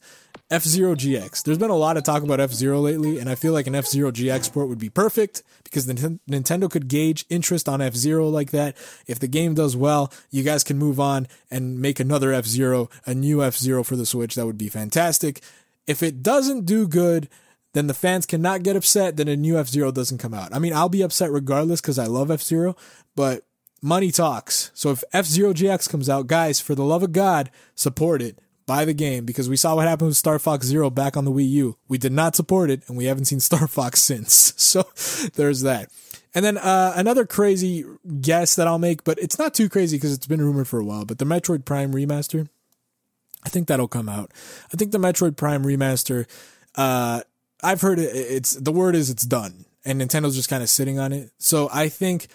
F 0.52 0.64
Zero 0.64 0.94
GX. 0.94 1.44
There's 1.44 1.58
been 1.58 1.72
a 1.72 1.76
lot 1.76 1.98
of 1.98 2.04
talk 2.04 2.22
about 2.22 2.40
F 2.40 2.52
Zero 2.52 2.80
lately, 2.80 3.18
and 3.18 3.28
I 3.30 3.36
feel 3.36 3.54
like 3.54 3.66
an 3.66 3.74
F 3.74 3.88
Zero 3.88 4.12
GX 4.12 4.54
port 4.54 4.70
would 4.70 4.78
be 4.78 4.90
perfect 4.90 5.42
because 5.64 5.88
the 5.88 6.20
Nintendo 6.30 6.70
could 6.70 6.88
gauge 6.88 7.26
interest 7.30 7.68
on 7.68 7.82
F 7.82 7.96
Zero 7.96 8.30
like 8.30 8.52
that. 8.52 8.78
If 9.08 9.20
the 9.20 9.28
game 9.28 9.56
does 9.56 9.76
well, 9.76 10.14
you 10.30 10.44
guys 10.44 10.64
can 10.64 10.78
move 10.78 11.00
on 11.00 11.28
and 11.50 11.80
make 11.80 12.00
another 12.00 12.32
F 12.32 12.46
Zero, 12.46 12.90
a 13.06 13.16
new 13.16 13.44
F 13.44 13.56
Zero 13.56 13.84
for 13.84 13.96
the 13.96 14.06
Switch. 14.06 14.36
That 14.36 14.46
would 14.46 14.58
be 14.58 14.70
fantastic. 14.70 15.42
If 15.88 16.04
it 16.04 16.22
doesn't 16.22 16.66
do 16.66 16.88
good, 16.88 17.30
then 17.74 17.88
the 17.88 17.94
fans 17.96 18.28
cannot 18.28 18.62
get 18.62 18.76
upset 18.76 19.18
that 19.18 19.28
a 19.28 19.36
new 19.36 19.58
F 19.58 19.68
Zero 19.70 19.92
doesn't 19.92 20.20
come 20.20 20.34
out. 20.34 20.54
I 20.54 20.60
mean, 20.60 20.74
I'll 20.74 20.90
be 20.90 21.02
upset 21.02 21.32
regardless 21.32 21.82
because 21.82 21.98
I 21.98 22.06
love 22.06 22.30
F 22.30 22.42
Zero, 22.42 22.76
but 23.16 23.44
money 23.84 24.12
talks. 24.12 24.72
So 24.74 24.92
if 24.92 25.04
F 25.14 25.26
Zero 25.26 25.54
GX 25.54 25.90
comes 25.90 26.10
out, 26.10 26.28
guys, 26.28 26.60
for 26.60 26.74
the 26.74 26.84
love 26.84 27.04
of 27.04 27.12
God, 27.12 27.52
support 27.76 28.22
it 28.22 28.40
buy 28.66 28.86
the 28.86 28.94
game 28.94 29.26
because 29.26 29.50
we 29.50 29.56
saw 29.56 29.76
what 29.76 29.88
happened 29.88 30.08
with 30.08 30.18
Star 30.18 30.40
Fox 30.40 30.66
Zero 30.66 30.90
back 30.90 31.18
on 31.18 31.26
the 31.26 31.32
Wii 31.32 31.50
U. 31.50 31.78
We 31.88 31.98
did 31.98 32.12
not 32.12 32.36
support 32.36 32.70
it, 32.70 32.84
and 32.88 32.98
we 32.98 33.06
haven't 33.06 33.26
seen 33.26 33.40
Star 33.42 33.68
Fox 33.68 34.02
since. 34.02 34.54
So 34.64 34.90
there's 35.36 35.62
that. 35.62 35.92
And 36.34 36.44
then 36.44 36.58
uh, 36.58 36.94
another 36.96 37.28
crazy 37.28 37.86
guess 38.22 38.56
that 38.56 38.66
I'll 38.66 38.80
make, 38.80 39.04
but 39.04 39.20
it's 39.20 39.38
not 39.38 39.54
too 39.54 39.70
crazy 39.70 39.98
because 39.98 40.14
it's 40.14 40.26
been 40.26 40.42
rumored 40.42 40.68
for 40.68 40.80
a 40.80 40.84
while. 40.84 41.06
But 41.06 41.20
the 41.20 41.26
Metroid 41.26 41.64
Prime 41.64 41.94
remaster, 41.94 42.48
I 43.46 43.50
think 43.50 43.68
that'll 43.68 43.88
come 43.88 44.10
out. 44.10 44.32
I 44.74 44.78
think 44.78 44.92
the 44.92 44.98
Metroid 44.98 45.38
Prime 45.38 45.64
remaster, 45.64 46.26
uh, 46.74 47.22
I've 47.62 47.82
heard 47.82 48.00
it, 48.00 48.16
it's 48.16 48.54
the 48.54 48.72
word 48.72 48.96
is 48.96 49.12
it's 49.12 49.26
done, 49.26 49.66
and 49.86 50.02
Nintendo's 50.02 50.36
just 50.36 50.50
kind 50.50 50.64
of 50.64 50.70
sitting 50.70 50.98
on 50.98 51.14
it. 51.14 51.30
So 51.38 51.70
I 51.72 51.88
think 51.90 52.28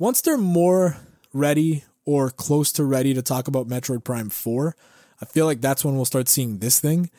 once 0.00 0.22
they're 0.22 0.38
more 0.38 0.96
ready 1.32 1.84
or 2.04 2.30
close 2.30 2.72
to 2.72 2.84
ready 2.84 3.14
to 3.14 3.22
talk 3.22 3.46
about 3.46 3.68
Metroid 3.68 4.02
Prime 4.02 4.30
Four, 4.30 4.74
I 5.20 5.26
feel 5.26 5.46
like 5.46 5.60
that's 5.60 5.84
when 5.84 5.94
we'll 5.94 6.06
start 6.06 6.28
seeing 6.28 6.58
this 6.58 6.80
thing. 6.80 7.10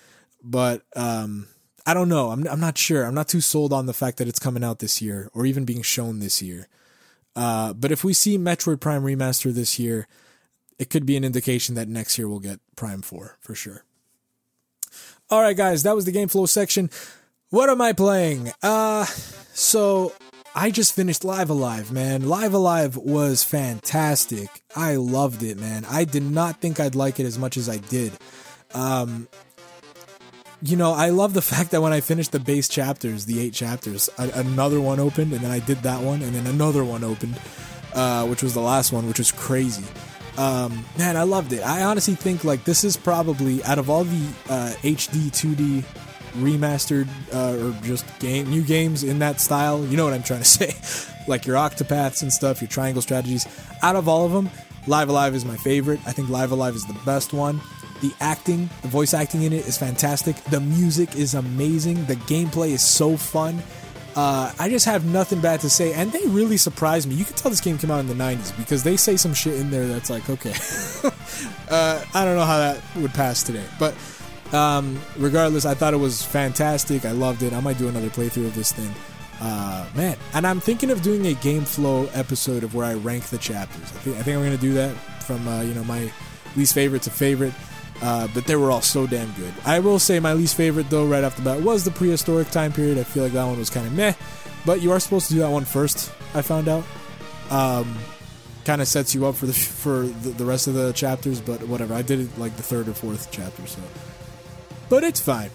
But 0.44 0.82
um, 0.96 1.48
I 1.86 1.94
don't 1.94 2.10
know. 2.10 2.32
I'm 2.32 2.46
I'm 2.48 2.60
not 2.60 2.78
sure. 2.78 3.06
I'm 3.06 3.14
not 3.14 3.30
too 3.30 3.40
sold 3.40 3.72
on 3.72 3.86
the 3.86 3.94
fact 3.94 4.18
that 4.18 4.28
it's 4.28 4.40
coming 4.40 4.64
out 4.64 4.80
this 4.80 5.02
year 5.02 5.30
or 5.34 5.46
even 5.46 5.64
being 5.64 5.84
shown 5.84 6.20
this 6.20 6.42
year. 6.42 6.68
Uh, 7.36 7.72
but 7.72 7.92
if 7.92 8.04
we 8.04 8.12
see 8.12 8.38
Metroid 8.38 8.82
Prime 8.82 9.04
remaster 9.04 9.54
this 9.54 9.80
year, 9.80 10.08
it 10.78 10.90
could 10.90 11.06
be 11.06 11.16
an 11.16 11.24
indication 11.24 11.76
that 11.76 11.88
next 11.88 12.18
year 12.18 12.28
we'll 12.28 12.40
get 12.40 12.60
Prime 12.76 13.02
4 13.02 13.38
for 13.40 13.56
sure. 13.56 13.86
All 15.30 15.42
right, 15.42 15.56
guys, 15.56 15.84
that 15.84 15.96
was 15.96 16.04
the 16.04 16.12
game 16.12 16.28
flow 16.28 16.46
section. 16.46 16.90
What 17.50 17.70
am 17.70 17.80
I 17.80 17.94
playing? 17.94 18.52
Uh, 18.62 19.06
so 19.06 20.12
I 20.54 20.70
just 20.70 20.94
finished 20.94 21.24
Live 21.24 21.50
Alive, 21.50 21.92
man. 21.92 22.28
Live 22.28 22.54
Alive 22.54 22.98
was 22.98 23.44
fantastic. 23.44 24.50
I 24.76 24.96
loved 24.98 25.44
it, 25.44 25.58
man. 25.58 25.86
I 25.90 26.04
did 26.04 26.24
not 26.24 26.60
think 26.60 26.80
I'd 26.80 26.96
like 26.96 27.20
it 27.20 27.26
as 27.26 27.40
much 27.40 27.56
as 27.56 27.70
I 27.70 27.78
did. 27.78 28.12
Um, 28.74 29.30
you 30.62 30.76
know, 30.76 30.92
I 30.92 31.10
love 31.10 31.34
the 31.34 31.42
fact 31.54 31.72
that 31.72 31.82
when 31.82 31.94
I 31.94 32.02
finished 32.02 32.34
the 32.34 32.40
base 32.40 32.68
chapters, 32.68 33.26
the 33.26 33.40
eight 33.40 33.54
chapters, 33.54 34.10
a- 34.18 34.32
another 34.36 34.82
one 34.82 35.00
opened, 35.00 35.32
and 35.32 35.42
then 35.42 35.52
I 35.52 35.60
did 35.60 35.80
that 35.84 36.02
one, 36.02 36.22
and 36.22 36.36
then 36.36 36.46
another 36.48 36.84
one 36.84 37.04
opened, 37.06 37.40
uh, 37.94 38.26
which 38.28 38.44
was 38.44 38.54
the 38.54 38.62
last 38.62 38.92
one, 38.92 39.08
which 39.08 39.20
was 39.20 39.32
crazy. 39.32 39.86
Um, 40.38 40.84
man, 40.98 41.16
I 41.16 41.24
loved 41.24 41.54
it. 41.54 41.62
I 41.62 41.84
honestly 41.84 42.16
think 42.16 42.44
like 42.44 42.66
this 42.66 42.84
is 42.84 42.98
probably 42.98 43.64
out 43.64 43.80
of 43.80 43.90
all 43.90 44.04
the 44.04 44.28
uh, 44.50 44.74
HD 44.82 45.30
2D 45.32 45.84
remastered 46.34 47.08
uh, 47.34 47.68
or 47.68 47.82
just 47.84 48.06
game 48.20 48.50
new 48.50 48.64
games 48.64 49.04
in 49.04 49.20
that 49.20 49.40
style. 49.40 49.86
You 49.86 49.98
know 49.98 50.06
what 50.06 50.14
I'm 50.14 50.24
trying 50.24 50.42
to 50.42 50.46
say? 50.46 51.12
like 51.28 51.46
your 51.46 51.56
Octopaths 51.56 52.22
and 52.22 52.32
stuff, 52.32 52.62
your 52.62 52.68
Triangle 52.68 53.02
strategies. 53.02 53.48
Out 53.82 53.96
of 53.96 54.08
all 54.08 54.26
of 54.26 54.32
them, 54.32 54.50
Live 54.88 55.10
A 55.10 55.12
Live 55.12 55.36
is 55.36 55.46
my 55.46 55.58
favorite. 55.58 56.00
I 56.06 56.12
think 56.12 56.30
Live 56.30 56.52
A 56.52 56.56
Live 56.56 56.76
is 56.76 56.86
the 56.86 56.98
best 57.06 57.34
one. 57.34 57.62
The 58.02 58.12
acting, 58.20 58.70
the 58.82 58.88
voice 58.88 59.14
acting 59.14 59.44
in 59.44 59.54
it 59.54 59.68
is 59.68 59.78
fantastic. 59.78 60.36
The 60.46 60.60
music 60.60 61.16
is 61.16 61.36
amazing. 61.36 62.06
The 62.06 62.16
gameplay 62.16 62.70
is 62.70 62.82
so 62.82 63.16
fun. 63.16 63.62
Uh, 64.16 64.52
I 64.60 64.70
just 64.70 64.86
have 64.88 65.06
nothing 65.06 65.40
bad 65.40 65.62
to 65.62 65.70
say, 65.70 65.94
and 65.94 66.12
they 66.12 66.26
really 66.28 66.58
surprised 66.58 67.08
me. 67.08 67.16
You 67.16 67.24
can 67.24 67.36
tell 67.36 67.50
this 67.50 67.62
game 67.62 67.78
came 67.78 67.92
out 67.92 68.00
in 68.00 68.08
the 68.08 68.14
'90s 68.14 68.58
because 68.58 68.84
they 68.84 68.98
say 68.98 69.16
some 69.16 69.34
shit 69.34 69.54
in 69.54 69.70
there 69.70 69.88
that's 69.88 70.10
like, 70.10 70.30
okay, 70.30 70.50
uh, 71.70 72.04
I 72.14 72.26
don't 72.26 72.36
know 72.36 72.44
how 72.44 72.58
that 72.58 72.82
would 72.98 73.14
pass 73.14 73.44
today, 73.44 73.64
but 73.80 73.94
um, 74.54 75.00
regardless, 75.18 75.66
I 75.66 75.74
thought 75.74 75.94
it 75.94 75.98
was 75.98 76.24
fantastic. 76.24 77.06
I 77.06 77.12
loved 77.12 77.44
it. 77.44 77.54
I 77.54 77.60
might 77.60 77.78
do 77.78 77.88
another 77.88 78.10
playthrough 78.10 78.48
of 78.48 78.56
this 78.56 78.72
thing, 78.72 78.94
uh, 79.40 79.88
man. 79.96 80.18
And 80.34 80.46
I'm 80.46 80.60
thinking 80.60 80.90
of 80.90 81.02
doing 81.02 81.28
a 81.28 81.34
game 81.36 81.64
flow 81.64 82.10
episode 82.14 82.64
of 82.64 82.76
where 82.76 82.86
I 82.86 82.96
rank 82.96 83.26
the 83.26 83.38
chapters. 83.38 83.84
I 83.84 84.00
think, 84.00 84.18
I 84.18 84.24
think 84.24 84.38
I'm 84.38 84.44
gonna 84.44 84.58
do 84.58 84.74
that 84.74 84.96
from 85.24 85.48
uh, 85.48 85.62
you 85.62 85.74
know 85.74 85.84
my 85.84 86.12
least 86.56 86.74
favorite 86.74 87.04
to 87.04 87.10
favorite. 87.10 87.54
Uh, 88.02 88.28
but 88.34 88.46
they 88.46 88.56
were 88.56 88.72
all 88.72 88.82
so 88.82 89.06
damn 89.06 89.32
good. 89.34 89.54
I 89.64 89.80
will 89.80 90.00
say 90.00 90.20
my 90.20 90.34
least 90.34 90.56
favorite 90.56 90.90
though, 90.90 91.06
right 91.06 91.24
off 91.24 91.36
the 91.36 91.44
bat, 91.44 91.62
was 91.62 91.84
the 91.84 91.92
prehistoric 91.92 92.50
time 92.50 92.74
period. 92.74 92.98
I 92.98 93.04
feel 93.04 93.24
like 93.24 93.34
that 93.34 93.46
one 93.46 93.60
was 93.60 93.70
kind 93.70 93.86
of 93.86 93.94
meh. 93.94 94.14
But 94.66 94.82
you 94.82 94.92
are 94.92 95.00
supposed 95.00 95.28
to 95.28 95.34
do 95.34 95.40
that 95.42 95.52
one 95.52 95.66
first. 95.66 96.12
I 96.34 96.42
found 96.42 96.68
out. 96.68 96.84
Um, 97.52 97.98
kind 98.64 98.82
of 98.82 98.88
sets 98.88 99.16
you 99.16 99.26
up 99.26 99.36
for 99.36 99.46
the 99.46 99.54
for 99.84 100.04
the, 100.04 100.30
the 100.30 100.46
rest 100.46 100.68
of 100.68 100.74
the 100.74 100.92
chapters, 100.94 101.42
but 101.42 101.64
whatever. 101.68 101.94
I 101.94 102.02
did 102.02 102.20
it 102.20 102.38
like 102.38 102.56
the 102.58 102.64
third 102.64 102.88
or 102.88 102.94
fourth 102.94 103.30
chapter, 103.32 103.66
so. 103.68 103.80
But 104.92 105.06
it's 105.06 105.22
fine. 105.22 105.50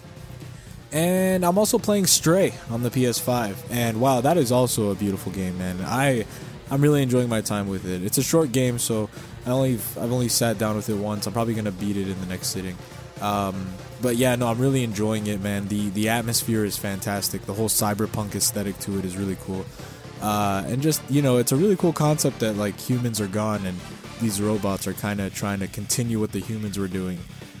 And 0.91 1.45
I'm 1.45 1.59
also 1.59 1.77
playing 1.77 2.07
Stray 2.07 2.55
on 2.71 2.81
the 2.81 2.89
PS5, 2.89 3.55
and 3.69 4.01
wow, 4.01 4.19
that 4.21 4.35
is 4.35 4.51
also 4.51 4.89
a 4.89 4.95
beautiful 4.95 5.31
game, 5.31 5.59
man. 5.59 5.77
I 5.85 6.25
I'm 6.71 6.81
really 6.81 7.03
enjoying 7.03 7.29
my 7.29 7.41
time 7.41 7.67
with 7.67 7.85
it. 7.85 8.01
It's 8.01 8.17
a 8.17 8.23
short 8.23 8.51
game, 8.51 8.79
so 8.79 9.11
I 9.45 9.51
only 9.51 9.73
I've 9.73 10.11
only 10.11 10.27
sat 10.27 10.57
down 10.57 10.75
with 10.75 10.89
it 10.89 10.95
once. 10.95 11.27
I'm 11.27 11.33
probably 11.33 11.53
gonna 11.53 11.71
beat 11.71 11.97
it 11.97 12.07
in 12.07 12.19
the 12.19 12.25
next 12.25 12.47
sitting. 12.47 12.75
Um, 13.21 13.67
but 14.01 14.15
yeah, 14.15 14.35
no, 14.35 14.47
I'm 14.47 14.57
really 14.57 14.83
enjoying 14.83 15.27
it, 15.27 15.39
man. 15.39 15.67
The 15.67 15.91
the 15.91 16.09
atmosphere 16.09 16.65
is 16.65 16.75
fantastic. 16.75 17.45
The 17.45 17.53
whole 17.53 17.69
cyberpunk 17.69 18.33
aesthetic 18.33 18.79
to 18.79 18.97
it 18.97 19.05
is 19.05 19.17
really 19.17 19.37
cool. 19.41 19.67
Uh, 20.19 20.63
and 20.65 20.81
just 20.81 21.03
you 21.11 21.21
know, 21.21 21.37
it's 21.37 21.51
a 21.51 21.55
really 21.55 21.75
cool 21.75 21.93
concept 21.93 22.39
that 22.39 22.55
like 22.55 22.79
humans 22.79 23.21
are 23.21 23.27
gone 23.27 23.63
and 23.67 23.77
these 24.19 24.41
robots 24.41 24.87
are 24.87 24.93
kind 24.93 25.21
of 25.21 25.31
trying 25.35 25.59
to 25.59 25.67
continue 25.67 26.19
what 26.19 26.31
the 26.31 26.39
humans 26.39 26.79
were 26.79 26.87
doing. 26.87 27.19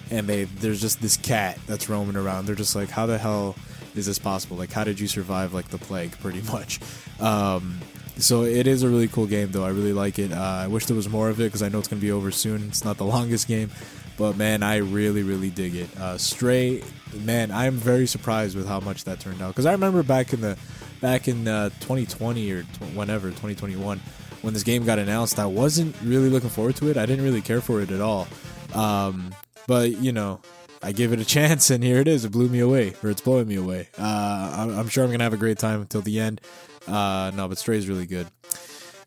And 0.09 0.27
they 0.27 0.45
there's 0.45 0.81
just 0.81 1.01
this 1.01 1.17
cat 1.17 1.59
that's 1.67 1.89
roaming 1.89 2.15
around. 2.15 2.45
They're 2.45 2.55
just 2.55 2.75
like, 2.75 2.89
how 2.89 3.05
the 3.05 3.17
hell 3.17 3.55
is 3.95 4.05
this 4.05 4.19
possible? 4.19 4.57
Like, 4.57 4.71
how 4.71 4.83
did 4.83 4.99
you 4.99 5.07
survive 5.07 5.53
like 5.53 5.67
the 5.69 5.77
plague? 5.77 6.11
Pretty 6.19 6.41
much. 6.41 6.79
Um, 7.19 7.79
so 8.17 8.43
it 8.43 8.65
is 8.67 8.83
a 8.83 8.89
really 8.89 9.07
cool 9.07 9.27
game, 9.27 9.51
though. 9.51 9.65
I 9.65 9.69
really 9.69 9.93
like 9.93 10.17
it. 10.17 10.31
Uh, 10.31 10.61
I 10.63 10.67
wish 10.67 10.85
there 10.85 10.95
was 10.95 11.09
more 11.09 11.29
of 11.29 11.39
it 11.39 11.45
because 11.45 11.61
I 11.61 11.69
know 11.69 11.79
it's 11.79 11.87
gonna 11.87 12.01
be 12.01 12.11
over 12.11 12.31
soon. 12.31 12.67
It's 12.67 12.83
not 12.83 12.97
the 12.97 13.05
longest 13.15 13.47
game, 13.47 13.69
but 14.17 14.37
man, 14.37 14.63
I 14.63 14.77
really, 14.77 15.23
really 15.23 15.49
dig 15.49 15.75
it. 15.75 15.97
Uh, 15.99 16.17
Stray, 16.17 16.83
man, 17.13 17.51
I'm 17.51 17.75
very 17.75 18.07
surprised 18.07 18.55
with 18.55 18.67
how 18.67 18.79
much 18.79 19.03
that 19.03 19.19
turned 19.19 19.41
out. 19.41 19.49
Because 19.49 19.65
I 19.65 19.73
remember 19.73 20.03
back 20.03 20.33
in 20.33 20.41
the 20.41 20.57
back 21.01 21.27
in 21.27 21.47
uh, 21.47 21.69
2020 21.81 22.51
or 22.51 22.63
tw- 22.63 22.95
whenever 22.95 23.27
2021 23.27 23.99
when 24.41 24.53
this 24.53 24.63
game 24.63 24.85
got 24.85 24.99
announced, 24.99 25.39
I 25.39 25.45
wasn't 25.45 25.95
really 26.03 26.29
looking 26.29 26.49
forward 26.49 26.75
to 26.77 26.89
it. 26.89 26.97
I 26.97 27.05
didn't 27.05 27.23
really 27.23 27.41
care 27.41 27.61
for 27.61 27.81
it 27.81 27.91
at 27.91 28.01
all. 28.01 28.27
Um, 28.73 29.33
but 29.67 29.97
you 29.97 30.11
know, 30.11 30.41
I 30.81 30.91
give 30.91 31.13
it 31.13 31.19
a 31.19 31.25
chance, 31.37 31.69
and 31.69 31.83
here 31.83 31.99
it 31.99 32.07
is. 32.07 32.25
It 32.25 32.31
blew 32.31 32.49
me 32.49 32.59
away, 32.59 32.93
or 33.03 33.09
it's 33.09 33.21
blowing 33.21 33.47
me 33.47 33.55
away. 33.55 33.89
Uh, 33.97 34.55
I'm, 34.57 34.79
I'm 34.79 34.87
sure 34.89 35.03
I'm 35.03 35.11
gonna 35.11 35.23
have 35.23 35.33
a 35.33 35.37
great 35.37 35.59
time 35.59 35.81
until 35.81 36.01
the 36.01 36.19
end. 36.19 36.41
Uh, 36.87 37.31
no, 37.35 37.47
but 37.47 37.57
Stray 37.57 37.77
is 37.77 37.87
really 37.87 38.07
good. 38.07 38.27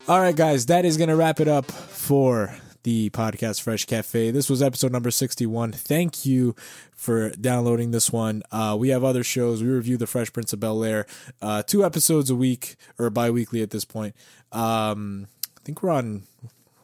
All 0.07 0.19
right, 0.19 0.35
guys, 0.35 0.67
that 0.67 0.85
is 0.85 0.97
gonna 0.97 1.15
wrap 1.15 1.39
it 1.39 1.47
up 1.47 1.69
for 1.69 2.55
the 2.83 3.09
podcast 3.11 3.61
Fresh 3.61 3.85
Cafe. 3.85 4.31
This 4.31 4.49
was 4.49 4.61
episode 4.61 4.91
number 4.91 5.11
61. 5.11 5.71
Thank 5.71 6.25
you 6.25 6.55
for 6.95 7.29
downloading 7.31 7.91
this 7.91 8.11
one. 8.11 8.43
Uh, 8.51 8.75
we 8.79 8.89
have 8.89 9.03
other 9.03 9.23
shows. 9.23 9.61
We 9.61 9.69
review 9.69 9.97
The 9.97 10.07
Fresh 10.07 10.33
Prince 10.33 10.53
of 10.53 10.59
Bel 10.59 10.83
Air, 10.83 11.05
uh, 11.41 11.63
two 11.63 11.85
episodes 11.85 12.29
a 12.29 12.35
week 12.35 12.75
or 12.97 13.09
bi 13.09 13.29
weekly 13.29 13.61
at 13.61 13.69
this 13.69 13.85
point. 13.85 14.15
Um, 14.51 15.27
I 15.57 15.61
think 15.63 15.83
we're 15.83 15.91
on, 15.91 16.23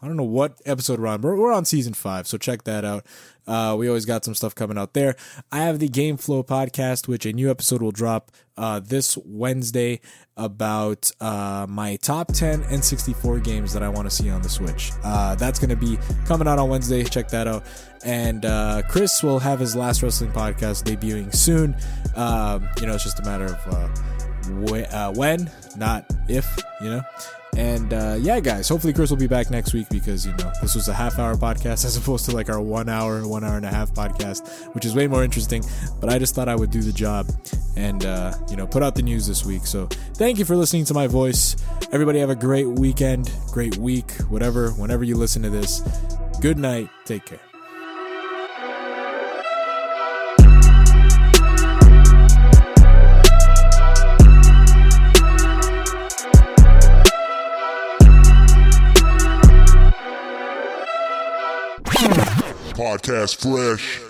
I 0.02 0.08
don't 0.08 0.16
know 0.16 0.24
what 0.24 0.62
episode 0.66 1.00
we're 1.00 1.08
on, 1.08 1.22
but 1.22 1.36
we're 1.36 1.52
on 1.52 1.66
season 1.66 1.94
five, 1.94 2.28
so 2.28 2.38
check 2.38 2.64
that 2.66 2.86
out. 2.86 3.06
Uh, 3.48 3.76
we 3.78 3.88
always 3.88 4.06
got 4.06 4.24
some 4.26 4.36
stuff 4.36 4.54
coming 4.54 4.78
out 4.78 4.94
there. 4.94 5.16
I 5.52 5.60
have 5.60 5.80
the 5.80 5.88
Game 5.88 6.18
Flow 6.18 6.44
podcast, 6.44 7.08
which 7.08 7.26
a 7.26 7.34
new 7.34 7.50
episode 7.50 7.82
will 7.82 7.92
drop 7.92 8.32
uh, 8.58 8.80
this 8.80 9.18
Wednesday 9.26 10.02
about 10.36 11.10
uh, 11.22 11.66
my 11.68 11.96
top 11.96 12.34
10 12.34 12.64
N64 12.64 13.44
games 13.44 13.74
that 13.74 13.82
I 13.82 13.90
want 13.90 14.08
to 14.08 14.16
see 14.16 14.30
on 14.30 14.42
the 14.42 14.50
Switch. 14.50 14.92
Uh, 15.04 15.36
that's 15.36 15.60
going 15.60 15.70
to 15.70 15.76
be 15.76 15.98
coming 16.26 16.48
out 16.48 16.60
on 16.60 16.70
Wednesday. 16.70 17.04
Check 17.04 17.30
that 17.30 17.48
out. 17.48 17.64
And 18.06 18.46
uh, 18.46 18.84
Chris 18.90 19.24
will 19.24 19.40
have 19.40 19.60
his 19.60 19.76
last 19.76 20.04
wrestling 20.04 20.32
podcast 20.32 20.84
debuting 20.84 21.34
soon. 21.34 21.76
Um, 22.16 22.68
you 22.80 22.86
know, 22.86 22.96
it's 22.96 23.04
just 23.04 23.20
a 23.20 23.24
matter 23.24 23.46
of 23.46 23.74
uh, 24.94 25.14
when, 25.14 25.50
not 25.78 26.06
if, 26.28 26.58
you 26.82 26.90
know. 26.90 27.02
And 27.56 27.92
uh, 27.94 28.18
yeah, 28.20 28.40
guys, 28.40 28.70
hopefully 28.70 28.94
Chris 28.94 29.10
will 29.10 29.18
be 29.18 29.28
back 29.28 29.50
next 29.50 29.74
week 29.74 29.88
because, 29.90 30.26
you 30.26 30.32
know, 30.34 30.52
this 30.62 30.76
was 30.76 30.88
a 30.88 30.94
half 30.94 31.18
hour 31.18 31.36
podcast 31.36 31.86
as 31.86 31.98
opposed 31.98 32.26
to 32.26 32.36
like 32.36 32.50
our 32.50 32.62
one 32.62 32.90
hour, 32.90 33.28
one 33.28 33.44
hour 33.44 33.58
and 33.58 33.66
a 33.66 33.70
half 33.70 33.92
podcast, 33.94 34.74
which 34.76 34.86
is 34.86 34.94
way 34.94 35.08
more 35.08 35.24
interesting. 35.24 35.64
But 36.00 36.10
I 36.10 36.20
just 36.20 36.36
thought 36.36 36.50
I 36.50 36.56
would 36.56 36.72
do 36.72 36.82
the 36.82 36.94
job 36.94 37.28
and, 37.76 38.06
uh, 38.06 38.34
you 38.50 38.56
know, 38.56 38.68
put 38.68 38.84
out 38.84 38.96
the 38.96 39.02
news 39.02 39.28
this 39.28 39.46
week. 39.46 39.66
So 39.66 39.88
thank 40.16 40.38
you 40.38 40.46
for 40.46 40.56
listening 40.56 40.86
to 40.86 40.94
my 40.94 41.08
voice. 41.08 41.56
Everybody 41.92 42.20
have 42.20 42.30
a 42.30 42.36
great 42.36 42.68
weekend, 42.68 43.32
great 43.52 43.78
week, 43.78 44.12
whatever, 44.30 44.72
whenever 44.72 45.04
you 45.04 45.16
listen 45.16 45.42
to 45.44 45.50
this. 45.50 45.82
Good 46.42 46.60
night. 46.60 46.90
Take 47.06 47.26
care. 47.26 47.47
Podcast 62.78 63.42
Fresh. 63.42 64.07